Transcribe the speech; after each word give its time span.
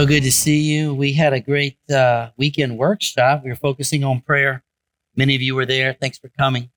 So 0.00 0.06
good 0.06 0.22
to 0.22 0.32
see 0.32 0.60
you. 0.60 0.94
We 0.94 1.12
had 1.12 1.34
a 1.34 1.40
great 1.40 1.76
uh, 1.90 2.30
weekend 2.38 2.78
workshop. 2.78 3.42
We 3.44 3.50
were 3.50 3.54
focusing 3.54 4.02
on 4.02 4.22
prayer. 4.22 4.64
Many 5.14 5.34
of 5.34 5.42
you 5.42 5.54
were 5.54 5.66
there. 5.66 5.92
Thanks 5.92 6.16
for 6.16 6.30
coming. 6.38 6.70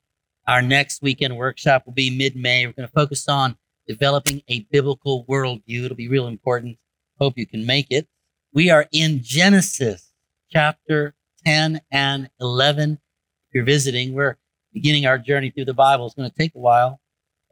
Our 0.45 0.61
next 0.61 1.01
weekend 1.01 1.37
workshop 1.37 1.83
will 1.85 1.93
be 1.93 2.09
mid 2.09 2.35
May. 2.35 2.67
We're 2.67 2.73
going 2.73 2.85
to 2.85 2.93
focus 2.93 3.29
on 3.29 3.55
developing 3.87 4.41
a 4.49 4.67
biblical 4.69 5.23
worldview. 5.23 5.85
It'll 5.85 5.95
be 5.95 6.09
real 6.09 6.27
important. 6.27 6.77
Hope 7.17 7.37
you 7.37 7.47
can 7.47 7.65
make 7.65 7.87
it. 7.91 8.09
We 8.51 8.69
are 8.69 8.87
in 8.91 9.21
Genesis 9.23 10.11
chapter 10.51 11.15
10 11.45 11.79
and 11.93 12.29
11. 12.41 12.91
If 12.91 13.55
you're 13.55 13.63
visiting, 13.63 14.11
we're 14.11 14.35
beginning 14.73 15.05
our 15.05 15.17
journey 15.17 15.49
through 15.49 15.63
the 15.63 15.73
Bible. 15.73 16.07
It's 16.07 16.15
going 16.15 16.29
to 16.29 16.35
take 16.35 16.55
a 16.55 16.59
while, 16.59 16.99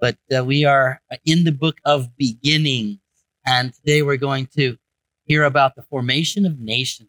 but 0.01 0.17
uh, 0.37 0.43
we 0.43 0.65
are 0.65 1.01
in 1.23 1.45
the 1.45 1.53
book 1.53 1.77
of 1.85 2.17
beginnings. 2.17 2.97
And 3.45 3.73
today 3.73 4.01
we're 4.01 4.17
going 4.17 4.47
to 4.57 4.77
hear 5.31 5.43
about 5.45 5.75
the 5.75 5.81
formation 5.83 6.45
of 6.45 6.59
nations. 6.59 7.07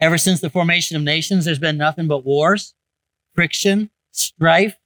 Ever 0.00 0.16
since 0.16 0.40
the 0.40 0.48
formation 0.48 0.96
of 0.96 1.02
nations, 1.02 1.44
there's 1.44 1.58
been 1.58 1.76
nothing 1.76 2.08
but 2.08 2.24
wars, 2.24 2.72
friction, 3.34 3.90
strife. 4.10 4.76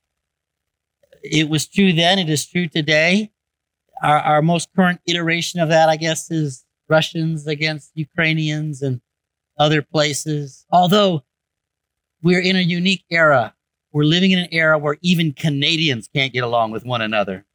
It 1.23 1.49
was 1.49 1.69
true 1.69 1.93
then, 1.93 2.19
it 2.19 2.29
is 2.29 2.45
true 2.45 2.67
today. 2.67 3.31
Our, 4.03 4.19
our 4.19 4.43
most 4.43 4.69
current 4.75 5.01
iteration 5.07 5.61
of 5.61 5.69
that, 5.69 5.89
I 5.89 5.97
guess, 5.97 6.29
is 6.29 6.65
Russians 6.89 7.47
against 7.47 7.93
Ukrainians 7.95 8.83
and 8.83 9.01
other 9.57 9.81
places. 9.81 10.67
Although 10.73 11.23
we're 12.21 12.41
in 12.41 12.57
a 12.57 12.61
unique 12.61 13.05
era, 13.11 13.55
we're 13.93 14.05
living 14.05 14.33
in 14.33 14.41
an 14.41 14.49
era 14.51 14.77
where 14.77 14.97
even 15.03 15.35
Canadians 15.35 16.09
can't 16.13 16.33
get 16.33 16.43
along 16.43 16.73
with 16.73 16.85
one 16.85 17.01
another. 17.01 17.47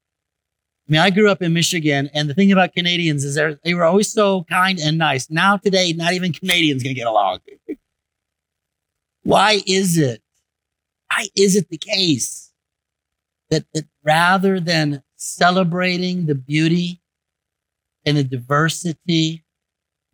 I 0.88 0.92
mean, 0.92 1.02
I 1.02 1.10
grew 1.10 1.32
up 1.32 1.41
in 1.41 1.52
Michigan, 1.52 2.12
and 2.14 2.30
the 2.30 2.36
thing 2.36 2.52
about 2.52 2.74
Canadians 2.74 3.24
is 3.24 3.40
they 3.64 3.74
were 3.74 3.86
always 3.86 4.12
so 4.12 4.44
kind 4.44 4.80
and 4.80 5.00
nice. 5.00 5.32
Now, 5.32 5.58
today, 5.58 5.94
not 5.94 6.14
even 6.14 6.32
Canadians 6.32 6.84
can 6.84 6.94
get 6.94 7.08
along. 7.08 7.40
Why 9.24 9.64
is 9.66 9.98
it? 9.98 10.22
Why 11.10 11.27
is 11.36 11.55
it 11.55 11.70
the 11.70 11.80
case 11.80 12.52
that, 13.50 13.66
that 13.74 13.86
rather 14.04 14.60
than 14.60 15.02
celebrating 15.16 16.27
the 16.27 16.36
beauty 16.36 17.02
and 18.05 18.18
the 18.18 18.24
diversity 18.24 19.44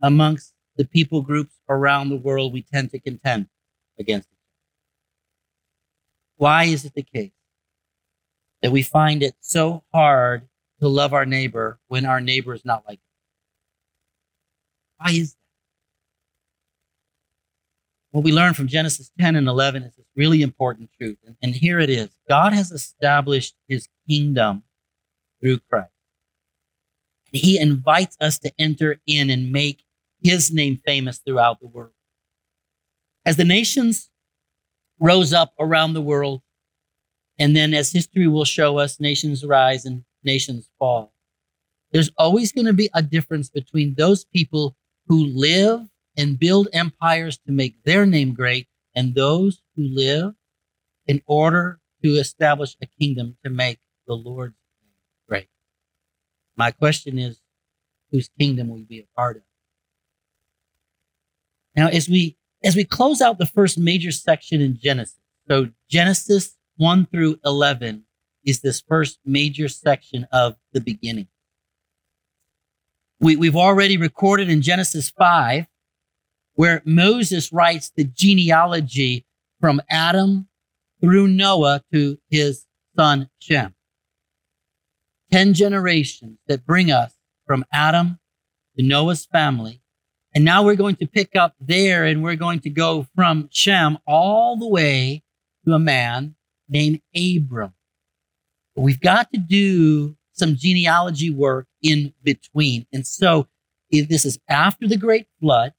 amongst 0.02 0.54
the 0.78 0.86
people 0.86 1.22
groups 1.22 1.54
around 1.68 2.08
the 2.08 2.16
world, 2.16 2.54
we 2.54 2.62
tend 2.62 2.92
to 2.92 3.00
contend 3.00 3.48
against 4.00 4.30
it? 4.32 4.38
Why 6.38 6.64
is 6.64 6.86
it 6.86 6.94
the 6.94 7.04
case 7.04 7.32
that 8.62 8.72
we 8.72 8.84
find 8.84 9.22
it 9.22 9.36
so 9.42 9.84
hard 9.94 10.48
to 10.82 10.88
love 10.88 11.14
our 11.14 11.26
neighbor 11.26 11.80
when 11.88 12.06
our 12.06 12.20
neighbor 12.20 12.54
is 12.54 12.66
not 12.66 12.84
like 12.88 12.98
us? 12.98 13.06
Why 14.98 15.12
is 15.12 15.32
that? 15.32 15.38
What 18.12 18.26
we 18.26 18.34
learn 18.34 18.54
from 18.54 18.68
Genesis 18.68 19.10
10 19.20 19.38
and 19.38 19.48
11 19.48 19.84
is 19.84 19.96
this 19.96 20.06
really 20.16 20.42
important 20.42 20.90
truth. 21.00 21.18
And, 21.26 21.38
and 21.42 21.56
here 21.56 21.80
it 21.80 21.90
is 21.90 22.10
God 22.28 22.54
has 22.54 22.72
established 22.72 23.56
his 23.68 23.88
kingdom 24.08 24.64
through 25.40 25.60
Christ. 25.70 25.92
And 27.32 27.42
he 27.42 27.58
invites 27.60 28.18
us 28.20 28.38
to 28.40 28.52
enter 28.60 29.00
in 29.08 29.30
and 29.30 29.52
make 29.52 29.84
his 30.22 30.52
name 30.52 30.82
famous 30.86 31.20
throughout 31.20 31.60
the 31.62 31.68
world. 31.68 31.94
As 33.26 33.38
the 33.38 33.46
nations 33.46 34.10
rose 35.00 35.32
up 35.32 35.54
around 35.60 35.94
the 35.94 36.02
world, 36.02 36.42
and 37.40 37.56
then 37.56 37.74
as 37.74 37.92
history 37.92 38.28
will 38.28 38.46
show 38.46 38.78
us, 38.78 39.00
nations 39.00 39.46
rise 39.46 39.86
and 39.86 40.04
nations 40.24 40.70
fall. 40.80 41.14
There's 41.92 42.12
always 42.18 42.52
going 42.52 42.68
to 42.68 42.74
be 42.74 42.90
a 42.94 43.02
difference 43.02 43.50
between 43.50 43.96
those 43.96 44.24
people 44.26 44.76
who 45.08 45.26
live 45.26 45.82
and 46.18 46.40
build 46.40 46.68
empires 46.74 47.38
to 47.46 47.52
make 47.52 47.76
their 47.84 48.06
name 48.06 48.34
great 48.34 48.68
and 48.96 49.16
those 49.16 49.62
who 49.76 49.84
live 49.84 50.34
in 51.08 51.22
order 51.26 51.80
to 52.04 52.16
establish 52.16 52.76
a 52.82 52.86
kingdom 52.86 53.38
to 53.44 53.50
make 53.50 53.80
the 54.08 54.14
Lord's 54.14 54.56
name 54.82 54.94
great. 55.28 55.50
My 56.56 56.72
question 56.72 57.18
is, 57.18 57.40
whose 58.12 58.30
kingdom 58.40 58.70
will 58.70 58.80
you 58.80 58.86
be 58.86 59.00
a 59.00 59.16
part 59.16 59.38
of? 59.38 59.44
Now, 61.76 61.88
as 61.88 62.10
we 62.10 62.38
as 62.64 62.76
we 62.76 62.84
close 62.84 63.22
out 63.22 63.40
the 63.40 63.46
first 63.46 63.78
major 63.78 64.12
section 64.12 64.62
in 64.62 64.78
Genesis, 64.78 65.20
so 65.48 65.70
Genesis 65.90 66.56
1 66.78 67.08
through 67.08 67.40
11 67.44 68.04
is 68.46 68.62
this 68.62 68.82
first 68.82 69.20
major 69.26 69.68
section 69.68 70.28
of 70.32 70.56
the 70.74 70.82
beginning. 70.82 71.28
We, 73.20 73.36
we've 73.36 73.56
already 73.56 73.98
recorded 73.98 74.50
in 74.50 74.62
Genesis 74.62 75.12
5 75.12 75.66
where 76.56 76.82
Moses 76.86 77.54
writes 77.54 77.92
the 77.96 78.04
genealogy 78.04 79.26
from 79.60 79.82
Adam 79.90 80.48
through 81.00 81.28
Noah 81.28 81.82
to 81.94 82.20
his 82.30 82.66
son 82.96 83.30
Shem. 83.40 83.74
10 85.32 85.54
generations 85.54 86.40
that 86.48 86.66
bring 86.66 86.92
us 86.92 87.14
from 87.48 87.64
Adam 87.72 88.20
to 88.78 88.84
Noah's 88.84 89.26
family. 89.26 89.82
And 90.34 90.46
now 90.46 90.64
we're 90.64 90.76
going 90.76 90.96
to 90.98 91.08
pick 91.08 91.36
up 91.36 91.56
there 91.60 92.06
and 92.06 92.24
we're 92.24 92.36
going 92.36 92.60
to 92.62 92.70
go 92.70 93.08
from 93.16 93.50
Shem 93.52 93.98
all 94.06 94.58
the 94.58 94.68
way 94.68 95.24
to 95.66 95.74
a 95.74 95.80
man 95.80 96.36
named 96.70 97.02
Abram. 97.16 97.74
But 98.76 98.84
we've 98.84 99.02
got 99.02 99.32
to 99.34 99.40
do 99.40 100.16
some 100.34 100.56
genealogy 100.56 101.30
work 101.30 101.68
in 101.82 102.14
between. 102.24 102.86
And 102.94 103.06
so 103.06 103.48
this 103.92 104.26
is 104.26 104.40
after 104.50 104.88
the 104.88 104.98
great 104.98 105.28
flood 105.40 105.74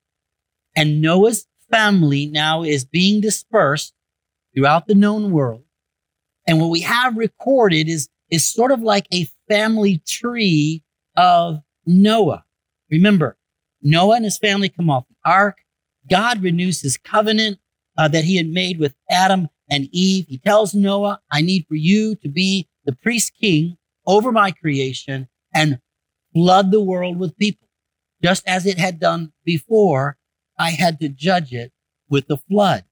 and 0.77 1.01
Noah's 1.01 1.47
family 1.71 2.27
now 2.27 2.63
is 2.63 2.85
being 2.85 3.21
dispersed 3.21 3.95
throughout 4.55 4.87
the 4.87 4.95
known 4.95 5.33
world. 5.33 5.65
And 6.47 6.61
what 6.61 6.71
we 6.71 6.81
have 6.81 7.17
recorded 7.17 7.89
is, 7.89 8.09
is 8.31 8.47
sort 8.47 8.73
of 8.73 8.81
like 8.81 9.07
a 9.13 9.29
family 9.49 10.03
tree 10.07 10.83
of 11.17 11.63
Noah. 11.87 12.45
Remember, 12.91 13.37
Noah 13.83 14.17
and 14.17 14.25
his 14.25 14.39
family 14.39 14.69
come 14.69 14.91
off 14.91 15.09
the 15.09 15.31
ark. 15.31 15.59
God 16.11 16.43
renews 16.43 16.81
his 16.81 16.97
covenant 16.97 17.59
uh, 17.97 18.09
that 18.09 18.25
he 18.25 18.37
had 18.37 18.49
made 18.49 18.79
with 18.79 18.95
Adam 19.11 19.49
and 19.71 19.89
Eve. 19.93 20.27
He 20.29 20.39
tells 20.39 20.75
Noah, 20.75 21.21
I 21.31 21.41
need 21.41 21.67
for 21.67 21.75
you 21.75 22.15
to 22.17 22.29
be 22.29 22.69
the 22.85 22.93
priest 22.93 23.33
king 23.41 23.77
over 24.07 24.33
my 24.33 24.51
creation 24.51 25.29
and 25.55 25.81
flood 26.35 26.71
the 26.71 26.81
world 26.81 27.19
with 27.19 27.37
people. 27.37 27.69
Just 28.23 28.47
as 28.47 28.67
it 28.67 28.79
had 28.79 29.01
done 29.01 29.33
before, 29.45 30.17
I 30.59 30.71
had 30.71 31.01
to 31.01 31.09
judge 31.09 31.53
it 31.53 31.73
with 32.09 32.29
the 32.29 32.37
flood. 32.37 32.85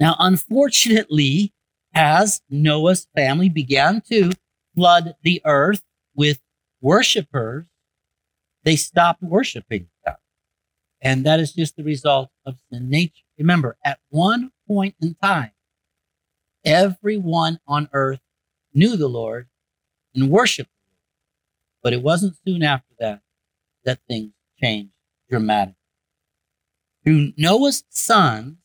Now, 0.00 0.16
unfortunately, 0.18 1.52
as 1.94 2.40
Noah's 2.50 3.06
family 3.14 3.48
began 3.48 4.00
to 4.10 4.32
flood 4.74 5.14
the 5.22 5.40
earth 5.44 5.82
with 6.14 6.40
worshipers, 6.80 7.66
they 8.64 8.76
stopped 8.76 9.22
worshiping 9.22 9.88
God. 10.04 10.16
And 11.00 11.24
that 11.26 11.38
is 11.38 11.52
just 11.52 11.76
the 11.76 11.84
result 11.84 12.30
of 12.44 12.58
sin 12.72 12.88
nature. 12.88 13.22
Remember, 13.38 13.76
at 13.84 14.00
one 14.08 14.50
point 14.66 14.96
in 15.00 15.14
time, 15.22 15.52
everyone 16.64 17.60
on 17.68 17.88
earth 17.92 18.20
knew 18.74 18.96
the 18.96 19.08
Lord 19.08 19.48
and 20.14 20.30
worshiped 20.30 20.70
the 20.70 20.90
Lord. 20.90 21.00
But 21.82 21.92
it 21.92 22.02
wasn't 22.02 22.36
soon 22.46 22.62
after 22.62 22.94
that 22.98 23.20
that 23.84 24.00
things 24.08 24.32
changed 24.60 24.92
dramatically. 25.30 25.76
Through 27.04 27.32
Noah's 27.36 27.84
sons, 27.90 28.56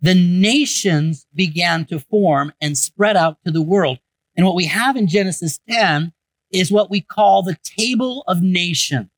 the 0.00 0.14
nations 0.14 1.26
began 1.34 1.84
to 1.86 1.98
form 1.98 2.52
and 2.60 2.78
spread 2.78 3.16
out 3.16 3.38
to 3.44 3.50
the 3.50 3.62
world. 3.62 3.98
And 4.36 4.46
what 4.46 4.54
we 4.54 4.66
have 4.66 4.96
in 4.96 5.08
Genesis 5.08 5.58
10 5.68 6.12
is 6.50 6.72
what 6.72 6.90
we 6.90 7.00
call 7.00 7.42
the 7.42 7.58
table 7.62 8.24
of 8.26 8.40
nations. 8.42 9.10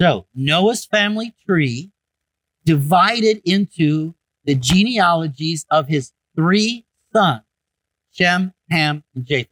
So 0.00 0.26
Noah's 0.34 0.84
family 0.84 1.34
tree 1.46 1.92
divided 2.64 3.40
into 3.44 4.14
the 4.44 4.54
genealogies 4.54 5.64
of 5.70 5.88
his 5.88 6.12
three 6.34 6.84
sons, 7.12 7.43
Shem, 8.14 8.54
Ham, 8.70 9.02
and 9.14 9.26
Japheth. 9.26 9.48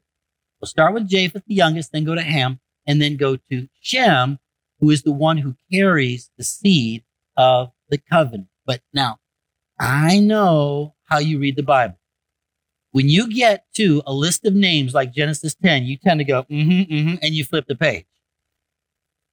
We'll 0.61 0.69
start 0.69 0.95
with 0.95 1.09
Japheth, 1.09 1.43
the 1.47 1.55
youngest, 1.55 1.93
then 1.93 2.05
go 2.05 2.15
to 2.15 2.23
Ham, 2.23 2.61
and 2.87 3.03
then 3.03 3.17
go 3.17 3.37
to 3.51 3.69
Shem, 3.81 4.39
who 4.81 4.91
is 4.91 5.03
the 5.03 5.13
one 5.13 5.39
who 5.39 5.57
carries 5.73 6.31
the 6.39 6.45
seed 6.45 7.03
of 7.37 7.73
the 7.89 7.99
covenant. 7.99 8.49
But 8.65 8.81
now, 8.93 9.19
I 9.79 10.21
know 10.21 10.95
how 11.05 11.19
you 11.19 11.41
read 11.41 11.57
the 11.57 11.65
Bible. 11.65 11.99
When 12.93 13.09
you 13.09 13.33
get 13.33 13.65
to 13.75 14.03
a 14.07 14.13
list 14.13 14.45
of 14.45 14.55
names 14.55 14.95
like 14.95 15.13
Genesis 15.13 15.55
10, 15.55 15.85
you 15.85 15.97
tend 15.97 16.21
to 16.21 16.25
go, 16.25 16.45
mm-hmm, 16.45 16.93
mm-hmm, 16.93 17.15
and 17.23 17.35
you 17.35 17.45
flip 17.45 17.67
the 17.67 17.75
page. 17.75 18.07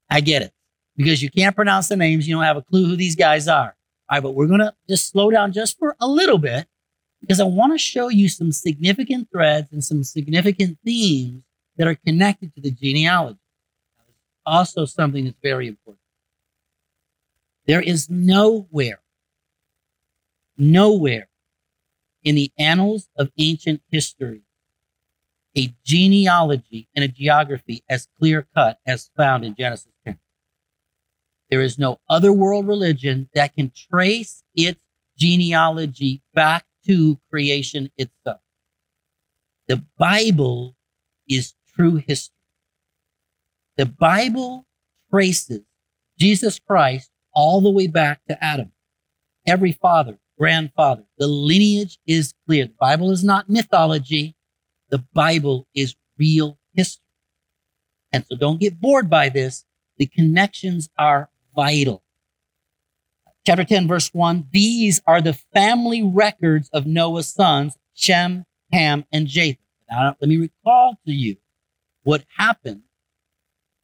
I 0.09 0.21
get 0.21 0.41
it. 0.41 0.53
Because 0.95 1.21
you 1.21 1.29
can't 1.29 1.55
pronounce 1.55 1.87
the 1.87 1.95
names, 1.95 2.27
you 2.27 2.35
don't 2.35 2.43
have 2.43 2.57
a 2.57 2.61
clue 2.61 2.85
who 2.85 2.95
these 2.95 3.15
guys 3.15 3.47
are. 3.47 3.75
All 4.09 4.15
right, 4.15 4.23
but 4.23 4.31
we're 4.31 4.47
going 4.47 4.59
to 4.59 4.73
just 4.89 5.09
slow 5.09 5.29
down 5.29 5.51
just 5.51 5.77
for 5.77 5.95
a 5.99 6.07
little 6.07 6.39
bit 6.39 6.67
because 7.21 7.39
I 7.39 7.45
want 7.45 7.73
to 7.73 7.77
show 7.77 8.07
you 8.07 8.29
some 8.29 8.51
significant 8.51 9.29
threads 9.31 9.71
and 9.71 9.83
some 9.83 10.03
significant 10.03 10.77
themes 10.83 11.43
that 11.77 11.87
are 11.87 11.95
connected 11.95 12.53
to 12.55 12.61
the 12.61 12.71
genealogy. 12.71 13.39
Also, 14.45 14.85
something 14.85 15.25
that's 15.25 15.37
very 15.41 15.67
important. 15.67 16.01
There 17.67 17.81
is 17.81 18.09
nowhere, 18.09 19.01
nowhere 20.57 21.29
in 22.23 22.35
the 22.35 22.51
annals 22.57 23.09
of 23.17 23.31
ancient 23.37 23.81
history 23.91 24.43
a 25.57 25.73
genealogy 25.83 26.87
and 26.95 27.03
a 27.03 27.07
geography 27.07 27.83
as 27.89 28.07
clear 28.19 28.47
cut 28.55 28.79
as 28.85 29.09
found 29.17 29.43
in 29.43 29.55
Genesis 29.55 29.91
10. 30.05 30.19
There 31.49 31.61
is 31.61 31.79
no 31.79 31.99
other 32.07 32.31
world 32.31 32.67
religion 32.67 33.29
that 33.33 33.55
can 33.55 33.71
trace 33.75 34.43
its 34.55 34.79
genealogy 35.17 36.21
back 36.33 36.65
to 36.89 37.19
creation 37.29 37.91
itself. 37.97 38.41
The 39.67 39.83
Bible 39.99 40.75
is 41.27 41.53
true 41.75 41.97
history. 41.97 42.33
The 43.77 43.85
Bible 43.85 44.65
traces 45.11 45.61
Jesus 46.17 46.57
Christ 46.57 47.11
all 47.31 47.61
the 47.61 47.69
way 47.69 47.85
back 47.85 48.21
to 48.27 48.43
Adam. 48.43 48.71
Every 49.45 49.71
father, 49.71 50.17
grandfather, 50.39 51.03
the 51.19 51.27
lineage 51.27 51.99
is 52.07 52.33
clear. 52.47 52.65
The 52.65 52.73
Bible 52.79 53.11
is 53.11 53.23
not 53.23 53.49
mythology. 53.49 54.35
The 54.89 55.05
Bible 55.13 55.67
is 55.75 55.95
real 56.17 56.57
history. 56.73 57.03
And 58.11 58.25
so 58.27 58.35
don't 58.35 58.59
get 58.59 58.81
bored 58.81 59.11
by 59.11 59.29
this. 59.29 59.63
The 59.97 60.07
connections 60.07 60.89
are 60.97 61.29
vital. 61.55 62.01
Chapter 63.49 63.63
10, 63.63 63.87
verse 63.87 64.13
1 64.13 64.47
These 64.51 65.01
are 65.07 65.23
the 65.23 65.33
family 65.33 66.03
records 66.03 66.69
of 66.71 66.85
Noah's 66.85 67.33
sons, 67.33 67.79
Shem, 67.95 68.45
Ham, 68.71 69.05
and 69.11 69.25
Japheth. 69.25 69.57
Now, 69.89 70.15
let 70.21 70.29
me 70.29 70.37
recall 70.37 70.99
to 71.07 71.11
you 71.11 71.35
what 72.03 72.25
happened 72.37 72.83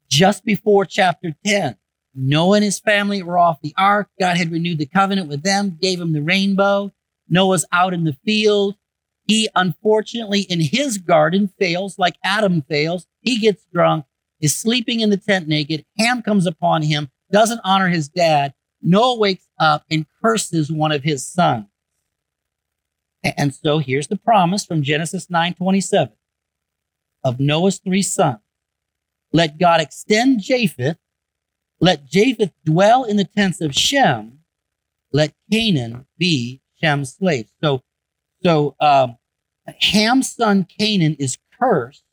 just 0.08 0.46
before 0.46 0.86
chapter 0.86 1.34
10. 1.44 1.78
Noah 2.14 2.58
and 2.58 2.64
his 2.64 2.80
family 2.80 3.24
were 3.24 3.40
off 3.40 3.60
the 3.60 3.74
ark. 3.76 4.08
God 4.20 4.38
had 4.38 4.52
renewed 4.52 4.78
the 4.78 4.86
covenant 4.86 5.30
with 5.30 5.42
them, 5.42 5.80
gave 5.82 5.98
them 5.98 6.14
the 6.14 6.22
rainbow. 6.22 6.94
Noah's 7.28 7.66
out 7.72 7.96
in 7.96 8.04
the 8.04 8.16
field. 8.24 8.76
He 9.24 9.50
unfortunately 9.56 10.42
in 10.42 10.62
his 10.62 11.00
garden 11.00 11.52
fails 11.60 11.98
like 11.98 12.18
Adam 12.24 12.62
fails. 12.62 13.08
He 13.22 13.40
gets 13.40 13.66
drunk, 13.74 14.06
is 14.40 14.56
sleeping 14.56 15.00
in 15.00 15.10
the 15.10 15.18
tent 15.18 15.48
naked. 15.48 15.86
Ham 15.98 16.22
comes 16.22 16.46
upon 16.46 16.84
him, 16.84 17.10
doesn't 17.32 17.62
honor 17.64 17.90
his 17.90 18.08
dad. 18.08 18.54
Noah 18.86 19.18
wakes 19.18 19.48
up 19.60 19.84
and 19.90 20.06
curses 20.22 20.72
one 20.72 20.92
of 20.92 21.04
his 21.04 21.26
sons. 21.26 21.66
And 23.24 23.54
so 23.54 23.80
here's 23.80 24.08
the 24.08 24.18
promise 24.18 24.66
from 24.66 24.84
Genesis 24.84 25.28
9:27 25.28 26.12
of 27.24 27.40
Noah's 27.40 27.80
three 27.80 28.04
sons. 28.04 28.40
Let 29.34 29.58
God 29.58 29.82
extend 29.82 30.42
Japheth. 30.42 30.98
Let 31.82 32.06
Japheth 32.06 32.54
dwell 32.64 33.04
in 33.04 33.18
the 33.18 33.26
tents 33.26 33.60
of 33.62 33.74
Shem. 33.74 34.40
Let 35.12 35.34
Canaan 35.52 36.06
be 36.18 36.62
Shem's 36.80 37.16
slave. 37.16 37.50
So 37.64 37.82
so 38.44 38.76
um, 38.80 39.18
Ham's 39.82 40.32
son 40.32 40.66
Canaan 40.66 41.16
is 41.18 41.40
cursed 41.60 42.04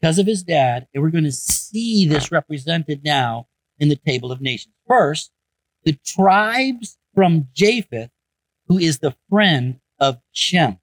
because 0.00 0.20
of 0.20 0.26
his 0.26 0.44
dad, 0.44 0.86
and 0.94 1.02
we're 1.02 1.10
going 1.10 1.24
to 1.24 1.32
see 1.32 2.06
this 2.06 2.30
represented 2.30 3.02
now 3.04 3.48
in 3.80 3.88
the 3.88 3.96
table 3.96 4.30
of 4.30 4.40
nations. 4.40 4.74
First, 4.86 5.32
the 5.84 5.98
tribes 6.04 6.98
from 7.14 7.48
Japheth, 7.54 8.10
who 8.68 8.78
is 8.78 8.98
the 8.98 9.14
friend 9.28 9.80
of 9.98 10.18
Shem. 10.32 10.78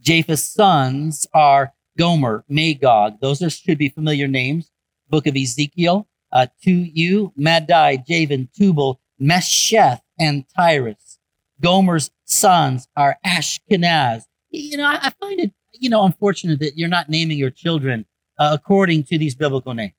Japheth's 0.00 0.42
sons 0.42 1.26
are 1.32 1.72
Gomer, 1.98 2.44
Magog. 2.48 3.20
Those 3.20 3.42
are, 3.42 3.50
should 3.50 3.78
be 3.78 3.88
familiar 3.88 4.26
names. 4.26 4.70
Book 5.08 5.26
of 5.26 5.36
Ezekiel, 5.36 6.08
uh, 6.32 6.46
to 6.64 6.70
you, 6.72 7.32
Madai, 7.36 7.98
Javan, 7.98 8.48
Tubal, 8.56 9.00
Meshech, 9.18 10.00
and 10.18 10.44
Tiras. 10.56 11.18
Gomer's 11.60 12.10
sons 12.24 12.88
are 12.96 13.18
Ashkenaz. 13.24 14.24
You 14.50 14.78
know, 14.78 14.84
I, 14.84 14.98
I 15.02 15.12
find 15.20 15.40
it, 15.40 15.52
you 15.72 15.90
know, 15.90 16.04
unfortunate 16.04 16.60
that 16.60 16.76
you're 16.76 16.88
not 16.88 17.08
naming 17.08 17.38
your 17.38 17.50
children 17.50 18.06
uh, 18.38 18.50
according 18.52 19.04
to 19.04 19.18
these 19.18 19.34
biblical 19.34 19.74
names. 19.74 19.94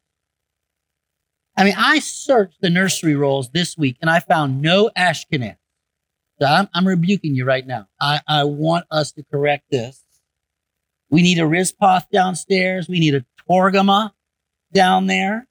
I 1.55 1.63
mean, 1.63 1.75
I 1.77 1.99
searched 1.99 2.61
the 2.61 2.69
nursery 2.69 3.15
rolls 3.15 3.49
this 3.51 3.77
week 3.77 3.97
and 4.01 4.09
I 4.09 4.19
found 4.19 4.61
no 4.61 4.89
Ashkenaz. 4.97 5.57
So 6.39 6.47
I'm, 6.47 6.67
I'm 6.73 6.87
rebuking 6.87 7.35
you 7.35 7.45
right 7.45 7.65
now. 7.65 7.87
I, 8.01 8.21
I 8.27 8.43
want 8.43 8.85
us 8.89 9.11
to 9.13 9.23
correct 9.23 9.65
this. 9.69 10.01
We 11.09 11.21
need 11.21 11.37
a 11.37 11.43
Riphath 11.43 12.09
downstairs. 12.11 12.89
We 12.89 12.99
need 12.99 13.13
a 13.13 13.23
Togarmah 13.47 14.11
down 14.73 15.05
there. 15.07 15.47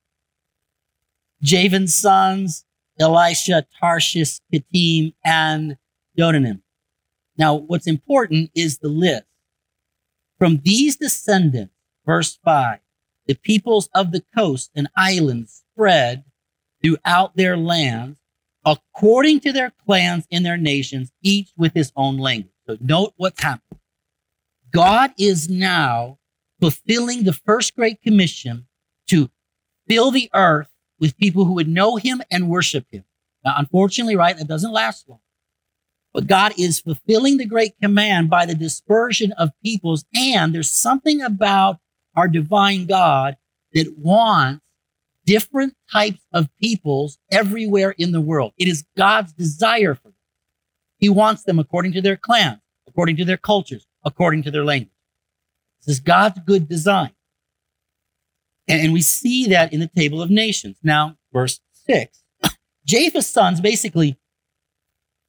Javan's 1.43 1.96
sons, 1.96 2.64
Elisha, 2.98 3.66
Tarshish, 3.81 4.40
Kittim, 4.52 5.14
and 5.25 5.76
Dodanim. 6.19 6.62
Now, 7.38 7.55
what's 7.55 7.87
important 7.87 8.50
is 8.55 8.78
the 8.78 8.88
list. 8.88 9.25
From 10.38 10.60
these 10.64 10.96
descendants, 10.96 11.75
verse 12.05 12.38
5, 12.44 12.78
the 13.26 13.34
peoples 13.34 13.88
of 13.94 14.12
the 14.12 14.24
coast 14.34 14.70
and 14.74 14.88
islands 14.96 15.62
spread 15.72 16.24
throughout 16.82 17.36
their 17.36 17.56
lands 17.56 18.19
according 18.64 19.40
to 19.40 19.52
their 19.52 19.72
clans 19.84 20.26
and 20.30 20.44
their 20.46 20.56
nations, 20.56 21.12
each 21.22 21.50
with 21.56 21.74
his 21.74 21.92
own 21.96 22.19
language. 22.19 22.52
So 22.66 22.76
note 22.80 23.12
what's 23.16 23.42
happening. 23.42 23.80
God 24.72 25.12
is 25.19 25.48
now 25.48 26.19
fulfilling 26.60 27.24
the 27.24 27.32
first 27.32 27.74
great 27.74 28.00
commission 28.02 28.66
to 29.08 29.30
fill 29.88 30.10
the 30.10 30.30
earth 30.32 30.69
with 31.00 31.16
people 31.16 31.44
who 31.44 31.54
would 31.54 31.69
know 31.69 31.96
him 31.96 32.22
and 32.30 32.48
worship 32.48 32.86
him. 32.90 33.04
Now, 33.44 33.54
unfortunately, 33.58 34.16
right, 34.16 34.36
that 34.36 34.46
doesn't 34.46 34.72
last 34.72 35.08
long. 35.08 35.19
But 36.14 36.26
God 36.26 36.52
is 36.56 36.78
fulfilling 36.78 37.38
the 37.38 37.46
great 37.46 37.74
command 37.80 38.30
by 38.30 38.46
the 38.46 38.54
dispersion 38.54 39.32
of 39.32 39.50
peoples. 39.64 40.04
And 40.14 40.54
there's 40.54 40.70
something 40.70 41.20
about 41.20 41.78
our 42.16 42.28
divine 42.28 42.86
God 42.86 43.36
that 43.72 43.94
wants 43.98 44.62
different 45.24 45.74
types 45.90 46.20
of 46.32 46.48
peoples 46.60 47.18
everywhere 47.30 47.94
in 47.96 48.12
the 48.12 48.20
world. 48.20 48.52
It 48.58 48.68
is 48.68 48.84
God's 48.96 49.32
desire 49.32 49.94
for 49.94 50.08
them. 50.08 50.14
He 50.98 51.08
wants 51.08 51.44
them 51.44 51.58
according 51.58 51.92
to 51.92 52.02
their 52.02 52.16
clans, 52.16 52.60
according 52.86 53.16
to 53.16 53.24
their 53.24 53.36
cultures, 53.36 53.86
according 54.04 54.42
to 54.44 54.50
their 54.50 54.64
language. 54.64 54.90
This 55.84 55.96
is 55.96 56.00
God's 56.00 56.40
good 56.46 56.69
design. 56.69 57.12
And 58.69 58.92
we 58.92 59.02
see 59.02 59.46
that 59.48 59.72
in 59.72 59.81
the 59.81 59.88
table 59.88 60.22
of 60.22 60.31
nations. 60.31 60.76
Now, 60.82 61.16
verse 61.32 61.60
six, 61.72 62.22
Japheth's 62.86 63.26
sons 63.26 63.60
basically 63.60 64.16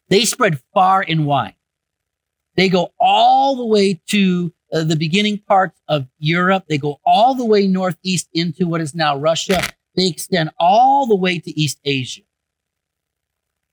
they 0.10 0.26
spread 0.26 0.60
far 0.74 1.04
and 1.08 1.26
wide. 1.26 1.56
They 2.56 2.70
go 2.70 2.94
all 3.00 3.56
the 3.56 3.66
way 3.66 4.00
to 4.10 4.54
uh, 4.74 4.84
the 4.84 4.96
beginning 4.96 5.40
parts 5.40 5.80
of 5.88 6.08
Europe. 6.18 6.66
They 6.68 6.78
go 6.78 7.00
all 7.06 7.36
the 7.36 7.46
way 7.46 7.68
northeast 7.68 8.28
into 8.34 8.68
what 8.68 8.82
is 8.82 8.96
now 8.96 9.18
Russia. 9.18 9.62
They 9.96 10.08
extend 10.08 10.50
all 10.60 11.06
the 11.06 11.16
way 11.16 11.40
to 11.40 11.60
East 11.60 11.80
Asia. 11.86 12.22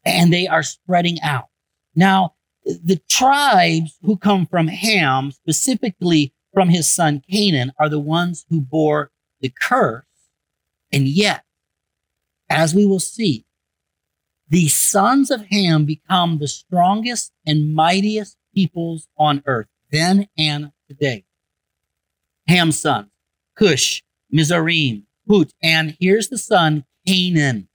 And 0.05 0.33
they 0.33 0.47
are 0.47 0.63
spreading 0.63 1.21
out. 1.23 1.49
Now, 1.95 2.35
the 2.65 3.01
tribes 3.09 3.99
who 4.03 4.17
come 4.17 4.47
from 4.47 4.69
Ham, 4.69 5.33
specifically 5.33 6.35
from 6.53 6.69
his 6.69 6.93
son 6.93 7.23
Canaan, 7.31 7.73
are 7.79 7.89
the 7.89 7.99
ones 7.99 8.45
who 8.49 8.61
bore 8.61 9.11
the 9.41 9.53
curse. 9.61 10.05
And 10.93 11.07
yet, 11.07 11.45
as 12.49 12.75
we 12.75 12.85
will 12.85 13.01
see, 13.01 13.47
the 14.49 14.69
sons 14.69 15.31
of 15.31 15.47
Ham 15.51 15.85
become 15.85 16.39
the 16.39 16.49
strongest 16.49 17.33
and 17.47 17.75
mightiest 17.75 18.37
peoples 18.53 19.07
on 19.17 19.43
earth 19.47 19.69
then 19.91 20.29
and 20.39 20.73
today. 20.91 21.25
Ham's 22.49 22.81
sons, 22.81 23.11
Cush, 23.57 24.03
Mizraim, 24.29 25.07
Put, 25.29 25.55
and 25.63 25.97
here's 26.01 26.29
the 26.29 26.39
son, 26.39 26.85
Canaan. 27.07 27.69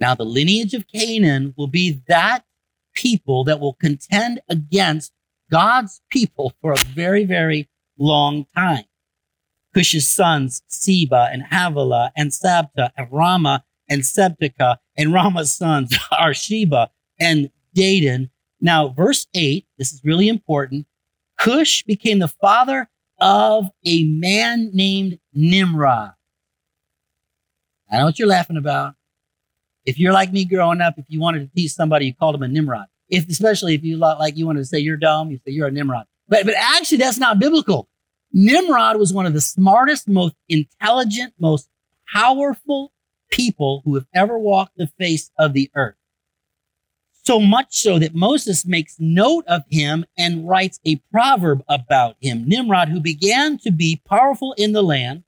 Now, 0.00 0.16
the 0.16 0.24
lineage 0.24 0.74
of 0.74 0.88
Canaan 0.88 1.54
will 1.56 1.68
be 1.68 2.02
that 2.08 2.44
people 2.92 3.44
that 3.44 3.60
will 3.60 3.74
contend 3.74 4.40
against 4.48 5.12
God's 5.48 6.00
people 6.10 6.52
for 6.60 6.72
a 6.72 6.84
very, 6.86 7.24
very 7.24 7.68
long 7.96 8.46
time. 8.56 8.84
Cush's 9.72 10.10
sons, 10.10 10.62
Seba 10.66 11.28
and 11.32 11.44
Havilah 11.44 12.10
and 12.16 12.32
Sabtah 12.32 12.90
and 12.96 13.08
Raamah 13.10 13.62
and 13.88 14.02
Sabteca 14.02 14.78
and 14.96 15.10
Raamah's 15.10 15.54
sons 15.54 15.96
are 16.10 16.34
Sheba 16.34 16.90
and 17.20 17.50
Dedan. 17.76 18.30
Now, 18.60 18.88
verse 18.88 19.28
8, 19.34 19.64
this 19.78 19.92
is 19.92 20.00
really 20.02 20.28
important. 20.28 20.86
Cush 21.40 21.82
became 21.84 22.18
the 22.18 22.28
father 22.28 22.88
of 23.18 23.70
a 23.84 24.04
man 24.04 24.70
named 24.74 25.18
Nimrod. 25.32 26.12
I 27.90 27.98
know 27.98 28.04
what 28.04 28.18
you're 28.18 28.28
laughing 28.28 28.58
about. 28.58 28.94
If 29.86 29.98
you're 29.98 30.12
like 30.12 30.32
me 30.32 30.44
growing 30.44 30.82
up, 30.82 30.94
if 30.98 31.06
you 31.08 31.18
wanted 31.18 31.40
to 31.40 31.54
tease 31.54 31.74
somebody, 31.74 32.06
you 32.06 32.14
called 32.14 32.34
them 32.34 32.42
a 32.42 32.48
Nimrod. 32.48 32.86
If, 33.08 33.28
especially 33.28 33.74
if 33.74 33.82
you 33.82 33.96
like 33.96 34.36
you 34.36 34.46
wanted 34.46 34.60
to 34.60 34.66
say 34.66 34.78
you're 34.78 34.98
dumb, 34.98 35.30
you 35.30 35.38
say 35.38 35.52
you're 35.52 35.68
a 35.68 35.72
Nimrod. 35.72 36.04
But, 36.28 36.44
but 36.44 36.54
actually, 36.56 36.98
that's 36.98 37.18
not 37.18 37.38
biblical. 37.38 37.88
Nimrod 38.32 38.98
was 38.98 39.12
one 39.12 39.26
of 39.26 39.32
the 39.32 39.40
smartest, 39.40 40.08
most 40.08 40.36
intelligent, 40.48 41.32
most 41.40 41.68
powerful 42.12 42.92
people 43.30 43.82
who 43.84 43.94
have 43.94 44.06
ever 44.14 44.38
walked 44.38 44.76
the 44.76 44.88
face 44.98 45.30
of 45.38 45.54
the 45.54 45.70
earth. 45.74 45.96
So 47.30 47.38
much 47.38 47.76
so 47.76 48.00
that 48.00 48.12
Moses 48.12 48.66
makes 48.66 48.96
note 48.98 49.44
of 49.46 49.62
him 49.70 50.04
and 50.18 50.48
writes 50.48 50.80
a 50.84 50.96
proverb 51.12 51.62
about 51.68 52.16
him. 52.20 52.42
Nimrod, 52.44 52.88
who 52.88 52.98
began 52.98 53.56
to 53.58 53.70
be 53.70 54.02
powerful 54.04 54.52
in 54.54 54.72
the 54.72 54.82
land, 54.82 55.22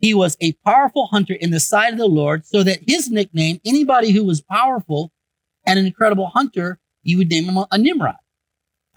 he 0.00 0.14
was 0.14 0.36
a 0.40 0.54
powerful 0.66 1.06
hunter 1.06 1.34
in 1.34 1.52
the 1.52 1.60
sight 1.60 1.92
of 1.92 1.98
the 2.00 2.06
Lord, 2.06 2.44
so 2.44 2.64
that 2.64 2.80
his 2.88 3.08
nickname, 3.08 3.60
anybody 3.64 4.10
who 4.10 4.24
was 4.24 4.40
powerful 4.40 5.12
and 5.64 5.78
an 5.78 5.86
incredible 5.86 6.26
hunter, 6.26 6.80
you 7.04 7.18
would 7.18 7.30
name 7.30 7.44
him 7.44 7.64
a 7.70 7.78
Nimrod. 7.78 8.16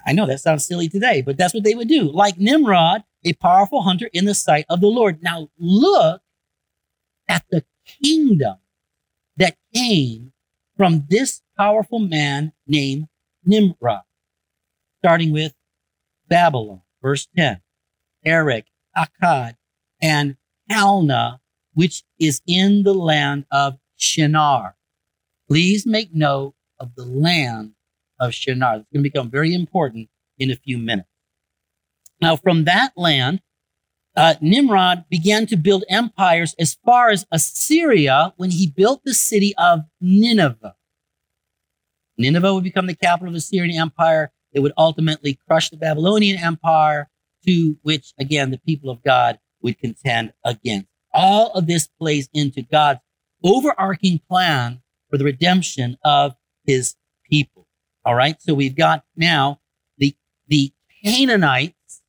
I 0.07 0.13
know 0.13 0.25
that 0.25 0.41
sounds 0.41 0.65
silly 0.65 0.89
today, 0.89 1.21
but 1.21 1.37
that's 1.37 1.53
what 1.53 1.63
they 1.63 1.75
would 1.75 1.87
do. 1.87 2.11
Like 2.11 2.39
Nimrod, 2.39 3.03
a 3.23 3.33
powerful 3.33 3.83
hunter 3.83 4.09
in 4.13 4.25
the 4.25 4.33
sight 4.33 4.65
of 4.67 4.81
the 4.81 4.87
Lord. 4.87 5.21
Now 5.21 5.49
look 5.59 6.23
at 7.27 7.45
the 7.51 7.63
kingdom 7.85 8.55
that 9.35 9.57
came 9.75 10.33
from 10.77 11.05
this 11.09 11.41
powerful 11.57 11.99
man 11.99 12.53
named 12.67 13.07
Nimrod, 13.43 14.01
starting 14.99 15.33
with 15.33 15.53
Babylon, 16.29 16.81
verse 17.01 17.27
10, 17.35 17.61
Erech, 18.23 18.67
Akkad, 18.95 19.55
and 20.01 20.37
Calneh, 20.69 21.39
which 21.73 22.03
is 22.19 22.41
in 22.47 22.83
the 22.83 22.93
land 22.93 23.45
of 23.51 23.77
Shinar. 23.97 24.75
Please 25.49 25.85
make 25.85 26.13
note 26.13 26.53
of 26.79 26.93
the 26.95 27.05
land 27.05 27.73
of 28.19 28.33
Shinar. 28.33 28.77
It's 28.77 28.85
going 28.93 29.03
to 29.03 29.09
become 29.09 29.29
very 29.29 29.53
important 29.53 30.09
in 30.37 30.51
a 30.51 30.55
few 30.55 30.77
minutes. 30.77 31.09
Now, 32.21 32.35
from 32.35 32.65
that 32.65 32.93
land, 32.95 33.41
uh, 34.17 34.33
Nimrod 34.41 35.05
began 35.09 35.45
to 35.45 35.55
build 35.55 35.83
empires 35.89 36.55
as 36.57 36.75
far 36.83 37.09
as 37.09 37.27
Assyria 37.31 38.33
when 38.37 38.49
he 38.49 38.65
built 38.67 39.03
the 39.05 39.13
city 39.13 39.53
of 39.57 39.81
Nineveh. 40.01 40.75
Nineveh 42.17 42.55
would 42.55 42.63
become 42.63 42.87
the 42.87 42.95
capital 42.95 43.27
of 43.27 43.33
the 43.33 43.37
Assyrian 43.37 43.79
Empire. 43.79 44.31
It 44.51 44.61
would 44.61 44.73
ultimately 44.75 45.37
crush 45.47 45.69
the 45.69 45.77
Babylonian 45.77 46.39
Empire, 46.39 47.09
to 47.45 47.77
which, 47.83 48.13
again, 48.19 48.49
the 48.49 48.57
people 48.57 48.89
of 48.89 49.03
God 49.03 49.37
would 49.61 49.77
contend 49.77 50.33
against. 50.43 50.87
All 51.13 51.51
of 51.51 51.67
this 51.67 51.87
plays 51.87 52.27
into 52.33 52.63
God's 52.63 53.01
overarching 53.43 54.19
plan 54.27 54.81
for 55.11 55.19
the 55.19 55.25
redemption 55.25 55.95
of 56.03 56.35
his 56.65 56.95
people. 57.29 57.67
All 58.03 58.15
right. 58.15 58.41
So 58.41 58.55
we've 58.55 58.75
got 58.75 59.03
now 59.15 59.59
the, 59.99 60.15
the 60.47 60.71
Canaanites 61.03 62.01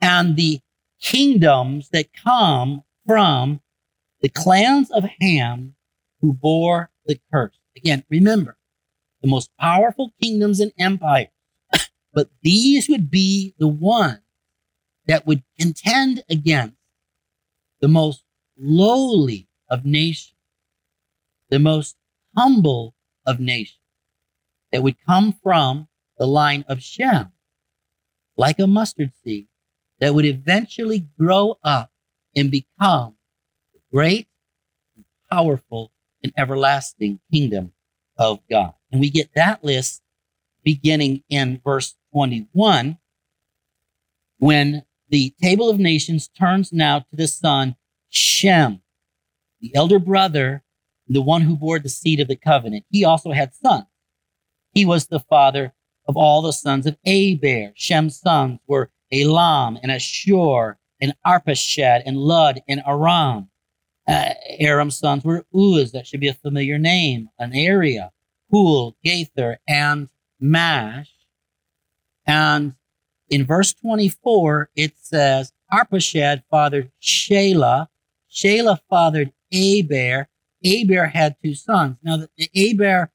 and 0.00 0.36
the 0.36 0.60
kingdoms 1.02 1.90
that 1.90 2.14
come 2.14 2.82
from 3.06 3.60
the 4.20 4.28
clans 4.28 4.90
of 4.92 5.04
Ham 5.20 5.74
who 6.20 6.32
bore 6.32 6.90
the 7.04 7.20
curse. 7.32 7.58
Again, 7.76 8.04
remember, 8.08 8.56
the 9.20 9.28
most 9.28 9.50
powerful 9.58 10.12
kingdoms 10.22 10.60
and 10.60 10.72
empires. 10.78 11.28
but 12.14 12.30
these 12.42 12.88
would 12.88 13.10
be 13.10 13.54
the 13.58 13.68
ones 13.68 14.20
that 15.06 15.26
would 15.26 15.42
contend 15.58 16.22
against 16.30 16.76
the 17.80 17.88
most 17.88 18.22
lowly 18.56 19.48
of 19.68 19.84
nations, 19.84 20.36
the 21.50 21.58
most 21.58 21.96
humble 22.36 22.94
of 23.26 23.40
nations 23.40 23.78
that 24.70 24.82
would 24.82 24.96
come 25.04 25.32
from 25.42 25.88
the 26.18 26.26
line 26.26 26.64
of 26.68 26.80
Shem, 26.80 27.32
like 28.36 28.60
a 28.60 28.66
mustard 28.68 29.12
seed 29.24 29.48
that 30.02 30.16
would 30.16 30.24
eventually 30.24 31.06
grow 31.16 31.56
up 31.62 31.92
and 32.34 32.50
become 32.50 33.14
the 33.72 33.78
great, 33.92 34.26
powerful, 35.30 35.92
and 36.24 36.32
everlasting 36.36 37.20
kingdom 37.32 37.72
of 38.18 38.40
God. 38.50 38.74
And 38.90 39.00
we 39.00 39.10
get 39.10 39.30
that 39.36 39.62
list 39.62 40.02
beginning 40.64 41.22
in 41.28 41.60
verse 41.64 41.94
21 42.12 42.98
when 44.38 44.82
the 45.08 45.32
table 45.40 45.70
of 45.70 45.78
nations 45.78 46.26
turns 46.26 46.72
now 46.72 46.98
to 46.98 47.14
the 47.14 47.28
son 47.28 47.76
Shem, 48.10 48.82
the 49.60 49.72
elder 49.72 50.00
brother, 50.00 50.64
the 51.06 51.22
one 51.22 51.42
who 51.42 51.56
bore 51.56 51.78
the 51.78 51.88
seed 51.88 52.18
of 52.18 52.26
the 52.26 52.34
covenant. 52.34 52.86
He 52.90 53.04
also 53.04 53.30
had 53.30 53.54
sons. 53.54 53.86
He 54.74 54.84
was 54.84 55.06
the 55.06 55.20
father 55.20 55.74
of 56.08 56.16
all 56.16 56.42
the 56.42 56.52
sons 56.52 56.88
of 56.88 56.96
Eber. 57.06 57.70
Shem's 57.76 58.18
sons 58.18 58.58
were 58.66 58.90
Elam 59.12 59.78
and 59.82 59.92
Ashur 59.92 60.78
and 61.00 61.14
Arpachshad 61.26 62.02
and 62.06 62.16
Lud 62.16 62.60
and 62.68 62.82
Aram. 62.86 63.48
Uh, 64.08 64.34
Aram's 64.58 64.98
sons 64.98 65.24
were 65.24 65.46
Uz, 65.54 65.92
that 65.92 66.06
should 66.06 66.20
be 66.20 66.28
a 66.28 66.34
familiar 66.34 66.78
name, 66.78 67.28
an 67.38 67.54
area. 67.54 68.10
Hul, 68.50 68.96
Gether, 69.04 69.58
and 69.66 70.08
Mash. 70.40 71.10
And 72.26 72.74
in 73.28 73.46
verse 73.46 73.72
24, 73.74 74.70
it 74.76 74.94
says, 74.98 75.52
Arpachshad 75.72 76.42
fathered 76.50 76.90
Shelah. 77.00 77.88
Shelah 78.30 78.78
fathered 78.90 79.32
Eber. 79.52 80.28
Eber 80.64 81.06
had 81.06 81.36
two 81.42 81.54
sons. 81.54 81.96
Now, 82.02 82.18
the, 82.18 82.28
the 82.36 82.48
Eber, 82.54 83.10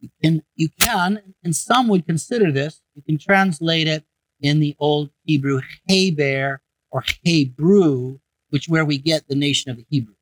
you 0.00 0.10
can, 0.22 0.42
you 0.54 0.68
can, 0.80 1.34
and 1.42 1.54
some 1.54 1.88
would 1.88 2.06
consider 2.06 2.52
this, 2.52 2.80
you 2.94 3.02
can 3.02 3.18
translate 3.18 3.88
it 3.88 4.04
in 4.40 4.60
the 4.60 4.76
Old 4.78 5.10
Hebrew 5.24 5.60
Heber 5.86 6.60
or 6.90 7.04
Hebrew, 7.22 8.18
which 8.50 8.68
where 8.68 8.84
we 8.84 8.98
get 8.98 9.28
the 9.28 9.34
nation 9.34 9.70
of 9.70 9.76
the 9.76 9.86
Hebrew. 9.88 10.14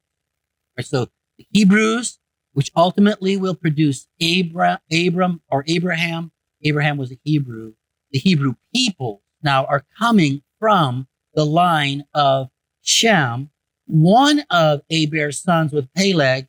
Right, 0.76 0.86
so 0.86 1.06
the 1.38 1.46
Hebrews 1.52 2.18
which 2.54 2.70
ultimately 2.76 3.36
will 3.36 3.54
produce 3.54 4.06
Abra, 4.22 4.80
Abram 4.90 5.42
or 5.50 5.64
Abraham. 5.66 6.32
Abraham 6.62 6.96
was 6.96 7.12
a 7.12 7.18
Hebrew. 7.24 7.74
The 8.12 8.20
Hebrew 8.20 8.54
people 8.72 9.22
now 9.42 9.66
are 9.66 9.84
coming 9.98 10.42
from 10.58 11.08
the 11.34 11.44
line 11.44 12.04
of 12.14 12.48
Shem. 12.80 13.50
One 13.86 14.44
of 14.50 14.82
Eber's 14.90 15.42
sons 15.42 15.72
with 15.72 15.92
Peleg. 15.94 16.46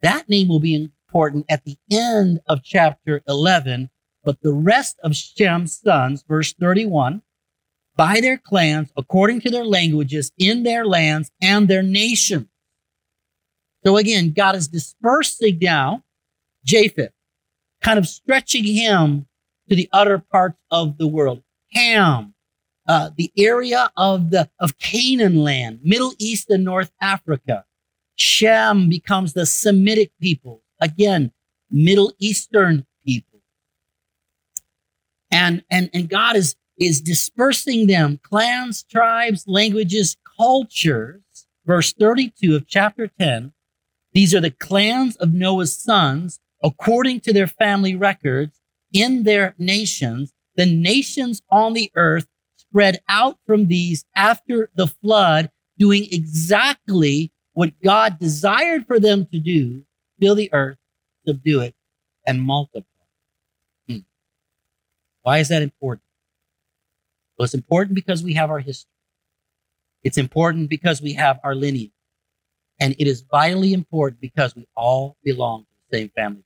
That 0.00 0.28
name 0.28 0.48
will 0.48 0.60
be 0.60 0.74
important 0.74 1.44
at 1.48 1.64
the 1.64 1.76
end 1.90 2.40
of 2.48 2.62
chapter 2.62 3.20
11. 3.28 3.90
But 4.24 4.40
the 4.42 4.52
rest 4.52 4.98
of 5.02 5.16
Shem's 5.16 5.78
sons, 5.78 6.24
verse 6.26 6.52
31, 6.52 7.22
by 7.96 8.20
their 8.20 8.38
clans, 8.38 8.90
according 8.96 9.40
to 9.42 9.50
their 9.50 9.64
languages, 9.64 10.32
in 10.38 10.62
their 10.62 10.86
lands 10.86 11.30
and 11.40 11.68
their 11.68 11.82
nations. 11.82 12.46
So 13.84 13.96
again, 13.96 14.32
God 14.32 14.54
is 14.54 14.68
dispersing 14.68 15.58
now 15.60 16.04
Japheth, 16.64 17.12
kind 17.82 17.98
of 17.98 18.06
stretching 18.06 18.64
him 18.64 19.26
to 19.68 19.76
the 19.76 19.88
other 19.92 20.18
parts 20.18 20.58
of 20.70 20.98
the 20.98 21.08
world. 21.08 21.42
Ham, 21.72 22.34
uh, 22.86 23.10
the 23.16 23.32
area 23.36 23.90
of 23.96 24.30
the 24.30 24.48
of 24.58 24.78
Canaan 24.78 25.42
land, 25.42 25.80
Middle 25.82 26.12
East 26.18 26.50
and 26.50 26.64
North 26.64 26.92
Africa. 27.00 27.64
Shem 28.14 28.88
becomes 28.88 29.32
the 29.32 29.46
Semitic 29.46 30.12
people. 30.20 30.62
Again, 30.80 31.32
Middle 31.70 32.12
Eastern. 32.18 32.86
And 35.32 35.64
and 35.70 35.90
and 35.92 36.08
God 36.08 36.36
is 36.36 36.54
is 36.78 37.00
dispersing 37.00 37.86
them, 37.88 38.20
clans, 38.22 38.84
tribes, 38.84 39.44
languages, 39.46 40.16
cultures. 40.38 41.22
Verse 41.64 41.92
32 41.92 42.56
of 42.56 42.66
chapter 42.66 43.08
10 43.08 43.52
these 44.12 44.34
are 44.34 44.40
the 44.40 44.50
clans 44.50 45.16
of 45.16 45.32
Noah's 45.32 45.74
sons 45.74 46.38
according 46.62 47.20
to 47.20 47.32
their 47.32 47.46
family 47.46 47.96
records 47.96 48.60
in 48.92 49.22
their 49.22 49.54
nations. 49.58 50.32
The 50.56 50.66
nations 50.66 51.40
on 51.50 51.72
the 51.72 51.90
earth 51.96 52.26
spread 52.56 53.00
out 53.08 53.38
from 53.46 53.66
these 53.68 54.04
after 54.14 54.70
the 54.74 54.86
flood, 54.86 55.50
doing 55.78 56.06
exactly 56.12 57.32
what 57.54 57.72
God 57.82 58.18
desired 58.18 58.86
for 58.86 59.00
them 59.00 59.26
to 59.32 59.38
do 59.38 59.84
fill 60.20 60.34
the 60.36 60.52
earth, 60.52 60.78
subdue 61.26 61.60
it, 61.60 61.74
and 62.26 62.40
multiply. 62.40 62.91
Why 65.22 65.38
is 65.38 65.48
that 65.48 65.62
important? 65.62 66.04
Well, 67.38 67.44
it's 67.44 67.54
important 67.54 67.94
because 67.94 68.22
we 68.22 68.34
have 68.34 68.50
our 68.50 68.58
history. 68.60 68.90
It's 70.02 70.18
important 70.18 70.68
because 70.68 71.00
we 71.00 71.14
have 71.14 71.38
our 71.44 71.54
lineage. 71.54 71.92
And 72.80 72.96
it 72.98 73.06
is 73.06 73.22
vitally 73.22 73.72
important 73.72 74.20
because 74.20 74.56
we 74.56 74.66
all 74.76 75.16
belong 75.22 75.62
to 75.62 75.66
the 75.90 75.98
same 75.98 76.10
family. 76.10 76.44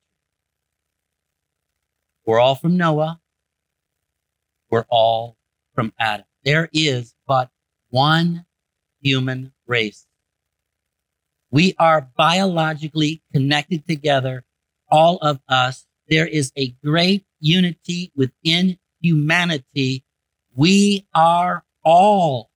We're 2.26 2.40
all 2.40 2.54
from 2.54 2.76
Noah. 2.76 3.20
We're 4.70 4.84
all 4.90 5.36
from 5.74 5.92
Adam. 5.98 6.26
There 6.44 6.68
is 6.72 7.14
but 7.26 7.50
one 7.90 8.44
human 9.00 9.52
race. 9.66 10.06
We 11.50 11.74
are 11.78 12.10
biologically 12.16 13.22
connected 13.32 13.86
together, 13.86 14.44
all 14.90 15.18
of 15.18 15.40
us. 15.48 15.86
There 16.08 16.26
is 16.26 16.52
a 16.56 16.68
great 16.84 17.24
unity 17.46 18.12
within 18.16 18.78
humanity. 19.00 20.04
We 20.54 21.06
are 21.14 21.64
all 21.84 22.50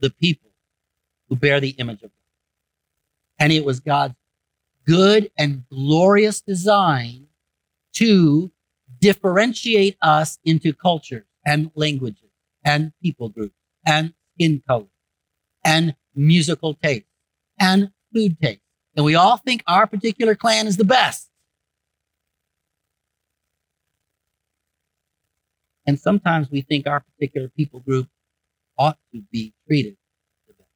the 0.00 0.10
people 0.10 0.50
who 1.28 1.36
bear 1.36 1.60
the 1.60 1.70
image 1.70 2.02
of 2.02 2.10
God. 2.10 2.10
And 3.38 3.52
it 3.52 3.64
was 3.64 3.80
God's 3.80 4.14
good 4.86 5.30
and 5.38 5.64
glorious 5.68 6.40
design 6.40 7.26
to 7.94 8.50
differentiate 9.00 9.96
us 10.02 10.38
into 10.44 10.72
cultures 10.72 11.26
and 11.46 11.70
languages 11.74 12.30
and 12.64 12.92
people 13.02 13.28
groups 13.28 13.54
and 13.86 14.14
skin 14.34 14.62
color 14.66 14.86
and 15.64 15.94
musical 16.14 16.74
taste 16.74 17.06
and 17.58 17.90
food 18.12 18.38
taste. 18.40 18.60
And 18.96 19.04
we 19.04 19.14
all 19.14 19.36
think 19.36 19.62
our 19.66 19.86
particular 19.86 20.34
clan 20.34 20.66
is 20.66 20.76
the 20.76 20.84
best. 20.84 21.28
And 25.86 25.98
sometimes 25.98 26.50
we 26.50 26.62
think 26.62 26.86
our 26.86 27.00
particular 27.00 27.48
people 27.48 27.80
group 27.80 28.08
ought 28.78 28.98
to 29.12 29.22
be 29.30 29.54
treated 29.66 29.96
the 30.46 30.54
best. 30.54 30.70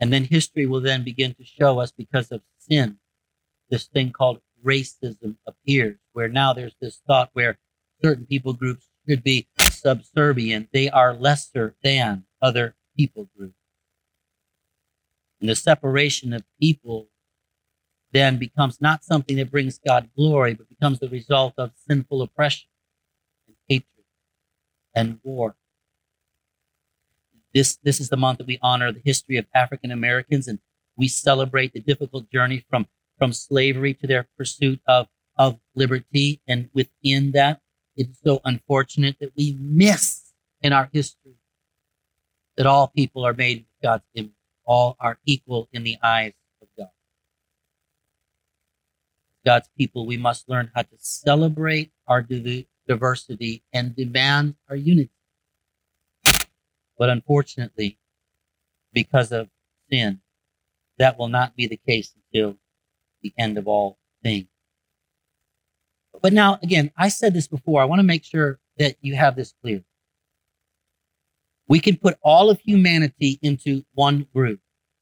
And 0.00 0.12
then 0.12 0.24
history 0.24 0.66
will 0.66 0.80
then 0.80 1.02
begin 1.02 1.34
to 1.34 1.44
show 1.44 1.80
us 1.80 1.90
because 1.90 2.30
of 2.30 2.42
sin, 2.58 2.98
this 3.70 3.86
thing 3.86 4.12
called 4.12 4.40
racism 4.64 5.36
appears, 5.46 5.98
where 6.12 6.28
now 6.28 6.52
there's 6.52 6.76
this 6.80 7.00
thought 7.06 7.30
where 7.32 7.58
certain 8.02 8.26
people 8.26 8.52
groups 8.52 8.86
should 9.08 9.22
be 9.22 9.48
subservient. 9.58 10.68
They 10.72 10.90
are 10.90 11.14
lesser 11.14 11.74
than 11.82 12.24
other 12.42 12.76
people 12.96 13.28
groups. 13.36 13.54
And 15.40 15.48
the 15.48 15.56
separation 15.56 16.32
of 16.32 16.42
people 16.60 17.08
then 18.12 18.38
becomes 18.38 18.80
not 18.80 19.04
something 19.04 19.36
that 19.36 19.50
brings 19.50 19.78
God 19.78 20.08
glory, 20.16 20.54
but 20.54 20.68
becomes 20.68 20.98
the 20.98 21.08
result 21.08 21.54
of 21.58 21.72
sinful 21.88 22.22
oppression 22.22 22.68
and 23.46 23.56
hatred 23.68 24.04
and 24.94 25.20
war. 25.22 25.56
This, 27.54 27.76
this 27.82 28.00
is 28.00 28.08
the 28.08 28.16
month 28.16 28.38
that 28.38 28.46
we 28.46 28.58
honor 28.62 28.92
the 28.92 29.02
history 29.04 29.36
of 29.36 29.46
African 29.54 29.90
Americans 29.90 30.48
and 30.48 30.58
we 30.96 31.08
celebrate 31.08 31.72
the 31.72 31.80
difficult 31.80 32.30
journey 32.30 32.64
from, 32.68 32.86
from 33.18 33.32
slavery 33.32 33.94
to 33.94 34.06
their 34.06 34.26
pursuit 34.36 34.80
of, 34.86 35.06
of 35.36 35.58
liberty. 35.74 36.40
And 36.46 36.68
within 36.74 37.32
that, 37.32 37.60
it's 37.96 38.18
so 38.22 38.40
unfortunate 38.44 39.16
that 39.20 39.32
we 39.36 39.56
miss 39.60 40.32
in 40.60 40.72
our 40.72 40.88
history 40.92 41.34
that 42.56 42.66
all 42.66 42.88
people 42.88 43.24
are 43.24 43.34
made 43.34 43.58
in 43.58 43.64
God's 43.82 44.04
image. 44.14 44.32
All 44.64 44.96
are 45.00 45.18
equal 45.24 45.68
in 45.72 45.84
the 45.84 45.96
eyes 46.02 46.32
God's 49.48 49.70
people, 49.78 50.04
we 50.04 50.18
must 50.18 50.46
learn 50.46 50.70
how 50.74 50.82
to 50.82 50.96
celebrate 50.98 51.90
our 52.06 52.20
diversity 52.86 53.62
and 53.72 53.96
demand 53.96 54.56
our 54.68 54.76
unity. 54.76 55.10
But 56.98 57.08
unfortunately, 57.08 57.98
because 58.92 59.32
of 59.32 59.48
sin, 59.90 60.20
that 60.98 61.18
will 61.18 61.28
not 61.28 61.56
be 61.56 61.66
the 61.66 61.80
case 61.88 62.14
until 62.14 62.58
the 63.22 63.32
end 63.38 63.56
of 63.56 63.66
all 63.66 63.96
things. 64.22 64.48
But 66.20 66.34
now, 66.34 66.58
again, 66.62 66.90
I 66.94 67.08
said 67.08 67.32
this 67.32 67.48
before. 67.48 67.80
I 67.80 67.86
want 67.86 68.00
to 68.00 68.06
make 68.14 68.24
sure 68.24 68.58
that 68.76 68.96
you 69.00 69.14
have 69.14 69.34
this 69.34 69.54
clear. 69.62 69.82
We 71.68 71.80
can 71.80 71.96
put 71.96 72.18
all 72.20 72.50
of 72.50 72.60
humanity 72.60 73.38
into 73.40 73.82
one 73.94 74.26
group. 74.34 74.60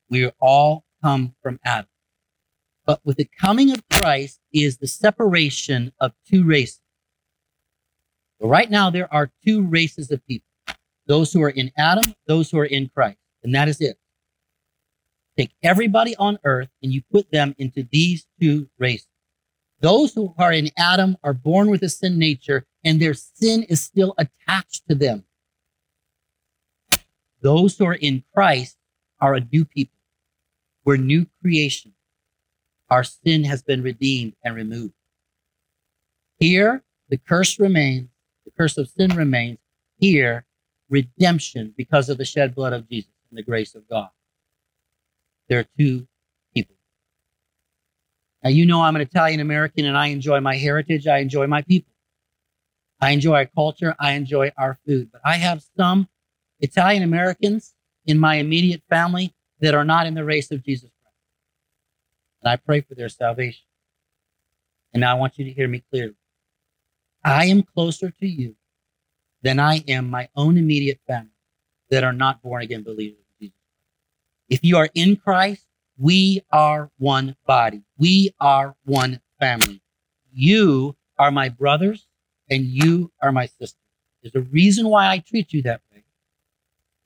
We 0.09 0.31
all 0.39 0.85
come 1.03 1.35
from 1.43 1.59
Adam. 1.65 1.91
But 2.87 3.01
with 3.05 3.17
the 3.17 3.29
coming 3.41 3.73
of 3.73 3.83
Christ 3.91 4.41
is 4.53 4.79
the 4.79 4.87
separation 4.87 5.93
of 6.01 6.13
two 6.27 6.45
races. 6.45 6.81
Right 8.41 8.71
now, 8.71 8.91
there 8.91 9.13
are 9.13 9.33
two 9.45 9.67
races 9.67 10.11
of 10.11 10.25
people 10.27 10.47
those 11.07 11.33
who 11.33 11.43
are 11.43 11.51
in 11.51 11.71
Adam, 11.77 12.15
those 12.27 12.51
who 12.51 12.59
are 12.59 12.65
in 12.65 12.89
Christ. 12.89 13.19
And 13.45 13.55
that 13.55 13.69
is 13.69 13.81
it. 13.81 13.97
Take 15.37 15.53
everybody 15.63 16.17
on 16.17 16.39
earth 16.45 16.69
and 16.83 16.93
you 16.93 17.03
put 17.13 17.31
them 17.31 17.55
into 17.59 17.87
these 17.93 18.27
two 18.41 18.69
races. 18.79 19.07
Those 19.81 20.15
who 20.15 20.35
are 20.39 20.53
in 20.53 20.71
Adam 20.77 21.17
are 21.23 21.35
born 21.35 21.71
with 21.71 21.83
a 21.83 21.89
sin 21.89 22.19
nature 22.19 22.67
and 22.85 23.01
their 23.01 23.15
sin 23.15 23.63
is 23.65 23.81
still 23.81 24.15
attached 24.19 24.89
to 24.89 24.95
them. 24.95 25.25
Those 27.41 27.77
who 27.77 27.85
are 27.85 27.95
in 27.95 28.25
Christ 28.35 28.77
are 29.21 29.35
a 29.35 29.47
new 29.53 29.65
people. 29.65 29.99
We're 30.85 30.97
new 30.97 31.27
creation. 31.43 31.93
Our 32.91 33.05
sin 33.05 33.45
has 33.45 33.63
been 33.63 33.83
redeemed 33.83 34.35
and 34.45 34.55
removed. 34.55 34.95
Here, 36.39 36.83
the 37.09 37.19
curse 37.19 37.59
remains. 37.59 38.09
The 38.45 38.53
curse 38.53 38.79
of 38.79 38.89
sin 38.89 39.11
remains. 39.17 39.59
Here, 39.99 40.45
redemption 40.89 41.75
because 41.77 42.09
of 42.09 42.19
the 42.19 42.25
shed 42.25 42.55
blood 42.55 42.73
of 42.73 42.89
Jesus 42.89 43.11
and 43.31 43.39
the 43.39 43.43
grace 43.43 43.75
of 43.75 43.89
God. 43.89 44.09
There 45.49 45.61
are 45.61 45.67
two 45.79 46.07
people. 46.55 46.77
Now, 48.43 48.51
you 48.51 48.67
know 48.67 48.83
I'm 48.83 48.97
an 48.97 49.03
Italian 49.03 49.41
American 49.41 49.85
and 49.85 49.97
I 49.97 50.09
enjoy 50.09 50.41
my 50.41 50.57
heritage. 50.57 51.07
I 51.07 51.19
enjoy 51.19 51.47
my 51.47 51.63
people. 51.63 51.93
I 53.01 53.11
enjoy 53.11 53.37
our 53.37 53.47
culture. 53.47 53.95
I 53.99 54.13
enjoy 54.13 54.53
our 54.57 54.79
food. 54.87 55.11
But 55.13 55.23
I 55.25 55.37
have 55.37 55.63
some 55.77 56.09
Italian 56.61 57.03
Americans 57.03 57.75
in 58.07 58.19
my 58.19 58.37
immediate 58.37 58.83
family 58.89 59.35
that 59.61 59.75
are 59.75 59.85
not 59.85 60.07
in 60.07 60.15
the 60.15 60.25
race 60.25 60.51
of 60.51 60.63
Jesus 60.63 60.91
and 62.47 62.53
I 62.53 62.57
pray 62.57 62.81
for 62.81 62.95
their 62.95 63.09
salvation. 63.09 63.65
And 64.95 65.01
now 65.01 65.11
I 65.11 65.19
want 65.19 65.37
you 65.37 65.45
to 65.47 65.51
hear 65.51 65.67
me 65.67 65.83
clearly. 65.91 66.15
I 67.25 67.47
am 67.47 67.65
closer 67.65 68.09
to 68.09 68.27
you 68.27 68.55
than 69.43 69.59
I 69.59 69.83
am 69.89 70.09
my 70.09 70.29
own 70.37 70.57
immediate 70.57 71.01
family 71.09 71.33
that 71.91 72.05
are 72.05 72.13
not 72.13 72.41
born 72.43 72.63
again 72.63 72.85
believers 72.85 73.19
in 73.41 73.49
Jesus. 73.49 73.59
If 74.49 74.61
you 74.63 74.77
are 74.77 74.89
in 74.95 75.17
Christ, 75.17 75.67
we 75.99 76.41
are 76.53 76.93
one 76.99 77.35
body. 77.49 77.83
We 77.99 78.33
are 78.39 78.77
one 78.85 79.21
family. 79.41 79.83
You 80.33 80.95
are 81.19 81.33
my 81.33 81.49
brothers 81.49 82.07
and 82.49 82.65
you 82.65 83.11
are 83.21 83.33
my 83.33 83.47
sisters. 83.47 83.75
There's 84.23 84.37
a 84.37 84.49
reason 84.49 84.89
why 84.89 85.09
I 85.09 85.19
treat 85.19 85.53
you 85.53 85.63
that 85.63 85.81
way. 85.93 86.05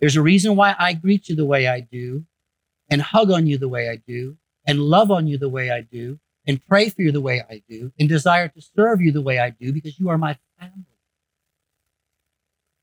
There's 0.01 0.17
a 0.17 0.23
reason 0.23 0.55
why 0.55 0.77
I 0.79 0.93
greet 0.93 1.31
you 1.31 1.35
the 1.35 1.47
way 1.47 1.67
I 1.67 1.81
do 1.81 2.27
and 2.91 3.01
hug 3.01 3.31
on 3.31 3.47
you 3.47 3.57
the 3.57 3.71
way 3.71 3.89
I 3.89 3.97
do 3.97 4.37
and 4.67 4.81
love 4.81 5.11
on 5.11 5.27
you 5.27 5.39
the 5.39 5.49
way 5.49 5.71
I 5.71 5.81
do 5.81 6.19
and 6.47 6.65
pray 6.67 6.89
for 6.89 7.03
you 7.03 7.13
the 7.13 7.21
way 7.21 7.43
I 7.49 7.63
do 7.69 7.93
and 7.99 8.09
desire 8.09 8.49
to 8.49 8.61
serve 8.61 9.01
you 9.01 9.13
the 9.13 9.23
way 9.23 9.39
I 9.39 9.51
do 9.51 9.73
because 9.73 9.99
you 9.99 10.09
are 10.09 10.19
my 10.19 10.39
family. 10.59 10.85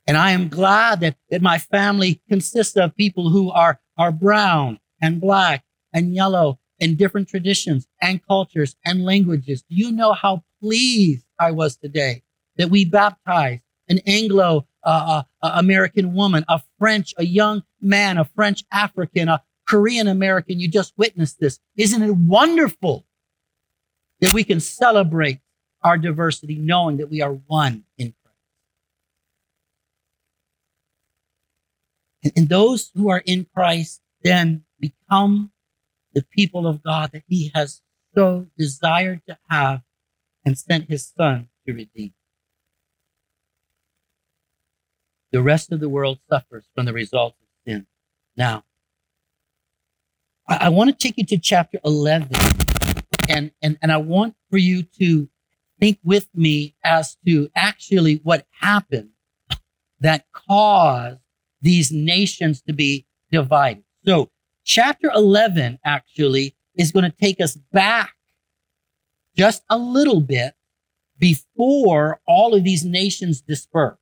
And 0.06 0.16
I 0.16 0.32
am 0.32 0.48
glad 0.48 1.02
that, 1.02 1.18
that 1.30 1.42
my 1.42 1.58
family 1.58 2.22
consists 2.30 2.78
of 2.78 2.96
people 2.96 3.30
who 3.30 3.52
are, 3.52 3.80
are 3.98 4.12
brown 4.12 4.80
and 5.02 5.20
black 5.20 5.66
and 5.94 6.16
yellow 6.16 6.60
and 6.80 6.98
different 6.98 7.28
traditions 7.28 7.88
and 8.02 8.26
cultures 8.26 8.76
and 8.86 9.04
languages. 9.04 9.64
Do 9.64 9.76
you 9.76 9.92
know 9.92 10.14
how 10.14 10.44
pleased 10.62 11.26
I 11.40 11.52
was 11.52 11.76
today 11.76 12.24
that 12.56 12.70
we 12.70 12.86
baptized 12.86 13.64
an 13.90 14.00
Anglo 14.06 14.68
uh, 14.84 15.24
uh, 15.42 15.52
American 15.56 16.14
woman, 16.14 16.46
a 16.48 16.62
French, 16.80 17.14
a 17.18 17.26
young 17.26 17.64
man, 17.82 18.18
a 18.18 18.26
French 18.26 18.64
African, 18.72 19.28
a, 19.28 19.44
Korean 19.68 20.08
American, 20.08 20.60
you 20.60 20.68
just 20.68 20.94
witnessed 20.98 21.40
this. 21.40 21.60
Isn't 21.76 22.02
it 22.02 22.16
wonderful 22.16 23.06
that 24.22 24.34
we 24.34 24.44
can 24.44 24.60
celebrate 24.60 25.40
our 25.84 25.98
diversity 25.98 26.56
knowing 26.56 26.98
that 26.98 27.10
we 27.10 27.22
are 27.22 27.34
one 27.34 27.84
in 27.98 28.14
Christ? 32.24 32.36
And, 32.36 32.50
those 32.50 32.92
who 32.96 33.10
are 33.10 33.22
in 33.26 33.46
Christ 33.54 34.02
then 34.24 34.64
become 34.80 35.52
the 36.14 36.24
people 36.24 36.66
of 36.66 36.82
God 36.82 37.12
that 37.12 37.24
he 37.28 37.52
has 37.54 37.82
so 38.16 38.48
desired 38.58 39.22
to 39.28 39.38
have 39.50 39.82
and 40.46 40.58
sent 40.58 40.90
his 40.90 41.06
son 41.16 41.50
to 41.66 41.74
redeem. 41.74 42.14
The 45.32 45.42
rest 45.42 45.72
of 45.72 45.82
the 45.82 45.90
world 45.90 46.20
suffers 46.30 46.66
from 46.74 46.86
the 46.86 46.94
results 46.94 47.38
of 47.42 47.48
sin. 47.66 47.86
Now, 48.36 48.64
I, 50.48 50.58
I 50.62 50.70
want 50.70 50.90
to 50.90 50.96
take 50.96 51.18
you 51.18 51.26
to 51.26 51.38
chapter 51.38 51.80
11 51.84 52.30
and, 53.30 53.52
and, 53.62 53.78
and 53.82 53.92
I 53.92 53.98
want 53.98 54.36
for 54.50 54.58
you 54.58 54.84
to 55.00 55.30
think 55.80 56.00
with 56.04 56.28
me 56.34 56.76
as 56.84 57.18
to 57.26 57.50
actually 57.56 58.22
what 58.24 58.46
happened 58.60 59.10
that 60.00 60.26
caused 60.32 61.20
these 61.62 61.92
nations 61.92 62.62
to 62.64 62.74
be 62.74 63.06
divided. 63.32 63.84
So 64.06 64.30
chapter 64.64 65.12
11 65.14 65.80
actually 65.84 66.56
is 66.76 66.92
going 66.92 67.06
to 67.06 67.18
take 67.18 67.42
us 67.42 67.56
back 67.72 68.14
just 69.36 69.64
a 69.70 69.78
little 69.78 70.22
bit 70.22 70.54
before 71.20 72.20
all 72.28 72.54
of 72.54 72.64
these 72.64 72.86
nations 72.86 73.42
disperse. 73.42 73.98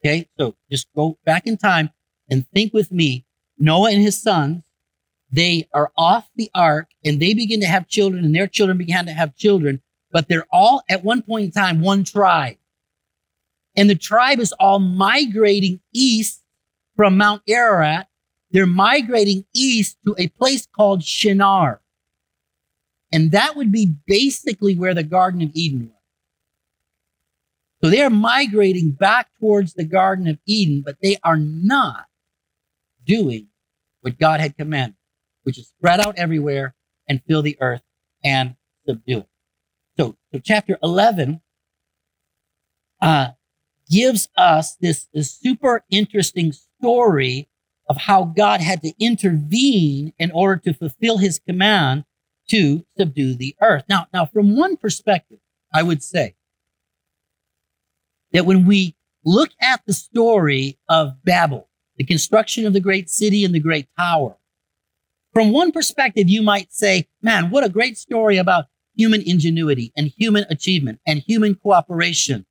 Okay. 0.00 0.28
So 0.38 0.54
just 0.70 0.86
go 0.94 1.18
back 1.24 1.46
in 1.46 1.56
time 1.56 1.90
and 2.30 2.46
think 2.50 2.72
with 2.72 2.92
me. 2.92 3.26
Noah 3.58 3.92
and 3.92 4.02
his 4.02 4.20
sons 4.20 4.64
they 5.34 5.68
are 5.72 5.92
off 5.96 6.28
the 6.36 6.50
ark 6.54 6.88
and 7.04 7.20
they 7.20 7.34
begin 7.34 7.60
to 7.60 7.66
have 7.66 7.88
children 7.88 8.24
and 8.24 8.34
their 8.34 8.46
children 8.46 8.78
began 8.78 9.06
to 9.06 9.12
have 9.12 9.36
children, 9.36 9.82
but 10.12 10.28
they're 10.28 10.46
all 10.52 10.82
at 10.88 11.04
one 11.04 11.22
point 11.22 11.46
in 11.46 11.50
time 11.50 11.80
one 11.80 12.04
tribe. 12.04 12.56
And 13.76 13.90
the 13.90 13.96
tribe 13.96 14.38
is 14.38 14.52
all 14.52 14.78
migrating 14.78 15.80
east 15.92 16.42
from 16.96 17.16
Mount 17.16 17.42
Ararat 17.48 18.06
they're 18.54 18.66
migrating 18.66 19.44
east 19.52 19.98
to 20.06 20.14
a 20.16 20.28
place 20.28 20.64
called 20.64 21.02
Shinar. 21.02 21.80
And 23.12 23.32
that 23.32 23.56
would 23.56 23.72
be 23.72 23.96
basically 24.06 24.76
where 24.76 24.94
the 24.94 25.02
Garden 25.02 25.42
of 25.42 25.50
Eden 25.54 25.90
was. 25.90 26.02
So 27.82 27.90
they 27.90 28.00
are 28.00 28.10
migrating 28.10 28.92
back 28.92 29.26
towards 29.40 29.74
the 29.74 29.82
Garden 29.82 30.28
of 30.28 30.38
Eden, 30.46 30.84
but 30.86 30.98
they 31.02 31.16
are 31.24 31.36
not 31.36 32.06
doing 33.04 33.48
what 34.02 34.20
God 34.20 34.38
had 34.38 34.56
commanded, 34.56 34.96
which 35.44 35.58
is 35.58 35.68
spread 35.68 36.00
out 36.00 36.18
everywhere 36.18 36.74
and 37.08 37.22
fill 37.26 37.42
the 37.42 37.56
earth 37.60 37.82
and 38.22 38.56
subdue 38.86 39.18
it. 39.18 39.28
So, 39.96 40.16
so 40.32 40.40
chapter 40.42 40.78
11 40.82 41.40
uh, 43.00 43.28
gives 43.90 44.28
us 44.36 44.76
this, 44.80 45.06
this 45.14 45.32
super 45.32 45.84
interesting 45.90 46.52
story 46.52 47.48
of 47.88 47.98
how 47.98 48.24
God 48.24 48.60
had 48.60 48.82
to 48.82 48.92
intervene 48.98 50.12
in 50.18 50.30
order 50.32 50.60
to 50.64 50.74
fulfill 50.74 51.18
his 51.18 51.38
command 51.38 52.04
to 52.48 52.84
subdue 52.98 53.34
the 53.34 53.54
earth. 53.60 53.84
Now, 53.88 54.06
now, 54.12 54.26
from 54.26 54.56
one 54.56 54.76
perspective, 54.76 55.38
I 55.72 55.82
would 55.82 56.02
say 56.02 56.34
that 58.32 58.46
when 58.46 58.66
we 58.66 58.96
look 59.24 59.50
at 59.60 59.82
the 59.86 59.92
story 59.92 60.78
of 60.88 61.22
Babel, 61.24 61.68
the 61.96 62.04
construction 62.04 62.66
of 62.66 62.72
the 62.72 62.80
great 62.80 63.08
city 63.08 63.44
and 63.44 63.54
the 63.54 63.60
great 63.60 63.86
tower, 63.98 64.36
from 65.34 65.52
one 65.52 65.72
perspective, 65.72 66.28
you 66.28 66.42
might 66.42 66.72
say, 66.72 67.08
man, 67.20 67.50
what 67.50 67.64
a 67.64 67.68
great 67.68 67.98
story 67.98 68.38
about 68.38 68.66
human 68.96 69.20
ingenuity 69.20 69.92
and 69.96 70.12
human 70.16 70.44
achievement 70.48 71.00
and 71.06 71.18
human 71.18 71.56
cooperation. 71.56 72.46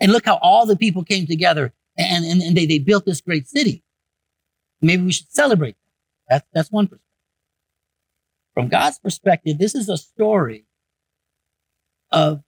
And 0.00 0.12
look 0.12 0.26
how 0.26 0.38
all 0.42 0.66
the 0.66 0.76
people 0.76 1.04
came 1.04 1.26
together 1.26 1.72
and, 1.96 2.24
and, 2.24 2.42
and 2.42 2.56
they, 2.56 2.66
they 2.66 2.78
built 2.78 3.04
this 3.06 3.20
great 3.20 3.46
city. 3.46 3.84
Maybe 4.82 5.04
we 5.04 5.12
should 5.12 5.30
celebrate 5.30 5.76
that. 6.28 6.34
That's, 6.34 6.46
that's 6.52 6.72
one 6.72 6.86
perspective. 6.86 7.06
From 8.54 8.68
God's 8.68 8.98
perspective, 8.98 9.58
this 9.58 9.74
is 9.74 9.88
a 9.88 9.96
story 9.96 10.66
of 12.10 12.42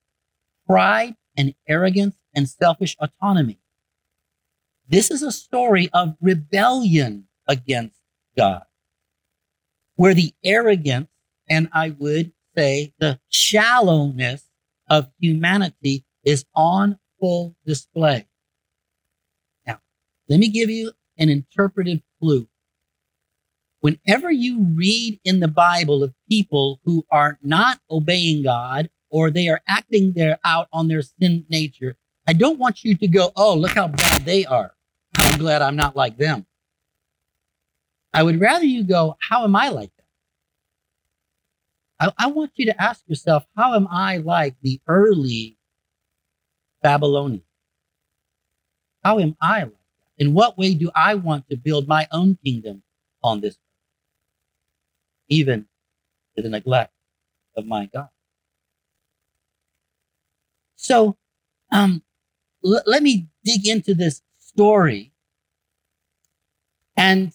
pride 0.66 1.14
and 1.36 1.54
arrogance 1.68 2.16
and 2.34 2.48
selfish 2.48 2.96
autonomy. 2.98 3.60
This 4.88 5.10
is 5.10 5.22
a 5.22 5.30
story 5.30 5.88
of 5.92 6.16
rebellion 6.20 7.28
against 7.46 8.00
God, 8.36 8.62
where 9.96 10.14
the 10.14 10.34
arrogance 10.44 11.08
and 11.48 11.68
I 11.72 11.90
would 11.90 12.32
say 12.56 12.92
the 12.98 13.18
shallowness 13.28 14.44
of 14.88 15.08
humanity 15.18 16.04
is 16.24 16.44
on 16.54 16.98
full 17.20 17.56
display. 17.66 18.26
Now, 19.66 19.80
let 20.28 20.38
me 20.38 20.48
give 20.48 20.70
you 20.70 20.92
an 21.18 21.28
interpretive 21.28 22.00
clue. 22.20 22.48
Whenever 23.80 24.30
you 24.30 24.64
read 24.74 25.20
in 25.24 25.40
the 25.40 25.48
Bible 25.48 26.04
of 26.04 26.14
people 26.28 26.80
who 26.84 27.04
are 27.10 27.38
not 27.42 27.80
obeying 27.90 28.44
God 28.44 28.90
or 29.10 29.30
they 29.30 29.48
are 29.48 29.60
acting 29.66 30.12
their 30.12 30.38
out 30.44 30.68
on 30.72 30.88
their 30.88 31.02
sin 31.02 31.44
nature, 31.48 31.96
I 32.26 32.32
don't 32.32 32.58
want 32.58 32.84
you 32.84 32.96
to 32.96 33.08
go, 33.08 33.32
oh, 33.34 33.54
look 33.54 33.72
how 33.72 33.88
bad 33.88 34.24
they 34.24 34.46
are. 34.46 34.74
I'm 35.18 35.38
glad 35.38 35.62
I'm 35.62 35.76
not 35.76 35.96
like 35.96 36.16
them. 36.16 36.46
I 38.14 38.22
would 38.22 38.40
rather 38.40 38.64
you 38.64 38.84
go, 38.84 39.16
how 39.20 39.44
am 39.44 39.56
I 39.56 39.68
like 39.70 39.90
that? 39.98 40.04
I, 42.18 42.26
I 42.26 42.26
want 42.28 42.52
you 42.56 42.66
to 42.66 42.82
ask 42.82 43.02
yourself, 43.06 43.44
how 43.56 43.74
am 43.74 43.88
I 43.90 44.18
like 44.18 44.56
the 44.62 44.80
early 44.86 45.58
Babylonians? 46.82 47.44
How 49.04 49.18
am 49.20 49.36
I 49.40 49.60
like 49.64 49.70
that? 49.72 50.24
In 50.24 50.34
what 50.34 50.58
way 50.58 50.74
do 50.74 50.90
I 50.94 51.14
want 51.14 51.48
to 51.50 51.56
build 51.56 51.88
my 51.88 52.06
own 52.12 52.38
kingdom 52.44 52.82
on 53.22 53.40
this 53.40 53.54
earth? 53.54 53.58
Even 55.28 55.66
to 56.36 56.42
the 56.42 56.48
neglect 56.50 56.92
of 57.56 57.66
my 57.66 57.86
God. 57.86 58.08
So, 60.76 61.16
um, 61.72 62.02
l- 62.64 62.82
let 62.86 63.02
me 63.02 63.28
dig 63.44 63.66
into 63.68 63.94
this 63.94 64.22
story 64.38 65.12
and 66.96 67.32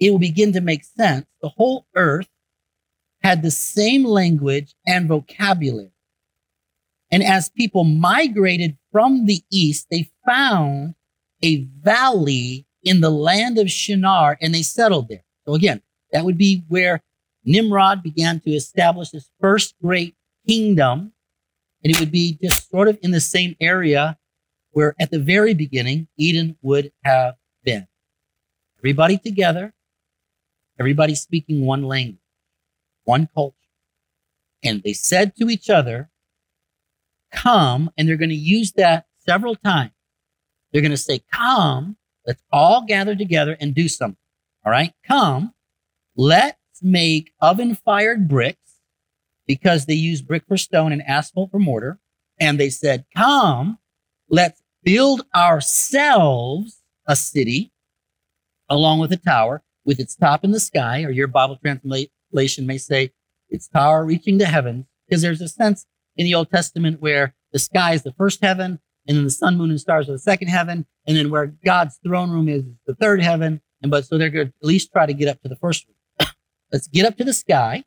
it 0.00 0.10
will 0.10 0.18
begin 0.18 0.52
to 0.54 0.60
make 0.60 0.84
sense. 0.84 1.26
The 1.42 1.50
whole 1.50 1.86
earth 1.94 2.28
had 3.22 3.42
the 3.42 3.50
same 3.50 4.04
language 4.04 4.74
and 4.86 5.06
vocabulary. 5.06 5.92
And 7.10 7.22
as 7.22 7.50
people 7.50 7.84
migrated 7.84 8.78
from 8.90 9.26
the 9.26 9.42
east, 9.50 9.88
they 9.90 10.10
found 10.26 10.94
a 11.42 11.64
valley 11.82 12.66
in 12.82 13.00
the 13.00 13.10
land 13.10 13.58
of 13.58 13.70
Shinar 13.70 14.38
and 14.40 14.54
they 14.54 14.62
settled 14.62 15.08
there. 15.08 15.24
So 15.46 15.54
again, 15.54 15.82
that 16.12 16.24
would 16.24 16.38
be 16.38 16.64
where 16.68 17.02
Nimrod 17.44 18.02
began 18.02 18.40
to 18.40 18.50
establish 18.50 19.10
his 19.10 19.28
first 19.40 19.74
great 19.82 20.14
kingdom. 20.46 21.12
And 21.82 21.94
it 21.94 22.00
would 22.00 22.12
be 22.12 22.38
just 22.42 22.70
sort 22.70 22.88
of 22.88 22.98
in 23.02 23.10
the 23.10 23.20
same 23.20 23.56
area 23.60 24.18
where 24.72 24.94
at 25.00 25.10
the 25.10 25.18
very 25.18 25.52
beginning, 25.54 26.08
Eden 26.16 26.56
would 26.62 26.92
have 27.04 27.34
been. 27.64 27.86
Everybody 28.78 29.18
together, 29.18 29.74
everybody 30.80 31.14
speaking 31.14 31.64
one 31.64 31.82
language, 31.82 32.16
one 33.04 33.28
culture. 33.34 33.56
And 34.64 34.82
they 34.82 34.94
said 34.94 35.36
to 35.36 35.48
each 35.50 35.68
other, 35.68 36.10
come, 37.30 37.90
and 37.96 38.08
they're 38.08 38.16
going 38.16 38.30
to 38.30 38.34
use 38.34 38.72
that 38.72 39.06
several 39.18 39.54
times. 39.54 39.92
They're 40.72 40.82
going 40.82 40.90
to 40.90 40.96
say, 40.96 41.20
come, 41.32 41.96
let's 42.26 42.42
all 42.50 42.84
gather 42.86 43.14
together 43.14 43.56
and 43.60 43.74
do 43.74 43.88
something. 43.88 44.16
All 44.64 44.72
right. 44.72 44.92
Come, 45.06 45.54
let's 46.16 46.56
make 46.82 47.32
oven 47.40 47.74
fired 47.74 48.28
bricks 48.28 48.80
because 49.46 49.86
they 49.86 49.94
use 49.94 50.22
brick 50.22 50.44
for 50.46 50.56
stone 50.56 50.92
and 50.92 51.02
asphalt 51.02 51.50
for 51.50 51.58
mortar. 51.58 51.98
And 52.38 52.58
they 52.58 52.70
said, 52.70 53.04
come, 53.14 53.78
let's 54.28 54.62
build 54.82 55.26
ourselves 55.34 56.82
a 57.06 57.16
city 57.16 57.72
along 58.68 59.00
with 59.00 59.12
a 59.12 59.16
tower 59.16 59.62
with 59.84 60.00
its 60.00 60.14
top 60.14 60.44
in 60.44 60.50
the 60.50 60.60
sky, 60.60 61.04
or 61.04 61.10
your 61.10 61.26
Bible 61.26 61.56
translation 61.56 62.66
may 62.66 62.78
say 62.78 63.10
its 63.48 63.68
tower 63.68 64.04
reaching 64.04 64.38
to 64.38 64.46
heaven, 64.46 64.86
because 65.08 65.22
there's 65.22 65.40
a 65.40 65.48
sense 65.48 65.86
in 66.16 66.24
the 66.24 66.34
Old 66.34 66.50
Testament 66.50 67.00
where 67.00 67.34
the 67.52 67.58
sky 67.58 67.92
is 67.92 68.02
the 68.02 68.12
first 68.12 68.42
heaven, 68.42 68.80
and 69.06 69.16
then 69.16 69.24
the 69.24 69.30
sun, 69.30 69.56
moon, 69.56 69.70
and 69.70 69.80
stars 69.80 70.08
are 70.08 70.12
the 70.12 70.18
second 70.18 70.48
heaven, 70.48 70.86
and 71.06 71.16
then 71.16 71.30
where 71.30 71.46
God's 71.46 71.98
throne 72.04 72.30
room 72.30 72.48
is 72.48 72.64
the 72.86 72.94
third 72.94 73.22
heaven. 73.22 73.60
And 73.82 73.90
but 73.90 74.04
so 74.04 74.18
they're 74.18 74.30
going 74.30 74.48
to 74.48 74.52
at 74.60 74.66
least 74.66 74.92
try 74.92 75.06
to 75.06 75.14
get 75.14 75.28
up 75.28 75.40
to 75.42 75.48
the 75.48 75.56
first 75.56 75.86
one. 75.88 76.28
Let's 76.72 76.86
get 76.86 77.06
up 77.06 77.16
to 77.16 77.24
the 77.24 77.32
sky. 77.32 77.84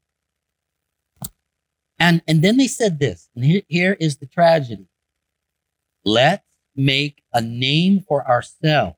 And, 1.99 2.21
and 2.27 2.41
then 2.41 2.57
they 2.57 2.67
said 2.67 2.99
this, 2.99 3.29
and 3.35 3.45
here, 3.45 3.61
here 3.67 3.95
is 3.99 4.17
the 4.17 4.25
tragedy. 4.25 4.87
Let's 6.03 6.43
make 6.75 7.23
a 7.31 7.39
name 7.39 8.03
for 8.05 8.27
ourselves. 8.27 8.97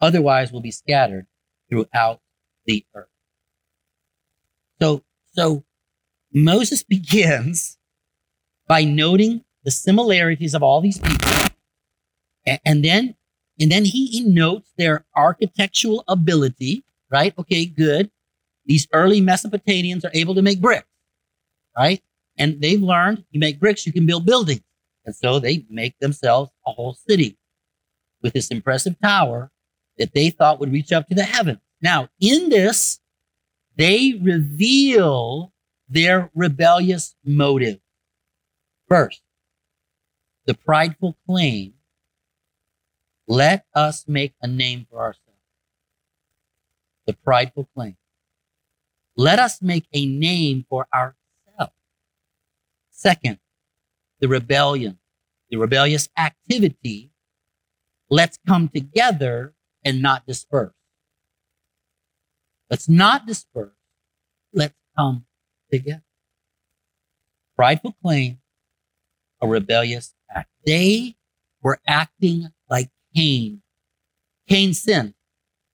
Otherwise, 0.00 0.52
we'll 0.52 0.62
be 0.62 0.70
scattered 0.70 1.26
throughout 1.68 2.20
the 2.66 2.84
earth. 2.94 3.08
So, 4.80 5.02
so 5.32 5.64
Moses 6.32 6.82
begins 6.82 7.78
by 8.66 8.84
noting 8.84 9.44
the 9.64 9.70
similarities 9.70 10.54
of 10.54 10.62
all 10.62 10.80
these 10.80 10.98
people. 10.98 11.30
And, 12.64 12.84
then, 12.84 13.14
and 13.60 13.70
then 13.70 13.84
he, 13.84 14.06
he 14.06 14.20
notes 14.22 14.72
their 14.78 15.04
architectural 15.16 16.04
ability, 16.08 16.84
right? 17.10 17.34
Okay, 17.38 17.66
good. 17.66 18.10
These 18.64 18.86
early 18.92 19.20
Mesopotamians 19.20 20.04
are 20.04 20.10
able 20.14 20.34
to 20.34 20.42
make 20.42 20.60
bricks, 20.60 20.86
right? 21.76 22.02
And 22.38 22.60
they've 22.60 22.82
learned 22.82 23.24
you 23.30 23.40
make 23.40 23.58
bricks, 23.58 23.86
you 23.86 23.92
can 23.92 24.06
build 24.06 24.24
buildings. 24.24 24.62
And 25.04 25.16
so 25.16 25.38
they 25.38 25.64
make 25.70 25.98
themselves 25.98 26.50
a 26.66 26.72
whole 26.72 26.94
city 26.94 27.38
with 28.22 28.34
this 28.34 28.48
impressive 28.48 28.96
tower 29.02 29.50
that 29.98 30.14
they 30.14 30.30
thought 30.30 30.60
would 30.60 30.72
reach 30.72 30.92
up 30.92 31.08
to 31.08 31.14
the 31.14 31.24
heavens. 31.24 31.58
Now, 31.80 32.08
in 32.20 32.48
this, 32.48 33.00
they 33.76 34.18
reveal 34.20 35.52
their 35.88 36.30
rebellious 36.34 37.14
motive. 37.24 37.78
First, 38.88 39.22
the 40.46 40.54
prideful 40.54 41.16
claim, 41.26 41.74
let 43.26 43.64
us 43.74 44.04
make 44.08 44.34
a 44.42 44.48
name 44.48 44.86
for 44.90 44.98
ourselves. 44.98 45.24
The 47.06 47.12
prideful 47.12 47.68
claim. 47.74 47.96
Let 49.16 49.38
us 49.38 49.60
make 49.60 49.86
a 49.92 50.06
name 50.06 50.64
for 50.68 50.86
ourselves. 50.94 51.16
Second, 52.90 53.38
the 54.20 54.28
rebellion, 54.28 54.98
the 55.50 55.56
rebellious 55.56 56.08
activity. 56.16 57.10
Let's 58.10 58.38
come 58.46 58.68
together 58.68 59.54
and 59.84 60.02
not 60.02 60.26
disperse. 60.26 60.72
Let's 62.70 62.88
not 62.88 63.26
disperse. 63.26 63.72
Let's 64.52 64.74
come 64.96 65.24
together. 65.70 66.02
Prideful 67.56 67.96
claim, 68.02 68.38
a 69.40 69.46
rebellious 69.46 70.14
act. 70.34 70.50
They 70.66 71.16
were 71.62 71.80
acting 71.86 72.48
like 72.68 72.90
Cain. 73.14 73.62
Cain 74.48 74.74
sinned, 74.74 75.14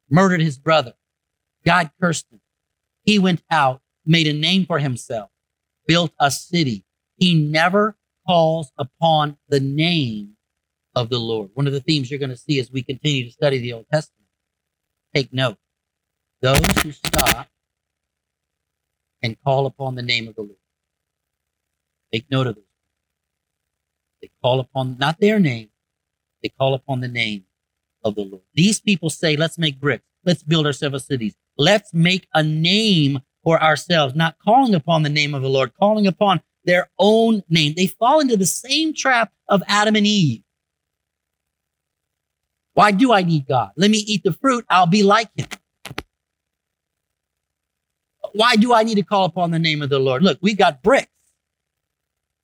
murdered 0.09 0.41
his 0.41 0.59
brother. 0.59 0.95
God 1.65 1.91
cursed 2.01 2.27
him. 2.31 2.41
He 3.03 3.19
went 3.19 3.43
out, 3.51 3.83
made 4.07 4.27
a 4.27 4.33
name 4.33 4.67
for 4.67 4.79
himself, 4.79 5.31
built 5.87 6.13
a 6.21 6.31
city. 6.31 6.85
He 7.17 7.35
never 7.35 7.97
calls 8.27 8.73
upon 8.79 9.37
the 9.49 9.61
name 9.61 10.34
of 10.95 11.11
the 11.11 11.19
Lord. 11.19 11.51
One 11.55 11.67
of 11.67 11.73
the 11.73 11.81
themes 11.81 12.11
you're 12.11 12.21
going 12.21 12.31
to 12.31 12.37
see 12.37 12.61
as 12.61 12.71
we 12.71 12.83
continue 12.83 13.25
to 13.25 13.31
study 13.31 13.59
the 13.59 13.73
Old 13.73 13.87
Testament. 13.93 14.29
Take 15.15 15.33
note. 15.33 15.59
Those 16.41 16.65
who 16.83 16.93
stop 16.93 17.49
and 19.23 19.37
call 19.43 19.67
upon 19.67 19.95
the 19.95 20.03
name 20.03 20.29
of 20.29 20.35
the 20.35 20.43
Lord. 20.43 20.57
Take 22.13 22.31
note 22.31 22.47
of 22.47 22.57
this. 22.57 22.65
They 24.21 24.31
call 24.43 24.61
upon 24.61 24.97
not 24.99 25.19
their 25.19 25.39
name, 25.39 25.71
they 26.43 26.51
call 26.51 26.75
upon 26.75 27.01
the 27.01 27.09
name 27.09 27.45
of 28.05 28.15
the 28.15 28.23
Lord. 28.23 28.43
These 28.55 28.81
people 28.81 29.11
say, 29.11 29.37
let's 29.37 29.59
make 29.59 29.81
bricks. 29.81 30.05
Let's 30.25 30.43
build 30.43 30.67
ourselves 30.67 31.05
cities. 31.05 31.35
Let's 31.57 31.93
make 31.93 32.29
a 32.35 32.43
name 32.43 33.21
for 33.43 33.63
ourselves, 33.63 34.15
not 34.15 34.37
calling 34.43 34.75
upon 34.75 35.03
the 35.03 35.11
name 35.11 35.35
of 35.35 35.43
the 35.43 35.49
Lord, 35.49 35.73
calling 35.75 36.07
upon 36.07 36.41
their 36.65 36.89
own 36.99 37.43
name. 37.49 37.75
They 37.77 37.87
fall 37.87 38.21
into 38.21 38.37
the 38.37 38.47
same 38.47 38.95
trap 38.95 39.33
of 39.49 39.63
Adam 39.67 39.97
and 39.97 40.07
Eve. 40.07 40.44
Why 42.75 42.91
do 42.91 43.13
I 43.13 43.23
need 43.23 43.47
God? 43.47 43.71
Let 43.77 43.91
me 43.91 43.99
eat 43.99 44.23
the 44.25 44.33
fruit. 44.33 44.65
I'll 44.69 44.87
be 44.87 45.03
like 45.03 45.31
him. 45.37 45.47
Why 48.33 48.57
do 48.57 48.75
I 48.75 48.83
need 48.83 48.97
to 48.97 49.03
call 49.03 49.25
upon 49.25 49.53
the 49.53 49.59
name 49.61 49.81
of 49.81 49.91
the 49.91 50.01
Lord? 50.01 50.23
Look, 50.23 50.39
we've 50.43 50.59
got 50.59 50.83
bricks. 50.83 51.09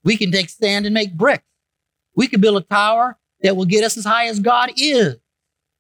We 0.05 0.17
can 0.17 0.31
take 0.31 0.49
sand 0.49 0.87
and 0.87 0.95
make 0.95 1.15
bricks. 1.15 1.45
We 2.15 2.29
could 2.29 2.41
build 2.41 2.63
a 2.63 2.67
tower 2.67 3.19
that 3.43 3.57
will 3.57 3.65
get 3.65 3.85
us 3.85 3.97
as 3.97 4.05
high 4.05 4.27
as 4.27 4.39
God 4.39 4.71
is. 4.77 5.17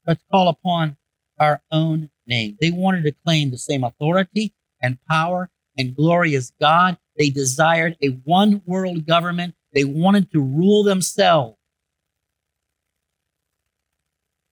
Let's 0.06 0.22
call 0.30 0.48
upon 0.48 0.96
our 1.38 1.62
own 1.70 2.10
name. 2.26 2.58
They 2.60 2.70
wanted 2.70 3.04
to 3.04 3.12
claim 3.24 3.50
the 3.50 3.58
same 3.58 3.84
authority 3.84 4.52
and 4.82 4.98
power 5.08 5.48
and 5.78 5.94
glory 5.94 6.34
as 6.34 6.52
God. 6.60 6.98
They 7.16 7.30
desired 7.30 7.96
a 8.02 8.08
one 8.24 8.62
world 8.66 9.06
government. 9.06 9.54
They 9.72 9.84
wanted 9.84 10.32
to 10.32 10.40
rule 10.40 10.82
themselves. 10.82 11.56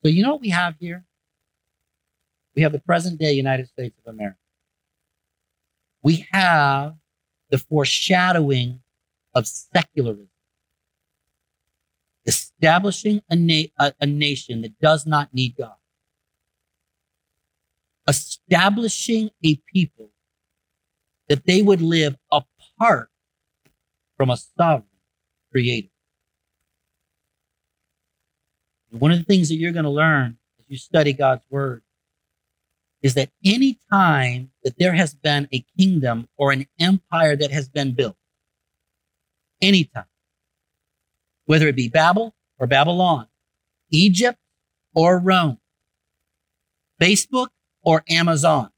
So, 0.03 0.09
you 0.09 0.23
know 0.23 0.33
what 0.33 0.41
we 0.41 0.51
have 0.51 0.77
here? 0.79 1.05
We 2.55 2.63
have 2.63 2.73
the 2.73 2.79
present 2.79 3.19
day 3.19 3.33
United 3.33 3.69
States 3.69 3.97
of 4.05 4.13
America. 4.13 4.39
We 6.03 6.27
have 6.33 6.95
the 7.51 7.59
foreshadowing 7.59 8.81
of 9.35 9.47
secularism, 9.47 10.29
establishing 12.27 13.23
a, 13.31 13.37
na- 13.37 13.69
a, 13.79 13.93
a 14.01 14.07
nation 14.07 14.63
that 14.63 14.79
does 14.81 15.07
not 15.07 15.33
need 15.35 15.57
God, 15.57 15.75
establishing 18.07 19.31
a 19.45 19.57
people 19.73 20.11
that 21.29 21.45
they 21.47 21.63
would 21.63 21.83
live 21.83 22.17
apart 22.33 23.11
from 24.17 24.31
a 24.31 24.37
sovereign 24.37 24.85
creator. 25.53 25.89
One 28.91 29.13
of 29.13 29.19
the 29.19 29.25
things 29.25 29.49
that 29.49 29.57
you're 29.57 29.73
going 29.73 29.85
to 29.85 29.91
learn 29.91 30.39
as 30.59 30.65
you 30.69 30.77
study 30.79 31.13
God's 31.13 31.45
word 31.51 31.83
is 33.03 33.15
that 33.15 33.31
any 33.45 33.79
time 33.93 34.51
that 34.65 34.79
there 34.79 34.95
has 34.95 35.15
been 35.15 35.47
a 35.53 35.65
kingdom 35.79 36.29
or 36.37 36.53
an 36.53 36.67
empire 36.81 37.37
that 37.37 37.51
has 37.51 37.69
been 37.69 37.93
built, 37.95 38.17
anytime, 39.61 40.07
whether 41.45 41.69
it 41.69 41.77
be 41.77 41.89
Babel 41.89 42.35
or 42.59 42.67
Babylon, 42.67 43.27
Egypt 43.91 44.39
or 44.95 45.19
Rome, 45.19 45.59
Facebook 47.01 47.49
or 47.83 48.03
Amazon, 48.09 48.71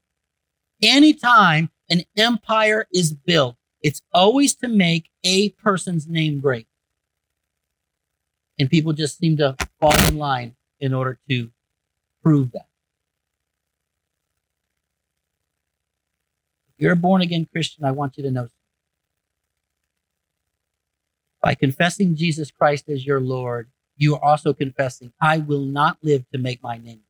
anytime 0.81 1.71
an 1.89 2.03
empire 2.17 2.87
is 2.93 3.13
built, 3.13 3.55
it's 3.81 4.01
always 4.13 4.55
to 4.55 4.67
make 4.67 5.09
a 5.23 5.49
person's 5.49 6.07
name 6.07 6.39
great. 6.39 6.67
And 8.61 8.69
people 8.69 8.93
just 8.93 9.17
seem 9.17 9.37
to 9.37 9.57
fall 9.79 9.97
in 10.07 10.19
line 10.19 10.55
in 10.79 10.93
order 10.93 11.19
to 11.27 11.49
prove 12.23 12.51
that. 12.51 12.67
If 16.69 16.75
you're 16.77 16.93
a 16.93 16.95
born 16.95 17.23
again 17.23 17.47
Christian, 17.51 17.83
I 17.83 17.91
want 17.91 18.17
you 18.17 18.23
to 18.23 18.29
know 18.29 18.49
by 21.41 21.55
confessing 21.55 22.15
Jesus 22.15 22.51
Christ 22.51 22.87
as 22.87 23.03
your 23.03 23.19
Lord, 23.19 23.71
you 23.97 24.13
are 24.13 24.23
also 24.23 24.53
confessing, 24.53 25.11
I 25.19 25.39
will 25.39 25.65
not 25.65 25.97
live 26.03 26.23
to 26.31 26.37
make 26.37 26.61
my 26.61 26.77
name 26.77 27.01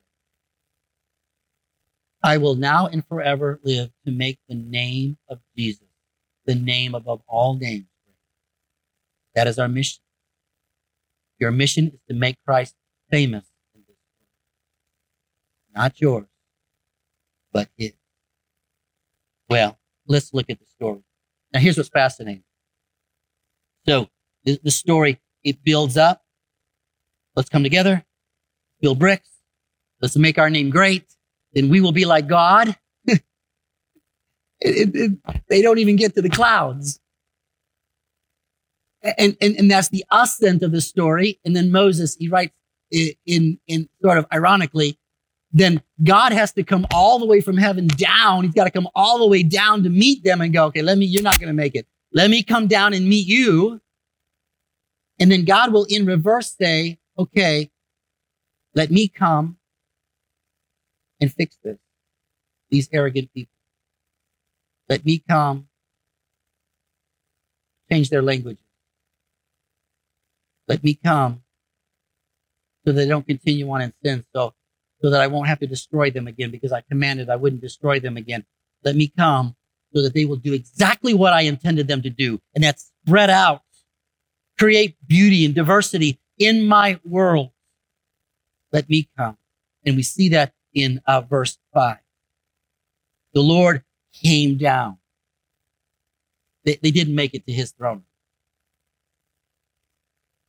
I 2.24 2.38
will 2.38 2.56
now 2.56 2.88
and 2.88 3.06
forever 3.06 3.60
live 3.64 3.90
to 4.06 4.12
make 4.12 4.40
the 4.48 4.56
name 4.56 5.18
of 5.28 5.40
Jesus 5.58 5.88
the 6.46 6.56
name 6.56 6.96
above 6.96 7.22
all 7.28 7.56
names. 7.56 7.86
That 9.36 9.48
is 9.48 9.60
our 9.60 9.68
mission. 9.68 10.02
Your 11.41 11.51
mission 11.51 11.88
is 11.88 11.99
to 12.08 12.13
make 12.13 12.38
Christ 12.45 12.75
famous 13.10 13.43
in 13.75 13.82
this 13.88 13.97
world. 13.97 14.30
Not 15.75 15.99
yours, 15.99 16.27
but 17.51 17.67
his. 17.75 17.91
Well, 19.49 19.77
let's 20.08 20.34
look 20.34 20.49
at 20.49 20.60
the 20.60 20.65
story. 20.65 21.01
Now, 21.54 21.60
here's 21.60 21.75
what's 21.75 21.89
fascinating. 21.89 22.43
So, 23.86 24.08
the, 24.45 24.58
the 24.63 24.71
story, 24.71 25.19
it 25.43 25.62
builds 25.63 25.97
up. 25.97 26.23
Let's 27.36 27.49
come 27.49 27.63
together, 27.63 28.06
build 28.80 28.99
bricks. 28.99 29.27
Let's 30.01 30.15
make 30.15 30.38
our 30.38 30.49
name 30.49 30.69
great 30.69 31.12
then 31.54 31.69
we 31.69 31.82
will 31.82 31.91
be 31.91 32.06
like 32.06 32.27
God. 32.27 32.75
it, 33.06 33.21
it, 34.62 34.95
it, 34.95 35.12
they 35.49 35.62
don't 35.62 35.80
even 35.80 35.95
get 35.95 36.15
to 36.15 36.21
the 36.21 36.30
clouds. 36.30 36.99
And, 39.04 39.36
and, 39.42 39.56
and 39.56 39.72
that's 39.72 39.90
the 39.90 40.06
ascent 40.12 40.62
of 40.64 40.72
the 40.72 40.82
story. 40.82 41.40
And 41.44 41.56
then 41.56 41.72
Moses, 41.72 42.16
he 42.16 42.28
writes 42.28 42.54
in, 42.92 43.60
in 43.68 43.90
sort 44.02 44.18
of 44.18 44.26
ironically, 44.32 44.98
then 45.52 45.82
God 46.04 46.32
has 46.32 46.54
to 46.54 46.64
come 46.64 46.86
all 46.94 47.20
the 47.20 47.26
way 47.26 47.42
from 47.42 47.58
heaven 47.58 47.88
down. 47.88 48.44
He's 48.44 48.54
got 48.54 48.66
to 48.66 48.72
come 48.72 48.88
all 48.96 49.20
the 49.20 49.28
way 49.28 49.44
down 49.44 49.84
to 49.84 49.90
meet 49.90 50.24
them 50.24 50.40
and 50.42 50.54
go, 50.54 50.66
okay, 50.66 50.82
let 50.82 50.98
me, 50.98 51.06
you're 51.06 51.24
not 51.24 51.40
going 51.40 51.48
to 51.48 51.54
make 51.54 51.76
it. 51.76 51.88
Let 52.14 52.30
me 52.30 52.44
come 52.44 52.68
down 52.68 52.94
and 52.94 53.08
meet 53.08 53.28
you. 53.28 53.82
And 55.20 55.32
then 55.32 55.46
God 55.46 55.74
will 55.74 55.86
in 55.90 56.06
reverse 56.06 56.56
say, 56.60 57.00
okay, 57.18 57.70
let 58.76 58.92
me 58.92 59.08
come 59.08 59.58
and 61.20 61.32
fix 61.32 61.58
this. 61.64 61.78
These 62.70 62.90
arrogant 62.94 63.34
people. 63.34 63.54
Let 64.88 65.06
me 65.06 65.24
come, 65.28 65.68
change 67.92 68.10
their 68.10 68.22
languages. 68.22 68.61
Let 70.72 70.86
me 70.86 70.94
come 71.04 71.44
so 72.86 72.94
they 72.94 73.06
don't 73.06 73.28
continue 73.28 73.70
on 73.70 73.82
in 73.82 73.94
sin, 74.02 74.24
so, 74.34 74.54
so 75.02 75.10
that 75.10 75.20
I 75.20 75.28
won't 75.28 75.50
have 75.50 75.60
to 75.60 75.68
destroy 75.68 76.12
them 76.12 76.28
again 76.28 76.50
because 76.50 76.72
I 76.72 76.80
commanded 76.80 77.30
I 77.30 77.36
wouldn't 77.36 77.62
destroy 77.62 78.00
them 78.00 78.16
again. 78.16 78.46
Let 78.86 78.96
me 78.96 79.12
come 79.18 79.58
so 79.94 80.02
that 80.02 80.14
they 80.14 80.24
will 80.24 80.38
do 80.38 80.54
exactly 80.54 81.14
what 81.14 81.34
I 81.34 81.42
intended 81.42 81.90
them 81.90 82.02
to 82.04 82.10
do, 82.10 82.40
and 82.56 82.64
that's 82.64 82.90
spread 83.06 83.30
out, 83.30 83.64
create 84.58 84.96
beauty 85.06 85.44
and 85.44 85.54
diversity 85.54 86.22
in 86.40 86.66
my 86.66 87.02
world. 87.04 87.52
Let 88.72 88.90
me 88.90 89.10
come. 89.18 89.38
And 89.86 89.98
we 89.98 90.04
see 90.04 90.30
that 90.30 90.54
in 90.74 91.02
uh, 91.06 91.20
verse 91.20 91.58
5. 91.74 91.98
The 93.34 93.42
Lord 93.42 93.84
came 94.14 94.58
down. 94.58 95.00
They, 96.64 96.80
they 96.82 96.92
didn't 96.92 97.16
make 97.16 97.34
it 97.34 97.46
to 97.48 97.52
his 97.52 97.72
throne. 97.72 98.04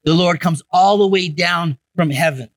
The 0.04 0.14
Lord 0.14 0.40
comes 0.40 0.62
all 0.70 0.98
the 0.98 1.06
way 1.06 1.28
down 1.28 1.78
from 1.94 2.10
heaven. 2.10 2.48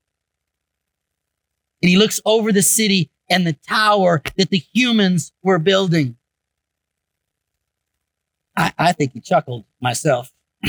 And 1.81 1.89
he 1.89 1.97
looks 1.97 2.19
over 2.25 2.51
the 2.51 2.63
city 2.63 3.11
and 3.29 3.45
the 3.45 3.53
tower 3.53 4.21
that 4.37 4.49
the 4.49 4.57
humans 4.57 5.31
were 5.43 5.59
building. 5.59 6.15
I, 8.57 8.73
I 8.77 8.91
think 8.93 9.13
he 9.13 9.19
chuckled 9.19 9.65
myself. 9.81 10.31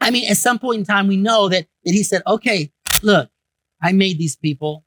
I 0.00 0.10
mean, 0.10 0.30
at 0.30 0.36
some 0.36 0.58
point 0.58 0.78
in 0.78 0.84
time, 0.84 1.08
we 1.08 1.16
know 1.16 1.48
that, 1.48 1.66
that 1.84 1.92
he 1.92 2.02
said, 2.02 2.22
okay, 2.26 2.70
look, 3.02 3.28
I 3.82 3.92
made 3.92 4.18
these 4.18 4.36
people. 4.36 4.84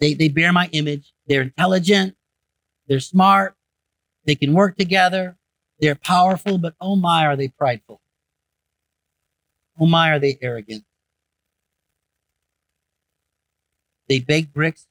They, 0.00 0.14
they 0.14 0.28
bear 0.28 0.52
my 0.52 0.68
image. 0.72 1.12
They're 1.26 1.42
intelligent. 1.42 2.16
They're 2.88 3.00
smart. 3.00 3.54
They 4.24 4.34
can 4.34 4.52
work 4.52 4.76
together. 4.76 5.36
They're 5.80 5.96
powerful, 5.96 6.58
but 6.58 6.74
oh 6.80 6.96
my, 6.96 7.26
are 7.26 7.36
they 7.36 7.48
prideful. 7.48 8.00
Oh 9.80 9.86
my, 9.86 10.10
are 10.12 10.18
they 10.18 10.38
arrogant. 10.42 10.84
They 14.08 14.20
baked 14.20 14.52
bricks. 14.54 14.86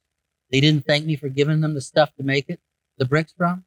They 0.51 0.61
didn't 0.61 0.85
thank 0.85 1.05
me 1.05 1.15
for 1.15 1.29
giving 1.29 1.61
them 1.61 1.73
the 1.75 1.81
stuff 1.81 2.15
to 2.17 2.23
make 2.23 2.49
it, 2.49 2.59
the 2.97 3.05
bricks 3.05 3.33
from. 3.37 3.65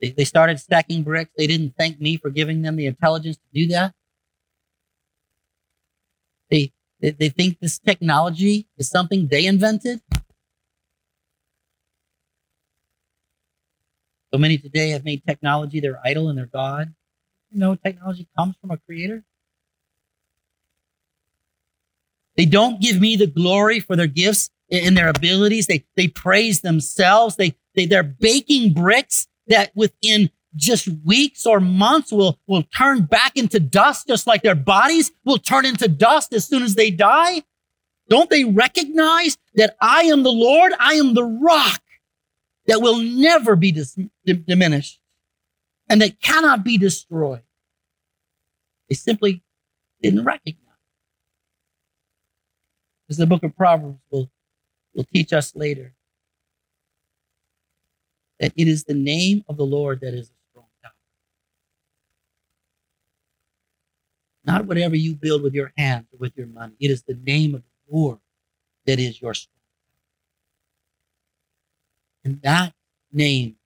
They, 0.00 0.10
they 0.10 0.24
started 0.24 0.60
stacking 0.60 1.02
bricks. 1.04 1.32
They 1.36 1.46
didn't 1.46 1.74
thank 1.78 2.00
me 2.00 2.16
for 2.16 2.30
giving 2.30 2.62
them 2.62 2.76
the 2.76 2.86
intelligence 2.86 3.36
to 3.36 3.42
do 3.54 3.68
that. 3.68 3.94
They, 6.50 6.72
They, 7.00 7.10
they 7.10 7.28
think 7.30 7.60
this 7.60 7.78
technology 7.78 8.66
is 8.78 8.88
something 8.88 9.28
they 9.28 9.46
invented. 9.46 10.00
So 14.32 14.38
many 14.38 14.58
today 14.58 14.90
have 14.90 15.04
made 15.04 15.24
technology 15.26 15.80
their 15.80 16.00
idol 16.04 16.28
and 16.28 16.36
their 16.36 16.46
God. 16.46 16.94
You 17.50 17.60
know, 17.60 17.74
technology 17.76 18.28
comes 18.36 18.56
from 18.60 18.70
a 18.70 18.76
creator. 18.76 19.24
They 22.36 22.44
don't 22.44 22.80
give 22.80 23.00
me 23.00 23.16
the 23.16 23.26
glory 23.26 23.80
for 23.80 23.96
their 23.96 24.06
gifts 24.06 24.50
and 24.70 24.96
their 24.96 25.08
abilities. 25.08 25.66
They, 25.66 25.84
they 25.96 26.08
praise 26.08 26.60
themselves. 26.60 27.36
They, 27.36 27.56
they, 27.74 27.86
they're 27.86 28.02
baking 28.02 28.74
bricks 28.74 29.26
that 29.48 29.72
within 29.74 30.30
just 30.54 30.88
weeks 31.04 31.46
or 31.46 31.58
months 31.58 32.12
will, 32.12 32.38
will 32.46 32.64
turn 32.64 33.02
back 33.02 33.36
into 33.36 33.58
dust, 33.58 34.08
just 34.08 34.26
like 34.26 34.42
their 34.42 34.54
bodies 34.54 35.10
will 35.24 35.38
turn 35.38 35.64
into 35.64 35.88
dust 35.88 36.32
as 36.32 36.44
soon 36.46 36.62
as 36.62 36.74
they 36.74 36.90
die. 36.90 37.42
Don't 38.08 38.30
they 38.30 38.44
recognize 38.44 39.36
that 39.54 39.76
I 39.80 40.04
am 40.04 40.22
the 40.22 40.32
Lord? 40.32 40.72
I 40.78 40.94
am 40.94 41.14
the 41.14 41.24
rock 41.24 41.80
that 42.68 42.82
will 42.82 42.98
never 42.98 43.56
be 43.56 43.72
dis- 43.72 43.98
diminished 44.24 45.00
and 45.88 46.00
that 46.02 46.20
cannot 46.20 46.62
be 46.62 46.78
destroyed. 46.78 47.42
They 48.88 48.94
simply 48.94 49.42
didn't 50.02 50.24
recognize. 50.24 50.64
As 53.10 53.16
the 53.16 53.26
book 53.26 53.42
of 53.42 53.56
Proverbs 53.56 53.98
will, 54.10 54.30
will 54.94 55.06
teach 55.12 55.32
us 55.32 55.56
later, 55.56 55.94
that 58.38 58.52
it 58.54 58.68
is 58.68 58.84
the 58.84 58.94
name 58.94 59.44
of 59.48 59.56
the 59.56 59.64
Lord 59.64 60.00
that 60.02 60.14
is 60.14 60.28
a 60.28 60.34
strong 60.50 60.66
tower. 60.82 60.92
Not 64.44 64.66
whatever 64.66 64.94
you 64.94 65.14
build 65.14 65.42
with 65.42 65.54
your 65.54 65.72
hands 65.76 66.06
or 66.12 66.18
with 66.18 66.36
your 66.36 66.46
money. 66.46 66.74
It 66.78 66.90
is 66.90 67.02
the 67.02 67.18
name 67.24 67.54
of 67.54 67.62
the 67.62 67.96
Lord 67.96 68.18
that 68.86 68.98
is 69.00 69.20
your 69.20 69.34
strong 69.34 69.57
and 72.24 72.40
that 72.42 72.74
name 73.12 73.56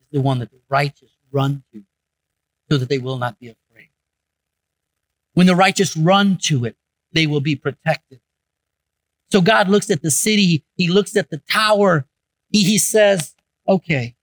is 0.00 0.06
the 0.12 0.20
one 0.20 0.38
that 0.38 0.50
the 0.50 0.60
righteous 0.68 1.10
run 1.30 1.62
to 1.72 1.82
so 2.70 2.78
that 2.78 2.88
they 2.88 2.98
will 2.98 3.18
not 3.18 3.38
be 3.38 3.48
afraid. 3.48 3.90
When 5.34 5.46
the 5.46 5.56
righteous 5.56 5.96
run 5.96 6.38
to 6.44 6.64
it, 6.64 6.76
they 7.12 7.26
will 7.26 7.40
be 7.40 7.56
protected. 7.56 8.20
So 9.30 9.40
God 9.40 9.68
looks 9.68 9.90
at 9.90 10.02
the 10.02 10.10
city, 10.10 10.64
He 10.76 10.88
looks 10.88 11.16
at 11.16 11.30
the 11.30 11.38
tower, 11.50 12.06
He, 12.50 12.62
he 12.62 12.78
says, 12.78 13.34
okay, 13.68 14.14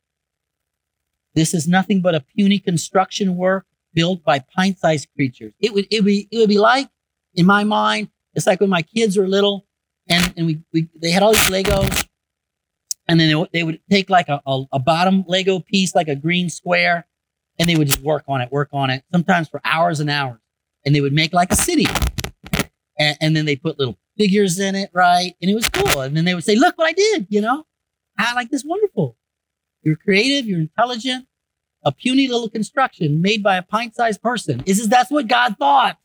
this 1.33 1.53
is 1.53 1.67
nothing 1.67 2.01
but 2.01 2.15
a 2.15 2.21
puny 2.21 2.59
construction 2.59 3.35
work 3.35 3.65
built 3.93 4.23
by 4.23 4.39
pint 4.39 4.79
sized 4.79 5.07
creatures. 5.15 5.53
It 5.59 5.73
would, 5.73 5.87
it, 5.91 6.01
would 6.01 6.05
be, 6.05 6.27
it 6.31 6.37
would 6.37 6.49
be 6.49 6.59
like, 6.59 6.89
in 7.33 7.45
my 7.45 7.63
mind, 7.63 8.09
it's 8.33 8.47
like 8.47 8.59
when 8.59 8.69
my 8.69 8.81
kids 8.81 9.17
were 9.17 9.27
little 9.27 9.65
and, 10.07 10.33
and 10.35 10.45
we, 10.45 10.59
we, 10.73 10.89
they 11.01 11.11
had 11.11 11.23
all 11.23 11.31
these 11.31 11.49
Legos 11.49 12.07
and 13.11 13.19
then 13.19 13.29
they, 13.29 13.59
they 13.59 13.63
would 13.63 13.81
take 13.89 14.09
like 14.09 14.29
a, 14.29 14.41
a, 14.47 14.63
a, 14.71 14.79
bottom 14.79 15.25
Lego 15.27 15.59
piece, 15.59 15.93
like 15.93 16.07
a 16.07 16.15
green 16.15 16.49
square, 16.49 17.05
and 17.59 17.67
they 17.67 17.75
would 17.75 17.87
just 17.87 18.01
work 18.01 18.23
on 18.29 18.39
it, 18.39 18.49
work 18.53 18.69
on 18.71 18.89
it, 18.89 19.03
sometimes 19.11 19.49
for 19.49 19.59
hours 19.65 19.99
and 19.99 20.09
hours. 20.09 20.39
And 20.85 20.95
they 20.95 21.01
would 21.01 21.11
make 21.11 21.33
like 21.33 21.51
a 21.51 21.57
city. 21.57 21.87
And, 22.97 23.17
and 23.19 23.35
then 23.35 23.43
they 23.43 23.57
put 23.57 23.77
little 23.77 23.97
figures 24.17 24.59
in 24.59 24.75
it, 24.75 24.91
right? 24.93 25.35
And 25.41 25.51
it 25.51 25.53
was 25.53 25.67
cool. 25.67 25.99
And 25.99 26.15
then 26.15 26.23
they 26.23 26.33
would 26.33 26.45
say, 26.45 26.55
look 26.55 26.77
what 26.77 26.87
I 26.87 26.93
did, 26.93 27.27
you 27.29 27.41
know? 27.41 27.65
I 28.17 28.33
like 28.33 28.49
this 28.49 28.63
wonderful. 28.63 29.17
You're 29.83 29.97
creative, 29.97 30.47
you're 30.47 30.61
intelligent, 30.61 31.27
a 31.83 31.91
puny 31.91 32.29
little 32.29 32.49
construction 32.49 33.21
made 33.21 33.43
by 33.43 33.57
a 33.57 33.61
pint-sized 33.61 34.21
person. 34.21 34.63
Is 34.65 34.87
that's 34.87 35.11
what 35.11 35.27
God 35.27 35.57
thought? 35.57 35.97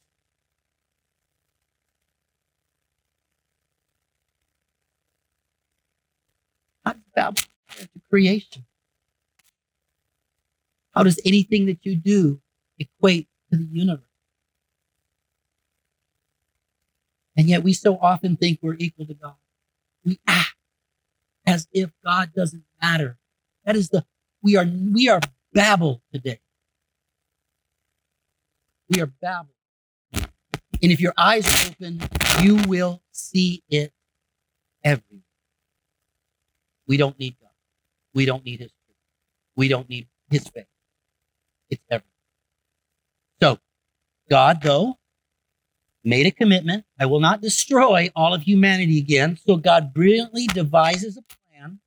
How 6.86 6.94
does 7.14 7.44
to 7.78 8.00
creation? 8.08 8.64
How 10.94 11.02
does 11.02 11.20
anything 11.24 11.66
that 11.66 11.84
you 11.84 11.96
do 11.96 12.40
equate 12.78 13.28
to 13.50 13.58
the 13.58 13.66
universe? 13.72 14.04
And 17.36 17.48
yet 17.48 17.64
we 17.64 17.72
so 17.72 17.98
often 17.98 18.36
think 18.36 18.60
we're 18.62 18.76
equal 18.78 19.06
to 19.06 19.14
God. 19.14 19.34
We 20.04 20.20
act 20.28 20.54
as 21.44 21.66
if 21.72 21.90
God 22.04 22.32
doesn't 22.34 22.62
matter. 22.80 23.18
That 23.64 23.74
is 23.74 23.88
the 23.88 24.04
we 24.42 24.56
are 24.56 24.64
we 24.64 25.08
are 25.08 25.20
Babel 25.52 26.02
today. 26.12 26.38
We 28.88 29.02
are 29.02 29.06
Babel. 29.06 29.50
And 30.14 30.92
if 30.92 31.00
your 31.00 31.14
eyes 31.16 31.46
are 31.48 31.70
open, 31.70 32.00
you 32.42 32.56
will 32.68 33.02
see 33.10 33.64
it 33.68 33.92
everywhere. 34.84 35.25
We 36.86 36.96
don't 36.96 37.18
need 37.18 37.36
God. 37.40 37.50
We 38.14 38.24
don't 38.24 38.44
need 38.44 38.60
His 38.60 38.70
truth. 38.70 38.96
We 39.56 39.68
don't 39.68 39.88
need 39.88 40.08
His 40.30 40.46
faith. 40.48 40.66
It's 41.70 41.82
everything. 41.90 42.10
So, 43.42 43.58
God, 44.30 44.62
though, 44.62 44.98
made 46.04 46.26
a 46.26 46.30
commitment. 46.30 46.84
I 46.98 47.06
will 47.06 47.20
not 47.20 47.40
destroy 47.40 48.10
all 48.14 48.32
of 48.32 48.42
humanity 48.42 48.98
again. 48.98 49.38
So, 49.46 49.56
God 49.56 49.92
brilliantly 49.92 50.46
devises 50.46 51.16
a 51.16 51.22
plan 51.22 51.80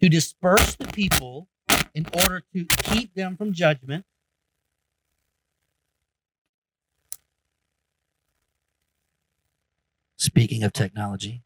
to 0.00 0.08
disperse 0.08 0.76
the 0.76 0.86
people 0.86 1.48
in 1.94 2.06
order 2.12 2.42
to 2.54 2.66
keep 2.84 3.14
them 3.14 3.36
from 3.36 3.52
judgment. 3.52 4.04
Speaking 10.16 10.62
of 10.62 10.72
technology, 10.72 11.42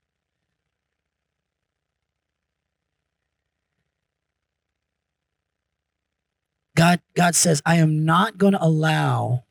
God, 6.80 7.02
God 7.12 7.34
says, 7.34 7.60
I 7.66 7.76
am 7.76 8.06
not 8.06 8.38
going 8.38 8.54
to 8.54 8.64
allow 8.64 9.44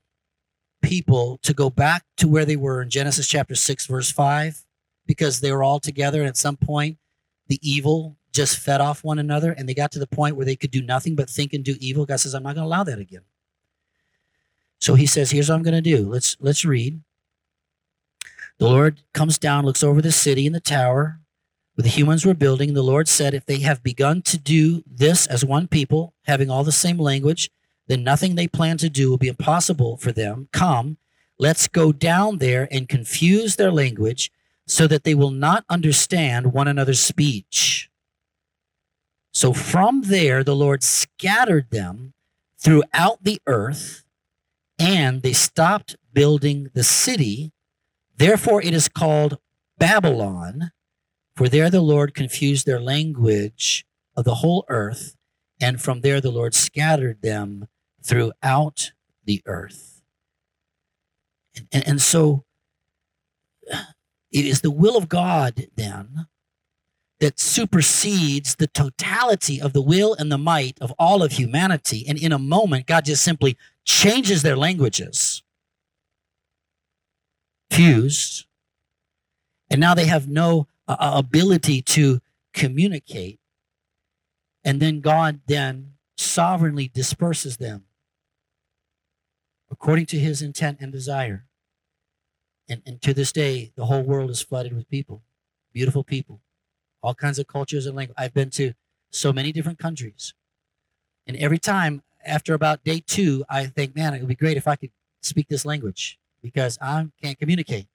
people 0.81 1.37
to 1.43 1.53
go 1.53 1.69
back 1.69 2.03
to 2.17 2.27
where 2.27 2.43
they 2.43 2.55
were 2.55 2.81
in 2.81 2.89
Genesis 2.89 3.27
chapter 3.27 3.53
6, 3.53 3.85
verse 3.85 4.11
5, 4.11 4.65
because 5.05 5.39
they 5.39 5.51
were 5.51 5.61
all 5.61 5.79
together. 5.79 6.21
And 6.21 6.27
at 6.27 6.37
some 6.37 6.57
point, 6.57 6.97
the 7.45 7.59
evil 7.61 8.17
just 8.33 8.57
fed 8.57 8.81
off 8.81 9.03
one 9.03 9.19
another 9.19 9.51
and 9.51 9.69
they 9.69 9.75
got 9.75 9.91
to 9.91 9.99
the 9.99 10.07
point 10.07 10.37
where 10.37 10.45
they 10.45 10.55
could 10.55 10.71
do 10.71 10.81
nothing 10.81 11.15
but 11.15 11.29
think 11.29 11.53
and 11.53 11.63
do 11.63 11.75
evil. 11.79 12.03
God 12.03 12.19
says, 12.19 12.33
I'm 12.33 12.41
not 12.41 12.55
going 12.55 12.63
to 12.63 12.67
allow 12.67 12.83
that 12.83 12.97
again. 12.97 13.21
So 14.79 14.95
he 14.95 15.05
says, 15.05 15.29
here's 15.29 15.49
what 15.49 15.55
I'm 15.55 15.61
going 15.61 15.75
to 15.75 15.81
do. 15.81 16.09
Let's 16.09 16.35
let's 16.39 16.65
read. 16.65 16.99
The 18.57 18.65
Lord 18.65 19.03
comes 19.13 19.37
down, 19.37 19.65
looks 19.65 19.83
over 19.83 20.01
the 20.01 20.11
city 20.11 20.47
and 20.47 20.55
the 20.55 20.59
tower, 20.59 21.18
the 21.83 21.89
humans 21.89 22.25
were 22.25 22.33
building, 22.33 22.73
the 22.73 22.81
Lord 22.81 23.07
said, 23.07 23.33
if 23.33 23.45
they 23.45 23.59
have 23.59 23.81
begun 23.81 24.21
to 24.23 24.37
do 24.37 24.83
this 24.85 25.25
as 25.27 25.45
one 25.45 25.67
people, 25.67 26.13
having 26.25 26.49
all 26.49 26.63
the 26.63 26.71
same 26.71 26.97
language, 26.97 27.49
then 27.87 28.03
nothing 28.03 28.35
they 28.35 28.47
plan 28.47 28.77
to 28.77 28.89
do 28.89 29.09
will 29.09 29.17
be 29.17 29.29
impossible 29.29 29.97
for 29.97 30.11
them. 30.11 30.49
Come, 30.51 30.97
let's 31.37 31.67
go 31.67 31.91
down 31.91 32.39
there 32.39 32.67
and 32.69 32.89
confuse 32.89 33.55
their 33.55 33.71
language 33.71 34.31
so 34.67 34.87
that 34.87 35.03
they 35.03 35.15
will 35.15 35.31
not 35.31 35.63
understand 35.69 36.53
one 36.53 36.67
another's 36.67 36.99
speech. 36.99 37.89
So 39.31 39.53
from 39.53 40.01
there, 40.03 40.43
the 40.43 40.55
Lord 40.55 40.83
scattered 40.83 41.71
them 41.71 42.13
throughout 42.57 43.23
the 43.23 43.41
earth, 43.47 44.03
and 44.77 45.21
they 45.21 45.33
stopped 45.33 45.95
building 46.13 46.69
the 46.73 46.83
city. 46.83 47.53
Therefore, 48.17 48.61
it 48.61 48.73
is 48.73 48.89
called 48.89 49.37
Babylon 49.77 50.71
for 51.39 51.47
there 51.47 51.69
the 51.69 51.79
Lord 51.79 52.13
confused 52.13 52.65
their 52.65 52.81
language 52.81 53.85
of 54.17 54.25
the 54.25 54.35
whole 54.35 54.65
earth, 54.67 55.15
and 55.61 55.81
from 55.81 56.01
there 56.01 56.19
the 56.19 56.31
Lord 56.31 56.53
scattered 56.53 57.21
them 57.21 57.69
throughout 58.03 58.91
the 59.23 59.41
earth. 59.45 60.01
And, 61.55 61.67
and, 61.71 61.87
and 61.87 62.01
so 62.01 62.43
it 64.33 64.45
is 64.45 64.59
the 64.59 64.69
will 64.69 64.97
of 64.97 65.07
God 65.07 65.67
then 65.77 66.27
that 67.21 67.39
supersedes 67.39 68.57
the 68.57 68.67
totality 68.67 69.61
of 69.61 69.71
the 69.71 69.81
will 69.81 70.13
and 70.19 70.29
the 70.29 70.37
might 70.37 70.77
of 70.81 70.93
all 70.99 71.23
of 71.23 71.31
humanity. 71.31 72.03
And 72.05 72.21
in 72.21 72.33
a 72.33 72.37
moment, 72.37 72.85
God 72.85 73.05
just 73.05 73.23
simply 73.23 73.55
changes 73.85 74.41
their 74.41 74.57
languages. 74.57 75.41
Fused. 77.71 78.45
And 79.69 79.79
now 79.79 79.93
they 79.93 80.07
have 80.07 80.27
no 80.27 80.67
uh, 80.89 81.11
ability 81.15 81.81
to 81.83 82.19
communicate. 82.53 83.39
And 84.63 84.81
then 84.81 84.99
God 84.99 85.41
then 85.47 85.93
sovereignly 86.17 86.89
disperses 86.93 87.57
them 87.57 87.85
according 89.71 90.07
to 90.07 90.19
his 90.19 90.41
intent 90.41 90.79
and 90.81 90.91
desire. 90.91 91.45
And, 92.67 92.81
and 92.85 93.01
to 93.03 93.13
this 93.13 93.31
day, 93.31 93.71
the 93.75 93.85
whole 93.85 94.01
world 94.01 94.29
is 94.29 94.41
flooded 94.41 94.73
with 94.73 94.89
people, 94.89 95.23
beautiful 95.73 96.03
people, 96.03 96.41
all 97.01 97.13
kinds 97.13 97.39
of 97.39 97.47
cultures 97.47 97.85
and 97.85 97.95
language. 97.95 98.15
I've 98.17 98.33
been 98.33 98.49
to 98.51 98.73
so 99.11 99.31
many 99.31 99.51
different 99.51 99.79
countries. 99.79 100.33
And 101.25 101.37
every 101.37 101.59
time 101.59 102.01
after 102.25 102.53
about 102.53 102.83
day 102.83 103.01
two, 103.05 103.45
I 103.49 103.67
think, 103.67 103.95
man, 103.95 104.13
it 104.13 104.19
would 104.19 104.27
be 104.27 104.35
great 104.35 104.57
if 104.57 104.67
I 104.67 104.75
could 104.75 104.91
speak 105.21 105.47
this 105.47 105.65
language 105.65 106.19
because 106.41 106.77
I 106.81 107.07
can't 107.21 107.39
communicate. 107.39 107.87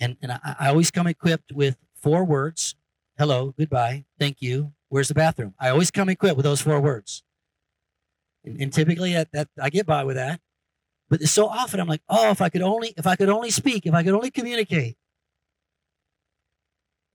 And, 0.00 0.16
and 0.22 0.32
I, 0.32 0.56
I 0.58 0.68
always 0.68 0.90
come 0.90 1.06
equipped 1.06 1.52
with 1.52 1.76
four 1.94 2.24
words 2.24 2.74
hello, 3.20 3.54
goodbye, 3.58 4.02
thank 4.18 4.40
you, 4.40 4.72
where's 4.88 5.08
the 5.08 5.14
bathroom? 5.14 5.54
I 5.60 5.68
always 5.68 5.90
come 5.90 6.08
equipped 6.08 6.38
with 6.38 6.44
those 6.44 6.62
four 6.62 6.80
words. 6.80 7.22
And, 8.46 8.58
and 8.58 8.72
typically 8.72 9.12
that, 9.12 9.30
that 9.32 9.48
I 9.60 9.68
get 9.68 9.84
by 9.84 10.04
with 10.04 10.16
that. 10.16 10.40
But 11.10 11.20
so 11.24 11.46
often 11.46 11.80
I'm 11.80 11.86
like, 11.86 12.00
oh, 12.08 12.30
if 12.30 12.40
I 12.40 12.48
could 12.48 12.62
only, 12.62 12.94
if 12.96 13.06
I 13.06 13.16
could 13.16 13.28
only 13.28 13.50
speak, 13.50 13.84
if 13.84 13.92
I 13.92 14.02
could 14.02 14.14
only 14.14 14.30
communicate. 14.30 14.96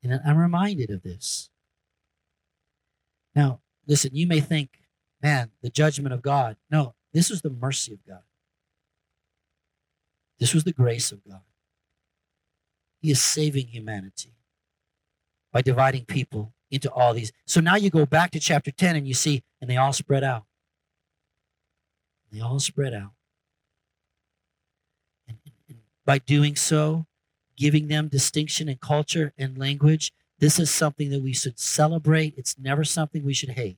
And 0.03 0.21
I'm 0.23 0.37
reminded 0.37 0.91
of 0.91 1.01
this. 1.01 1.49
Now, 3.33 3.61
listen, 3.87 4.11
you 4.13 4.27
may 4.27 4.41
think, 4.41 4.69
man, 5.23 5.49
the 5.63 5.71
judgment 5.71 6.13
of 6.13 6.21
God. 6.21 6.55
No, 6.69 6.93
this 7.13 7.31
was 7.31 7.41
the 7.41 7.49
mercy 7.49 7.93
of 7.93 8.05
God. 8.07 8.21
This 10.39 10.53
was 10.53 10.65
the 10.65 10.73
grace 10.73 11.11
of 11.11 11.27
God. 11.27 11.41
He 13.05 13.11
is 13.11 13.23
saving 13.23 13.67
humanity 13.67 14.33
by 15.53 15.61
dividing 15.61 16.05
people 16.05 16.55
into 16.71 16.91
all 16.91 17.13
these. 17.13 17.31
So 17.45 17.61
now 17.61 17.75
you 17.75 17.91
go 17.91 18.07
back 18.07 18.31
to 18.31 18.39
chapter 18.39 18.71
10 18.71 18.95
and 18.95 19.07
you 19.07 19.13
see, 19.13 19.43
and 19.61 19.69
they 19.69 19.77
all 19.77 19.93
spread 19.93 20.23
out. 20.23 20.45
They 22.31 22.41
all 22.41 22.59
spread 22.59 22.95
out. 22.95 23.11
And, 25.27 25.37
and 25.69 25.77
by 26.03 26.17
doing 26.17 26.55
so, 26.55 27.05
giving 27.55 27.89
them 27.89 28.07
distinction 28.07 28.67
in 28.67 28.77
culture 28.77 29.33
and 29.37 29.55
language, 29.55 30.11
this 30.39 30.57
is 30.57 30.71
something 30.71 31.11
that 31.11 31.21
we 31.21 31.33
should 31.33 31.59
celebrate. 31.59 32.33
It's 32.37 32.57
never 32.57 32.83
something 32.83 33.23
we 33.23 33.35
should 33.35 33.51
hate. 33.51 33.77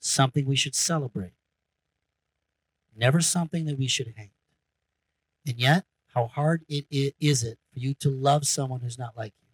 Something 0.00 0.44
we 0.44 0.56
should 0.56 0.74
celebrate. 0.74 1.32
Never 2.94 3.22
something 3.22 3.64
that 3.64 3.78
we 3.78 3.88
should 3.88 4.12
hate. 4.18 4.32
And 5.46 5.56
yet, 5.58 5.86
how 6.20 6.26
hard 6.26 6.64
it 6.68 7.14
is 7.20 7.42
it 7.42 7.58
for 7.72 7.78
you 7.78 7.94
to 7.94 8.10
love 8.10 8.46
someone 8.46 8.80
who's 8.80 8.98
not 8.98 9.16
like 9.16 9.32
you? 9.40 9.48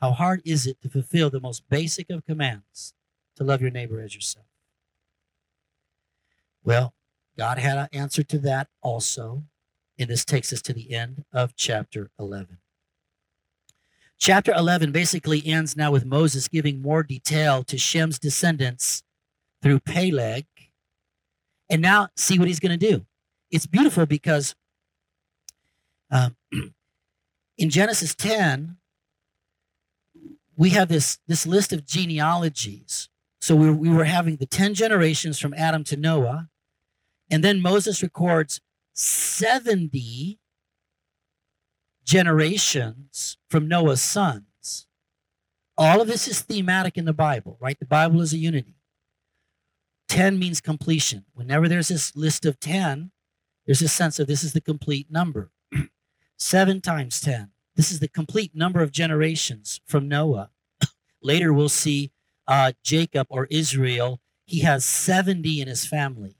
How 0.00 0.12
hard 0.12 0.42
is 0.44 0.66
it 0.66 0.80
to 0.82 0.90
fulfill 0.90 1.30
the 1.30 1.40
most 1.40 1.68
basic 1.70 2.10
of 2.10 2.26
commands 2.26 2.92
to 3.36 3.44
love 3.44 3.62
your 3.62 3.70
neighbor 3.70 4.00
as 4.00 4.14
yourself? 4.14 4.46
Well, 6.62 6.92
God 7.38 7.58
had 7.58 7.78
an 7.78 7.88
answer 7.92 8.22
to 8.24 8.38
that 8.40 8.68
also. 8.82 9.44
And 9.98 10.10
this 10.10 10.26
takes 10.26 10.52
us 10.52 10.60
to 10.62 10.74
the 10.74 10.92
end 10.92 11.24
of 11.32 11.56
chapter 11.56 12.10
11. 12.18 12.58
Chapter 14.18 14.52
11 14.52 14.92
basically 14.92 15.46
ends 15.46 15.76
now 15.76 15.90
with 15.90 16.04
Moses 16.04 16.48
giving 16.48 16.82
more 16.82 17.02
detail 17.02 17.64
to 17.64 17.78
Shem's 17.78 18.18
descendants 18.18 19.02
through 19.62 19.80
Peleg. 19.80 20.44
And 21.70 21.80
now 21.80 22.08
see 22.16 22.38
what 22.38 22.48
he's 22.48 22.60
going 22.60 22.78
to 22.78 22.92
do. 22.92 23.06
It's 23.50 23.66
beautiful 23.66 24.04
because 24.04 24.54
um, 26.10 26.36
in 27.58 27.70
Genesis 27.70 28.14
10, 28.14 28.76
we 30.56 30.70
have 30.70 30.88
this, 30.88 31.18
this 31.26 31.46
list 31.46 31.72
of 31.72 31.86
genealogies. 31.86 33.08
So 33.40 33.54
we, 33.54 33.70
we 33.70 33.88
were 33.88 34.04
having 34.04 34.36
the 34.36 34.46
10 34.46 34.74
generations 34.74 35.38
from 35.38 35.54
Adam 35.54 35.84
to 35.84 35.96
Noah. 35.96 36.48
And 37.30 37.44
then 37.44 37.60
Moses 37.60 38.02
records 38.02 38.60
70 38.94 40.38
generations 42.04 43.36
from 43.50 43.68
Noah's 43.68 44.00
sons. 44.00 44.86
All 45.76 46.00
of 46.00 46.08
this 46.08 46.26
is 46.26 46.40
thematic 46.40 46.96
in 46.96 47.04
the 47.04 47.12
Bible, 47.12 47.58
right? 47.60 47.78
The 47.78 47.84
Bible 47.84 48.22
is 48.22 48.32
a 48.32 48.38
unity. 48.38 48.76
10 50.08 50.38
means 50.38 50.60
completion. 50.60 51.24
Whenever 51.34 51.68
there's 51.68 51.88
this 51.88 52.16
list 52.16 52.46
of 52.46 52.58
10, 52.60 53.10
there's 53.66 53.82
a 53.82 53.88
sense 53.88 54.18
of 54.18 54.26
this 54.26 54.44
is 54.44 54.52
the 54.52 54.60
complete 54.60 55.10
number. 55.10 55.50
7 56.38 56.80
times 56.80 57.20
10. 57.20 57.50
This 57.74 57.90
is 57.90 58.00
the 58.00 58.08
complete 58.08 58.54
number 58.54 58.82
of 58.82 58.92
generations 58.92 59.80
from 59.84 60.08
Noah. 60.08 60.50
Later, 61.22 61.52
we'll 61.52 61.68
see 61.68 62.10
uh, 62.46 62.72
Jacob 62.82 63.26
or 63.30 63.46
Israel. 63.50 64.20
He 64.44 64.60
has 64.60 64.84
70 64.84 65.60
in 65.60 65.68
his 65.68 65.86
family 65.86 66.36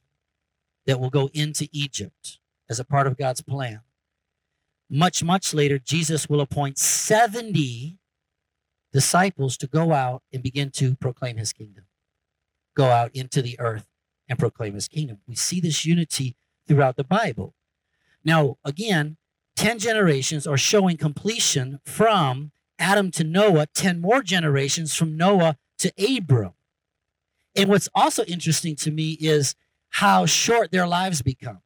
that 0.87 1.01
will 1.01 1.11
go 1.11 1.29
into 1.33 1.69
Egypt 1.73 2.39
as 2.69 2.81
a 2.81 2.85
part 2.85 3.07
of 3.07 3.17
God's 3.17 3.43
plan. 3.43 3.81
Much, 4.89 5.23
much 5.23 5.53
later, 5.53 5.79
Jesus 5.79 6.29
will 6.29 6.41
appoint 6.41 6.79
70 6.79 7.99
disciples 8.93 9.57
to 9.59 9.67
go 9.67 9.93
out 9.93 10.23
and 10.33 10.43
begin 10.43 10.71
to 10.71 10.95
proclaim 10.95 11.37
his 11.37 11.53
kingdom, 11.53 11.85
go 12.75 12.87
out 12.87 13.11
into 13.15 13.43
the 13.43 13.59
earth 13.59 13.89
and 14.29 14.39
proclaim 14.39 14.75
his 14.75 14.89
kingdom. 14.89 15.19
We 15.27 15.35
see 15.35 15.61
this 15.61 15.85
unity 15.85 16.37
throughout 16.67 16.97
the 16.97 17.05
Bible. 17.05 17.55
Now, 18.25 18.59
again, 18.65 19.17
10 19.57 19.79
generations 19.79 20.47
are 20.47 20.57
showing 20.57 20.97
completion 20.97 21.81
from 21.85 22.53
Adam 22.79 23.11
to 23.13 23.25
Noah, 23.25 23.67
10 23.75 24.01
more 24.01 24.23
generations 24.23 24.95
from 24.95 25.17
Noah 25.17 25.57
to 25.79 25.93
Abram. 25.99 26.53
And 27.55 27.71
what's 27.71 27.89
also 27.95 28.25
interesting 28.25 28.77
to 28.77 28.91
me 28.91 29.13
is 29.13 29.55
how 29.91 30.27
short 30.27 30.71
their 30.73 30.87
lives 30.87 31.23
become. 31.23 31.61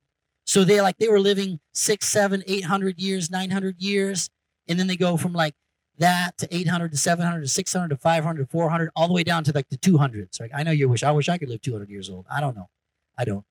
So 0.45 0.65
they 0.65 0.81
like 0.81 0.99
they 0.99 1.09
were 1.09 1.21
living 1.21 1.61
six, 1.73 2.07
seven, 2.07 2.43
eight 2.47 2.65
hundred 2.65 2.99
years, 2.99 3.31
nine 3.31 3.51
hundred 3.51 3.77
years, 3.79 4.31
and 4.69 4.79
then 4.79 4.87
they 4.87 4.97
go 4.97 5.17
from 5.17 5.33
like 5.33 5.55
that 5.99 6.39
to 6.39 6.49
800 6.55 6.91
to 6.93 6.97
700 6.97 7.43
to 7.43 7.49
600 7.49 7.89
to 7.89 7.97
500 7.97 8.51
400 8.51 8.91
all 8.97 9.07
the 9.07 9.13
way 9.13 9.23
down 9.23 9.45
to 9.45 9.53
like 9.53 9.69
the 9.69 9.77
200s 9.77 10.41
like 10.41 10.51
i 10.55 10.63
know 10.63 10.71
you 10.71 10.89
wish 10.89 11.03
i 11.03 11.11
wish 11.11 11.29
i 11.29 11.37
could 11.37 11.51
live 11.51 11.61
200 11.61 11.91
years 11.91 12.09
old 12.09 12.25
i 12.31 12.41
don't 12.41 12.57
know 12.57 12.71
i 13.19 13.25
don't 13.25 13.45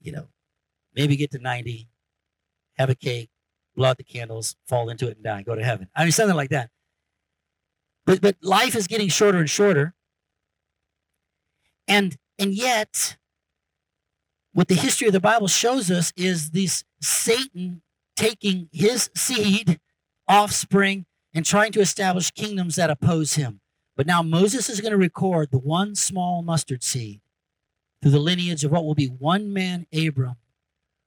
you 0.00 0.10
know 0.10 0.26
maybe 0.96 1.14
get 1.16 1.30
to 1.30 1.38
90 1.38 1.88
have 2.76 2.90
a 2.90 2.94
cake 2.96 3.30
blow 3.74 3.88
out 3.88 3.98
the 3.98 4.04
candles 4.04 4.56
fall 4.66 4.88
into 4.88 5.08
it 5.08 5.16
and 5.16 5.24
die 5.24 5.42
go 5.42 5.54
to 5.54 5.64
heaven. 5.64 5.88
I 5.94 6.04
mean 6.04 6.12
something 6.12 6.36
like 6.36 6.50
that. 6.50 6.70
But 8.06 8.20
but 8.20 8.36
life 8.42 8.76
is 8.76 8.86
getting 8.86 9.08
shorter 9.08 9.38
and 9.38 9.50
shorter. 9.50 9.94
And 11.88 12.16
and 12.38 12.54
yet 12.54 13.16
what 14.52 14.68
the 14.68 14.74
history 14.74 15.08
of 15.08 15.12
the 15.12 15.20
Bible 15.20 15.48
shows 15.48 15.90
us 15.90 16.12
is 16.16 16.50
this 16.50 16.84
Satan 17.00 17.82
taking 18.16 18.68
his 18.72 19.10
seed, 19.16 19.80
offspring, 20.28 21.06
and 21.34 21.44
trying 21.44 21.72
to 21.72 21.80
establish 21.80 22.30
kingdoms 22.30 22.76
that 22.76 22.88
oppose 22.90 23.34
him. 23.34 23.60
But 23.96 24.06
now 24.06 24.22
Moses 24.22 24.70
is 24.70 24.80
going 24.80 24.92
to 24.92 24.96
record 24.96 25.50
the 25.50 25.58
one 25.58 25.94
small 25.94 26.42
mustard 26.42 26.82
seed 26.82 27.20
through 28.00 28.12
the 28.12 28.18
lineage 28.18 28.64
of 28.64 28.70
what 28.70 28.84
will 28.84 28.94
be 28.94 29.06
one 29.06 29.52
man, 29.52 29.86
Abram, 29.92 30.36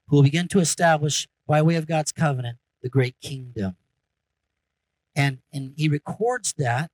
who 0.08 0.16
will 0.16 0.22
begin 0.22 0.48
to 0.48 0.58
establish, 0.58 1.28
by 1.48 1.62
way 1.62 1.74
of 1.74 1.88
God's 1.88 2.12
covenant, 2.12 2.58
the 2.82 2.90
great 2.90 3.18
kingdom. 3.20 3.74
And, 5.16 5.38
and 5.52 5.72
he 5.76 5.88
records 5.88 6.54
that. 6.58 6.90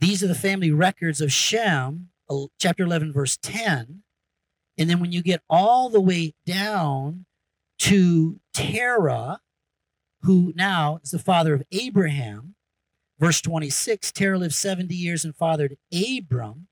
These 0.00 0.24
are 0.24 0.28
the 0.28 0.34
family 0.34 0.72
records 0.72 1.20
of 1.20 1.30
Shem, 1.30 2.08
uh, 2.30 2.46
chapter 2.58 2.82
11, 2.84 3.12
verse 3.12 3.36
10. 3.36 4.02
And 4.78 4.90
then 4.90 5.00
when 5.00 5.12
you 5.12 5.22
get 5.22 5.42
all 5.50 5.90
the 5.90 6.00
way 6.00 6.34
down 6.46 7.26
to 7.80 8.40
Terah, 8.54 9.40
who 10.22 10.52
now 10.56 11.00
is 11.04 11.10
the 11.10 11.18
father 11.18 11.54
of 11.54 11.62
Abraham, 11.70 12.54
verse 13.20 13.40
26, 13.40 14.12
Terah 14.12 14.38
lived 14.38 14.54
70 14.54 14.94
years 14.94 15.24
and 15.24 15.36
fathered 15.36 15.76
Abram. 15.92 16.68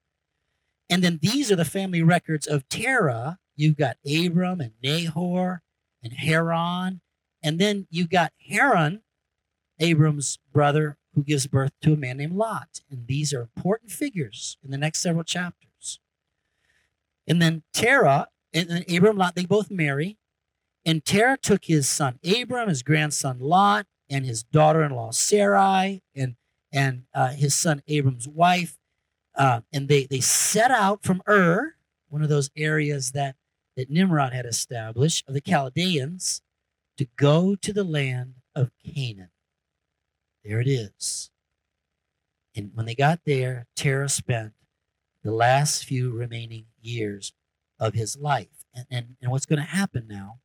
And 0.89 1.03
then 1.03 1.19
these 1.21 1.53
are 1.53 1.57
the 1.57 1.65
family 1.65 2.03
records 2.03 2.47
of 2.47 2.69
Terah. 2.69 3.39
You've 3.55 3.77
got 3.77 3.99
Abram 4.07 4.61
and 4.61 4.73
Nahor 4.83 5.63
and 6.07 6.15
Haran. 6.15 7.01
And 7.43 7.59
then 7.59 7.87
you've 7.91 8.11
got 8.11 8.33
Haran, 8.49 9.03
Abram's 9.79 10.39
brother, 10.53 10.97
who 11.15 11.23
gives 11.23 11.47
birth 11.47 11.73
to 11.83 11.95
a 11.95 11.97
man 11.97 12.19
named 12.19 12.37
Lot. 12.37 12.81
And 12.91 13.07
these 13.07 13.33
are 13.33 13.41
important 13.41 13.91
figures 13.91 14.57
in 14.65 14.71
the 14.71 14.79
next 14.79 15.01
several 15.01 15.25
chapters. 15.25 16.01
And 17.27 17.43
then 17.43 17.63
Terah 17.73 18.29
and, 18.53 18.71
and 18.71 18.91
Abram 18.91 19.17
Lot, 19.17 19.35
they 19.35 19.47
both 19.47 19.71
marry. 19.71 20.19
And 20.85 21.05
Terah 21.05 21.39
took 21.41 21.65
his 21.65 21.89
son 21.89 22.21
Abram, 22.25 22.69
his 22.69 22.83
grandson 22.83 23.41
Lot, 23.41 23.87
and 24.09 24.25
his 24.25 24.45
daughter-in-law 24.45 25.11
Sarai, 25.11 26.03
and 26.15 26.37
and 26.73 27.05
uh, 27.13 27.31
his 27.31 27.55
son 27.55 27.83
Abram's 27.89 28.29
wife, 28.29 28.79
uh, 29.35 29.63
and 29.73 29.89
they 29.89 30.07
they 30.07 30.21
set 30.21 30.71
out 30.71 31.03
from 31.03 31.23
Ur, 31.29 31.75
one 32.09 32.23
of 32.23 32.29
those 32.29 32.51
areas 32.57 33.13
that 33.13 33.35
that 33.77 33.91
Nimrod 33.91 34.33
had 34.33 34.47
established 34.47 35.29
of 35.29 35.35
the 35.35 35.41
Chaldeans, 35.41 36.43
to 36.97 37.07
go 37.17 37.55
to 37.57 37.73
the 37.73 37.85
land 37.85 38.37
of 38.55 38.71
Canaan. 38.83 39.31
There 40.45 40.61
it 40.61 40.69
is. 40.69 41.31
And 42.55 42.71
when 42.75 42.87
they 42.87 42.95
got 42.95 43.21
there, 43.27 43.67
Terah 43.77 44.09
spent 44.09 44.53
the 45.23 45.33
last 45.33 45.85
few 45.85 46.13
remaining 46.13 46.67
years 46.81 47.33
of 47.79 47.95
his 47.95 48.17
life. 48.17 48.65
And, 48.75 48.87
and, 48.91 49.17
and 49.21 49.31
what's 49.31 49.47
going 49.47 49.59
to 49.59 49.65
happen 49.65 50.07
now 50.09 50.39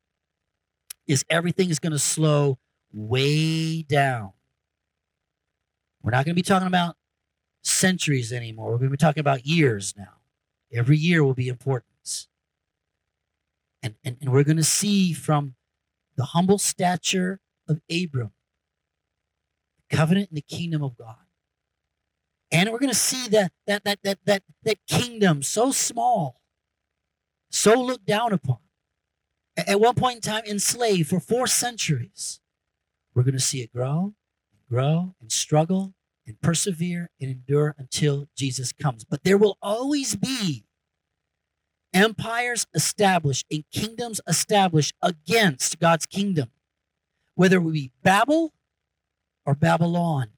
is 1.06 1.24
everything 1.30 1.70
is 1.70 1.78
going 1.78 1.92
to 1.92 1.98
slow 1.98 2.58
way 2.92 3.82
down. 3.82 4.32
We're 6.02 6.10
not 6.10 6.24
going 6.24 6.34
to 6.34 6.38
be 6.38 6.42
talking 6.42 6.68
about 6.68 6.96
centuries 7.62 8.32
anymore. 8.32 8.72
We're 8.72 8.78
going 8.78 8.90
to 8.90 8.96
be 8.96 8.96
talking 8.98 9.20
about 9.20 9.46
years 9.46 9.94
now. 9.96 10.14
Every 10.72 10.96
year 10.96 11.22
will 11.24 11.34
be 11.34 11.48
important. 11.48 11.91
And, 13.82 13.94
and, 14.04 14.16
and 14.20 14.32
we're 14.32 14.44
going 14.44 14.56
to 14.56 14.64
see 14.64 15.12
from 15.12 15.54
the 16.16 16.24
humble 16.26 16.58
stature 16.58 17.40
of 17.68 17.80
Abram, 17.90 18.32
the 19.88 19.96
covenant 19.96 20.30
and 20.30 20.36
the 20.36 20.42
kingdom 20.42 20.82
of 20.82 20.96
God. 20.96 21.16
And 22.50 22.70
we're 22.70 22.78
going 22.78 22.92
to 22.92 22.94
see 22.94 23.28
that, 23.28 23.52
that, 23.66 23.84
that, 23.84 24.00
that, 24.04 24.18
that, 24.26 24.42
that 24.62 24.78
kingdom 24.86 25.42
so 25.42 25.72
small, 25.72 26.40
so 27.50 27.80
looked 27.80 28.06
down 28.06 28.32
upon, 28.32 28.58
at 29.56 29.80
one 29.80 29.94
point 29.94 30.16
in 30.16 30.20
time 30.22 30.44
enslaved 30.44 31.08
for 31.08 31.18
four 31.18 31.46
centuries. 31.46 32.40
We're 33.14 33.22
going 33.22 33.34
to 33.34 33.40
see 33.40 33.62
it 33.62 33.72
grow, 33.72 34.14
and 34.52 34.68
grow, 34.68 35.14
and 35.20 35.32
struggle, 35.32 35.94
and 36.26 36.40
persevere 36.40 37.10
and 37.20 37.30
endure 37.30 37.74
until 37.78 38.28
Jesus 38.36 38.72
comes. 38.72 39.04
But 39.04 39.24
there 39.24 39.38
will 39.38 39.58
always 39.60 40.14
be 40.14 40.64
empires 41.94 42.66
established 42.74 43.46
and 43.50 43.64
kingdoms 43.72 44.20
established 44.26 44.94
against 45.02 45.78
God's 45.78 46.06
kingdom, 46.06 46.50
whether 47.34 47.58
it 47.58 47.72
be 47.72 47.92
Babel 48.02 48.52
or 49.44 49.54
Babylon, 49.54 50.28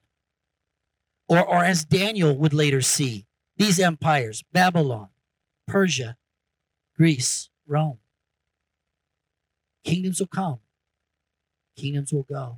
or, 1.27 1.43
or 1.45 1.63
as 1.63 1.85
Daniel 1.85 2.35
would 2.35 2.53
later 2.53 2.81
see, 2.81 3.25
these 3.57 3.79
empires 3.79 4.43
Babylon, 4.51 5.09
Persia, 5.67 6.17
Greece, 6.97 7.49
Rome. 7.67 7.99
Kingdoms 9.83 10.19
will 10.19 10.27
come, 10.27 10.59
kingdoms 11.77 12.11
will 12.11 12.23
go. 12.23 12.57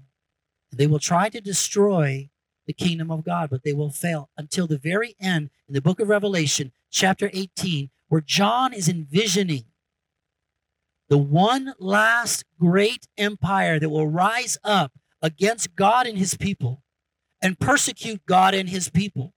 They 0.72 0.88
will 0.88 1.00
try 1.00 1.30
to 1.30 1.42
destroy 1.42 2.30
the 2.66 2.74
kingdom 2.74 3.10
of 3.10 3.24
God, 3.24 3.50
but 3.50 3.64
they 3.64 3.74
will 3.74 3.90
fail 3.90 4.30
until 4.38 4.68
the 4.68 4.78
very 4.78 5.16
end 5.20 5.50
in 5.68 5.74
the 5.74 5.82
book 5.82 6.00
of 6.00 6.10
Revelation, 6.10 6.72
chapter 6.92 7.30
18, 7.34 7.90
where 8.08 8.22
John 8.22 8.74
is 8.74 8.88
envisioning 8.88 9.66
the 11.10 11.18
one 11.18 11.74
last 11.80 12.44
great 12.60 13.08
empire 13.18 13.80
that 13.80 13.90
will 13.90 14.08
rise 14.08 14.58
up 14.64 14.94
against 15.22 15.76
God 15.76 16.06
and 16.06 16.18
his 16.18 16.36
people 16.36 16.84
and 17.42 17.60
persecute 17.60 18.26
God 18.26 18.54
and 18.54 18.70
his 18.70 18.90
people. 18.90 19.34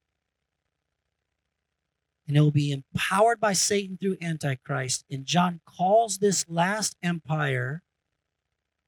And 2.27 2.37
it 2.37 2.41
will 2.41 2.51
be 2.51 2.71
empowered 2.73 3.41
by 3.41 3.53
Satan 3.55 3.99
through 4.01 4.17
Antichrist. 4.21 5.05
And 5.11 5.25
John 5.25 5.61
calls 5.65 6.19
this 6.19 6.45
last 6.49 6.97
empire 7.03 7.83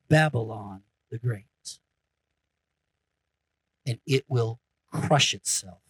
Babylon 0.08 0.82
the 1.10 1.18
Great 1.18 1.44
and 3.86 3.98
it 4.06 4.24
will 4.28 4.60
crush 4.90 5.34
itself 5.34 5.80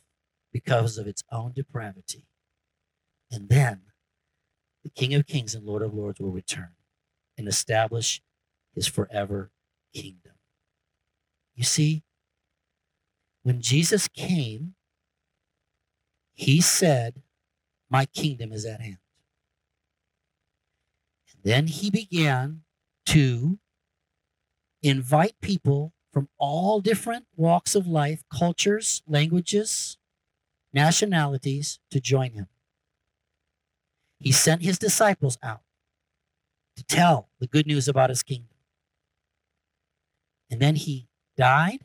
because 0.53 0.99
of 0.99 1.07
its 1.07 1.23
own 1.31 1.53
depravity. 1.53 2.27
And 3.33 3.49
then 3.49 3.81
the 4.85 4.91
King 4.91 5.15
of 5.15 5.27
Kings 5.27 5.55
and 5.55 5.65
Lord 5.65 5.83
of 5.83 5.95
Lords 5.95 6.21
will 6.21 6.31
return 6.31 6.73
and 7.39 7.49
establish 7.49 8.21
his 8.75 8.87
forever 8.87 9.51
kingdom. 9.95 10.33
You 11.55 11.65
see, 11.65 12.03
when 13.43 13.63
Jesus 13.63 14.07
came, 14.07 14.75
he 16.35 16.61
said, 16.61 17.23
My 17.91 18.05
kingdom 18.07 18.53
is 18.53 18.67
at 18.67 18.81
hand. 18.81 18.99
And 21.33 21.43
then 21.43 21.67
he 21.67 21.91
began 21.91 22.63
to 23.07 23.59
invite 24.83 25.41
people 25.41 25.95
from 26.13 26.29
all 26.39 26.81
different 26.81 27.27
walks 27.37 27.75
of 27.75 27.87
life, 27.87 28.23
cultures, 28.33 29.03
languages, 29.07 29.97
nationalities 30.73 31.79
to 31.91 32.01
join 32.01 32.33
him. 32.33 32.49
He 34.23 34.33
sent 34.33 34.63
his 34.63 34.79
disciples 34.79 35.37
out 35.43 35.63
to 36.77 36.85
tell 36.85 37.29
the 37.41 37.47
good 37.47 37.67
news 37.67 37.89
about 37.89 38.09
his 38.09 38.23
kingdom. 38.23 38.49
And 40.51 40.61
then 40.61 40.77
he 40.77 41.09
died, 41.37 41.81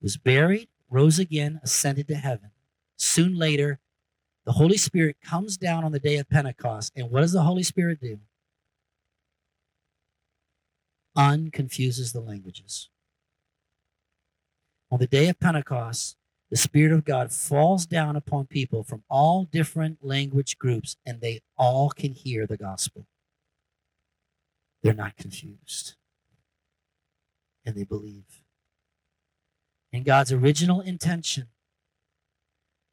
was 0.00 0.16
buried, 0.16 0.68
rose 0.88 1.18
again, 1.18 1.60
ascended 1.62 2.06
to 2.08 2.14
heaven. 2.14 2.50
Soon 2.96 3.34
later, 3.34 3.80
the 4.44 4.52
Holy 4.52 4.76
Spirit 4.76 5.16
comes 5.24 5.56
down 5.56 5.84
on 5.84 5.92
the 5.92 5.98
day 5.98 6.16
of 6.16 6.28
Pentecost. 6.28 6.92
And 6.94 7.10
what 7.10 7.20
does 7.20 7.32
the 7.32 7.42
Holy 7.42 7.62
Spirit 7.62 8.00
do? 8.00 8.20
Unconfuses 11.16 12.12
the 12.12 12.20
languages. 12.20 12.88
On 14.90 14.98
the 14.98 15.06
day 15.06 15.28
of 15.28 15.40
Pentecost, 15.40 16.16
the 16.50 16.56
Spirit 16.56 16.92
of 16.92 17.04
God 17.04 17.32
falls 17.32 17.86
down 17.86 18.16
upon 18.16 18.46
people 18.46 18.82
from 18.82 19.04
all 19.08 19.44
different 19.44 19.98
language 20.02 20.58
groups, 20.58 20.96
and 21.06 21.20
they 21.20 21.40
all 21.56 21.90
can 21.90 22.12
hear 22.12 22.46
the 22.46 22.56
gospel. 22.56 23.06
They're 24.82 24.92
not 24.92 25.16
confused, 25.16 25.94
and 27.64 27.76
they 27.76 27.84
believe. 27.84 28.42
In 29.92 30.02
God's 30.02 30.32
original 30.32 30.80
intention 30.80 31.48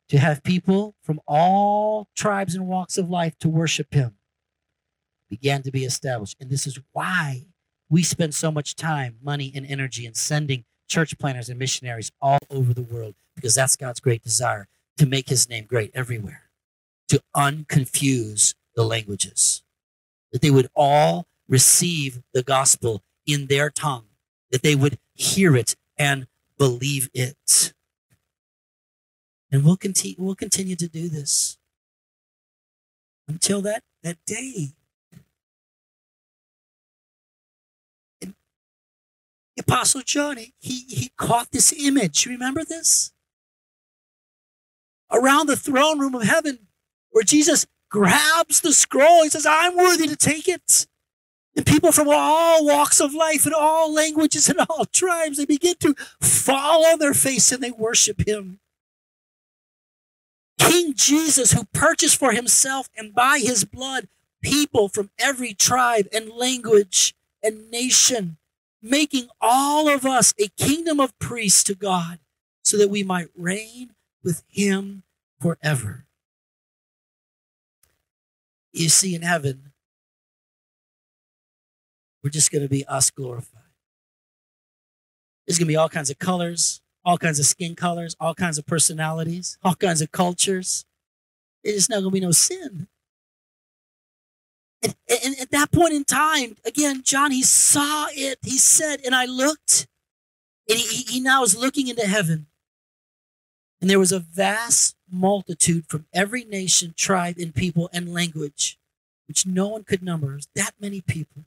to 0.10 0.20
have 0.20 0.44
people 0.44 0.96
from 1.04 1.20
all 1.28 2.10
tribes 2.16 2.56
and 2.56 2.68
walks 2.68 2.98
of 2.98 3.10
life 3.10 3.38
to 3.40 3.50
worship 3.50 3.94
Him 3.94 4.16
began 5.30 5.64
to 5.64 5.72
be 5.72 5.84
established. 5.84 6.38
And 6.40 6.50
this 6.50 6.68
is 6.68 6.80
why 6.94 7.48
we 7.90 8.04
spend 8.04 8.36
so 8.36 8.52
much 8.52 8.76
time, 8.76 9.18
money, 9.22 9.52
and 9.56 9.66
energy 9.66 10.06
in 10.06 10.14
sending 10.14 10.66
church 10.88 11.18
planners 11.18 11.50
and 11.50 11.60
missionaries 11.60 12.12
all 12.22 12.40
over 12.50 12.74
the 12.74 12.82
world 12.82 13.16
because 13.36 13.56
that's 13.56 13.76
God's 13.76 14.00
great 14.00 14.24
desire 14.24 14.68
to 14.98 15.06
make 15.06 15.30
his 15.30 15.48
name 15.48 15.66
great 15.66 15.92
everywhere, 15.94 16.44
to 17.10 17.22
unconfuse 17.36 18.56
the 18.76 18.84
languages, 18.84 19.64
that 20.32 20.42
they 20.42 20.52
would 20.52 20.68
all 20.76 21.28
receive 21.48 22.22
the 22.34 22.44
gospel 22.44 23.04
in 23.26 23.48
their 23.48 23.70
tongue, 23.70 24.06
that 24.52 24.64
they 24.64 24.76
would 24.76 24.98
hear 25.14 25.56
it 25.56 25.76
and 25.98 26.28
believe 26.58 27.10
it. 27.14 27.74
And 29.52 29.64
we'll 29.64 29.78
continue, 29.78 30.16
we'll 30.18 30.36
continue 30.36 30.76
to 30.76 30.88
do 30.88 31.08
this 31.08 31.58
until 33.28 33.62
that, 33.62 33.84
that 34.04 34.18
day 34.26 34.72
Apostle 39.60 40.02
John, 40.02 40.38
he, 40.38 40.52
he 40.60 41.12
caught 41.18 41.52
this 41.52 41.74
image. 41.74 42.26
Remember 42.26 42.64
this? 42.64 43.12
Around 45.12 45.48
the 45.48 45.56
throne 45.56 46.00
room 46.00 46.16
of 46.16 46.24
heaven, 46.24 46.68
where 47.12 47.24
Jesus 47.24 47.66
grabs 47.90 48.62
the 48.62 48.74
scroll. 48.74 49.24
He 49.24 49.30
says, 49.30 49.46
I'm 49.46 49.76
worthy 49.76 50.08
to 50.08 50.16
take 50.16 50.48
it. 50.48 50.86
And 51.56 51.66
people 51.66 51.92
from 51.92 52.08
all 52.10 52.66
walks 52.66 53.00
of 53.00 53.16
life 53.16 53.46
and 53.46 53.56
all 53.56 53.92
languages 53.92 54.48
and 54.48 54.60
all 54.70 54.86
tribes, 54.86 55.38
they 55.38 55.46
begin 55.46 55.76
to 55.80 55.96
fall 56.22 56.86
on 56.86 57.00
their 57.00 57.16
face 57.16 57.52
and 57.52 57.64
they 57.64 57.72
worship 57.72 58.28
him. 58.28 58.60
King 60.60 60.94
Jesus, 60.96 61.54
who 61.54 61.64
purchased 61.74 62.18
for 62.18 62.32
himself 62.32 62.90
and 62.96 63.14
by 63.14 63.40
his 63.40 63.64
blood 63.64 64.08
people 64.44 64.88
from 64.88 65.10
every 65.18 65.54
tribe 65.54 66.08
and 66.14 66.30
language 66.30 67.16
and 67.42 67.72
nation 67.72 68.38
making 68.82 69.28
all 69.42 69.88
of 69.88 70.06
us 70.06 70.34
a 70.40 70.48
kingdom 70.58 71.00
of 71.00 71.18
priests 71.20 71.64
to 71.66 71.76
God 71.76 72.20
so 72.64 72.78
that 72.78 72.90
we 72.90 73.04
might 73.04 73.28
reign 73.36 73.92
with 74.24 74.44
him 74.48 75.04
forever. 75.40 76.06
You 78.74 78.90
see, 78.90 79.16
in 79.16 79.22
heaven, 79.22 79.72
we're 82.24 82.30
just 82.30 82.52
going 82.52 82.64
to 82.64 82.70
be 82.70 82.86
us 82.86 83.10
glorified. 83.10 83.62
There's 85.46 85.58
going 85.58 85.68
to 85.68 85.72
be 85.72 85.78
all 85.78 85.90
kinds 85.90 86.10
of 86.10 86.20
colors, 86.20 86.82
all 87.06 87.18
kinds 87.18 87.40
of 87.40 87.46
skin 87.46 87.74
colors, 87.74 88.16
all 88.20 88.36
kinds 88.36 88.58
of 88.58 88.66
personalities, 88.66 89.58
all 89.64 89.76
kinds 89.76 90.02
of 90.02 90.12
cultures. 90.12 90.86
There's 91.64 91.90
not 91.90 92.02
going 92.02 92.12
to 92.12 92.12
be 92.12 92.20
no 92.20 92.32
sin. 92.32 92.88
And, 95.10 95.20
and, 95.26 95.40
at 95.40 95.52
that 95.52 95.72
point 95.72 95.94
in 95.94 96.04
time, 96.04 96.56
again, 96.66 97.02
John, 97.04 97.32
he 97.32 97.44
saw 97.44 98.08
it. 98.12 98.40
He 98.44 98.58
said, 98.58 99.02
and 99.06 99.14
I 99.16 99.26
looked, 99.26 99.88
and 100.70 100.78
he, 100.78 101.04
he 101.04 101.20
now 101.20 101.44
is 101.44 101.58
looking 101.58 101.88
into 101.88 102.06
heaven. 102.08 102.48
And 103.80 103.90
there 103.90 104.00
was 104.00 104.12
a 104.12 104.20
vast 104.20 104.96
multitude 105.10 105.86
from 105.88 106.06
every 106.14 106.44
nation, 106.44 106.94
tribe, 106.98 107.38
and 107.38 107.54
people 107.54 107.90
and 107.94 108.14
language, 108.14 108.78
which 109.28 109.46
no 109.46 109.68
one 109.68 109.84
could 109.84 110.02
number. 110.02 110.40
That 110.56 110.72
many 110.80 111.02
people. 111.02 111.46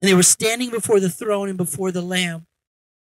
And 0.00 0.10
they 0.10 0.14
were 0.14 0.22
standing 0.22 0.70
before 0.70 1.00
the 1.00 1.08
throne 1.08 1.48
and 1.48 1.56
before 1.56 1.90
the 1.90 2.02
Lamb. 2.02 2.46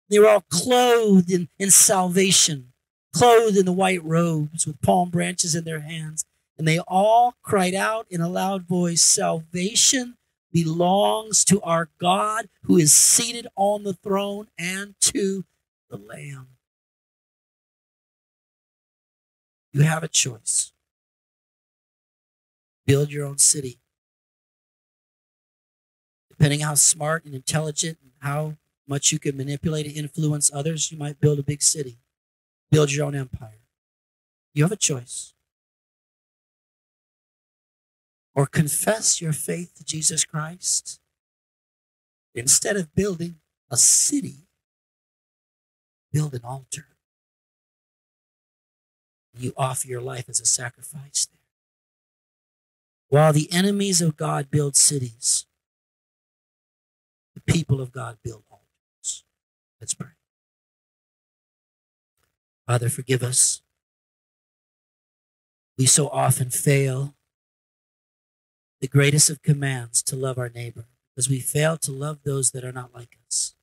They 0.08 0.18
were 0.18 0.28
all 0.28 0.44
clothed 0.48 1.30
in, 1.30 1.48
in 1.58 1.70
salvation, 1.70 2.72
clothed 3.12 3.56
in 3.56 3.64
the 3.64 3.72
white 3.72 4.04
robes 4.04 4.66
with 4.66 4.80
palm 4.80 5.10
branches 5.10 5.54
in 5.54 5.64
their 5.64 5.80
hands. 5.80 6.24
And 6.56 6.68
they 6.68 6.78
all 6.80 7.34
cried 7.42 7.74
out 7.74 8.06
in 8.10 8.20
a 8.20 8.28
loud 8.28 8.66
voice 8.66 9.02
Salvation 9.02 10.16
belongs 10.52 11.44
to 11.44 11.60
our 11.62 11.90
God 11.98 12.48
who 12.62 12.78
is 12.78 12.92
seated 12.92 13.48
on 13.56 13.82
the 13.82 13.94
throne 13.94 14.46
and 14.56 14.94
to 15.00 15.44
the 15.90 15.96
Lamb. 15.96 16.48
You 19.72 19.82
have 19.82 20.04
a 20.04 20.08
choice. 20.08 20.72
Build 22.86 23.10
your 23.10 23.26
own 23.26 23.38
city. 23.38 23.80
Depending 26.30 26.60
how 26.60 26.74
smart 26.74 27.24
and 27.24 27.34
intelligent 27.34 27.98
and 28.00 28.12
how 28.20 28.54
much 28.86 29.10
you 29.10 29.18
can 29.18 29.36
manipulate 29.36 29.86
and 29.86 29.96
influence 29.96 30.50
others. 30.52 30.92
You 30.92 30.98
might 30.98 31.20
build 31.20 31.38
a 31.38 31.42
big 31.42 31.62
city, 31.62 31.98
build 32.70 32.92
your 32.92 33.06
own 33.06 33.14
empire. 33.14 33.60
You 34.52 34.62
have 34.62 34.72
a 34.72 34.76
choice. 34.76 35.33
Or 38.34 38.46
confess 38.46 39.20
your 39.20 39.32
faith 39.32 39.74
to 39.76 39.84
Jesus 39.84 40.24
Christ 40.24 40.98
instead 42.34 42.76
of 42.76 42.94
building 42.94 43.36
a 43.70 43.76
city, 43.76 44.48
build 46.12 46.34
an 46.34 46.42
altar. 46.42 46.86
You 49.36 49.52
offer 49.56 49.86
your 49.86 50.00
life 50.00 50.28
as 50.28 50.40
a 50.40 50.46
sacrifice 50.46 51.26
there. 51.26 51.40
While 53.08 53.32
the 53.32 53.52
enemies 53.52 54.00
of 54.00 54.16
God 54.16 54.50
build 54.50 54.76
cities, 54.76 55.46
the 57.34 57.40
people 57.40 57.80
of 57.80 57.92
God 57.92 58.18
build 58.22 58.44
altars. 58.50 59.24
Let's 59.80 59.94
pray. 59.94 60.08
Father, 62.66 62.88
forgive 62.88 63.22
us. 63.22 63.60
We 65.76 65.86
so 65.86 66.08
often 66.08 66.50
fail 66.50 67.14
the 68.84 68.88
greatest 68.88 69.30
of 69.30 69.40
commands 69.40 70.02
to 70.02 70.14
love 70.14 70.36
our 70.36 70.50
neighbor 70.50 70.84
because 71.08 71.30
we 71.30 71.40
fail 71.40 71.78
to 71.78 71.90
love 71.90 72.18
those 72.22 72.50
that 72.50 72.64
are 72.64 72.70
not 72.70 72.94
like 72.94 73.16
us. 73.26 73.54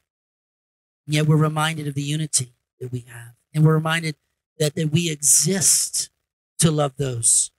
And 1.05 1.13
yet 1.13 1.27
we're 1.27 1.35
reminded 1.35 1.87
of 1.87 1.93
the 1.93 2.01
unity 2.01 2.53
that 2.79 2.91
we 2.91 3.05
have. 3.07 3.35
And 3.53 3.63
we're 3.63 3.75
reminded 3.75 4.15
that, 4.57 4.73
that 4.73 4.91
we 4.91 5.11
exist 5.11 6.09
to 6.57 6.71
love 6.71 6.93
those, 6.97 7.51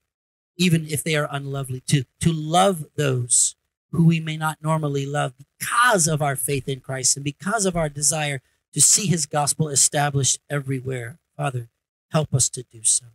even 0.56 0.88
if 0.88 1.04
they 1.04 1.14
are 1.14 1.28
unlovely, 1.30 1.84
to, 1.86 2.02
to 2.18 2.32
love 2.32 2.86
those 2.96 3.54
who 3.92 4.08
we 4.08 4.18
may 4.18 4.36
not 4.36 4.58
normally 4.60 5.06
love 5.06 5.34
because 5.38 6.08
of 6.08 6.20
our 6.20 6.34
faith 6.34 6.68
in 6.68 6.80
Christ 6.80 7.16
and 7.16 7.22
because 7.22 7.64
of 7.64 7.76
our 7.76 7.88
desire 7.88 8.42
to 8.72 8.80
see 8.80 9.06
his 9.06 9.24
gospel 9.24 9.68
established 9.68 10.40
everywhere. 10.50 11.20
Father, 11.36 11.68
help 12.10 12.34
us 12.34 12.48
to 12.48 12.64
do 12.64 12.82
so. 12.82 13.06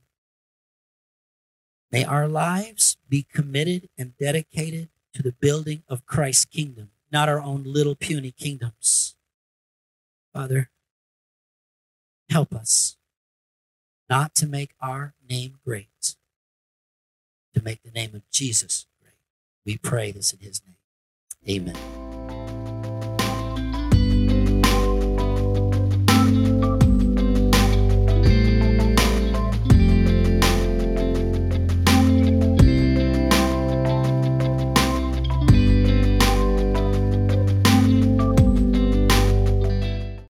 May 1.92 2.04
our 2.04 2.28
lives 2.28 2.98
be 3.08 3.26
committed 3.32 3.90
and 3.98 4.18
dedicated 4.18 4.90
to 5.14 5.24
the 5.24 5.32
building 5.32 5.84
of 5.88 6.06
Christ's 6.06 6.46
kingdom, 6.46 6.92
not 7.12 7.30
our 7.30 7.42
own 7.42 7.64
little 7.64 7.96
puny 7.96 8.32
kingdoms. 8.32 9.16
Father, 10.34 10.70
help 12.30 12.54
us 12.54 12.98
not 14.10 14.36
to 14.36 14.48
make 14.48 14.72
our 14.82 15.14
name 15.28 15.56
great, 15.66 16.16
to 17.54 17.64
make 17.64 17.82
the 17.84 17.92
name 17.92 18.14
of 18.14 18.30
Jesus 18.32 18.86
great. 19.02 19.14
We 19.66 19.78
pray 19.78 20.12
this 20.12 20.34
in 20.34 20.40
his 20.40 20.62
name. 20.66 20.76
Amen. 21.50 22.07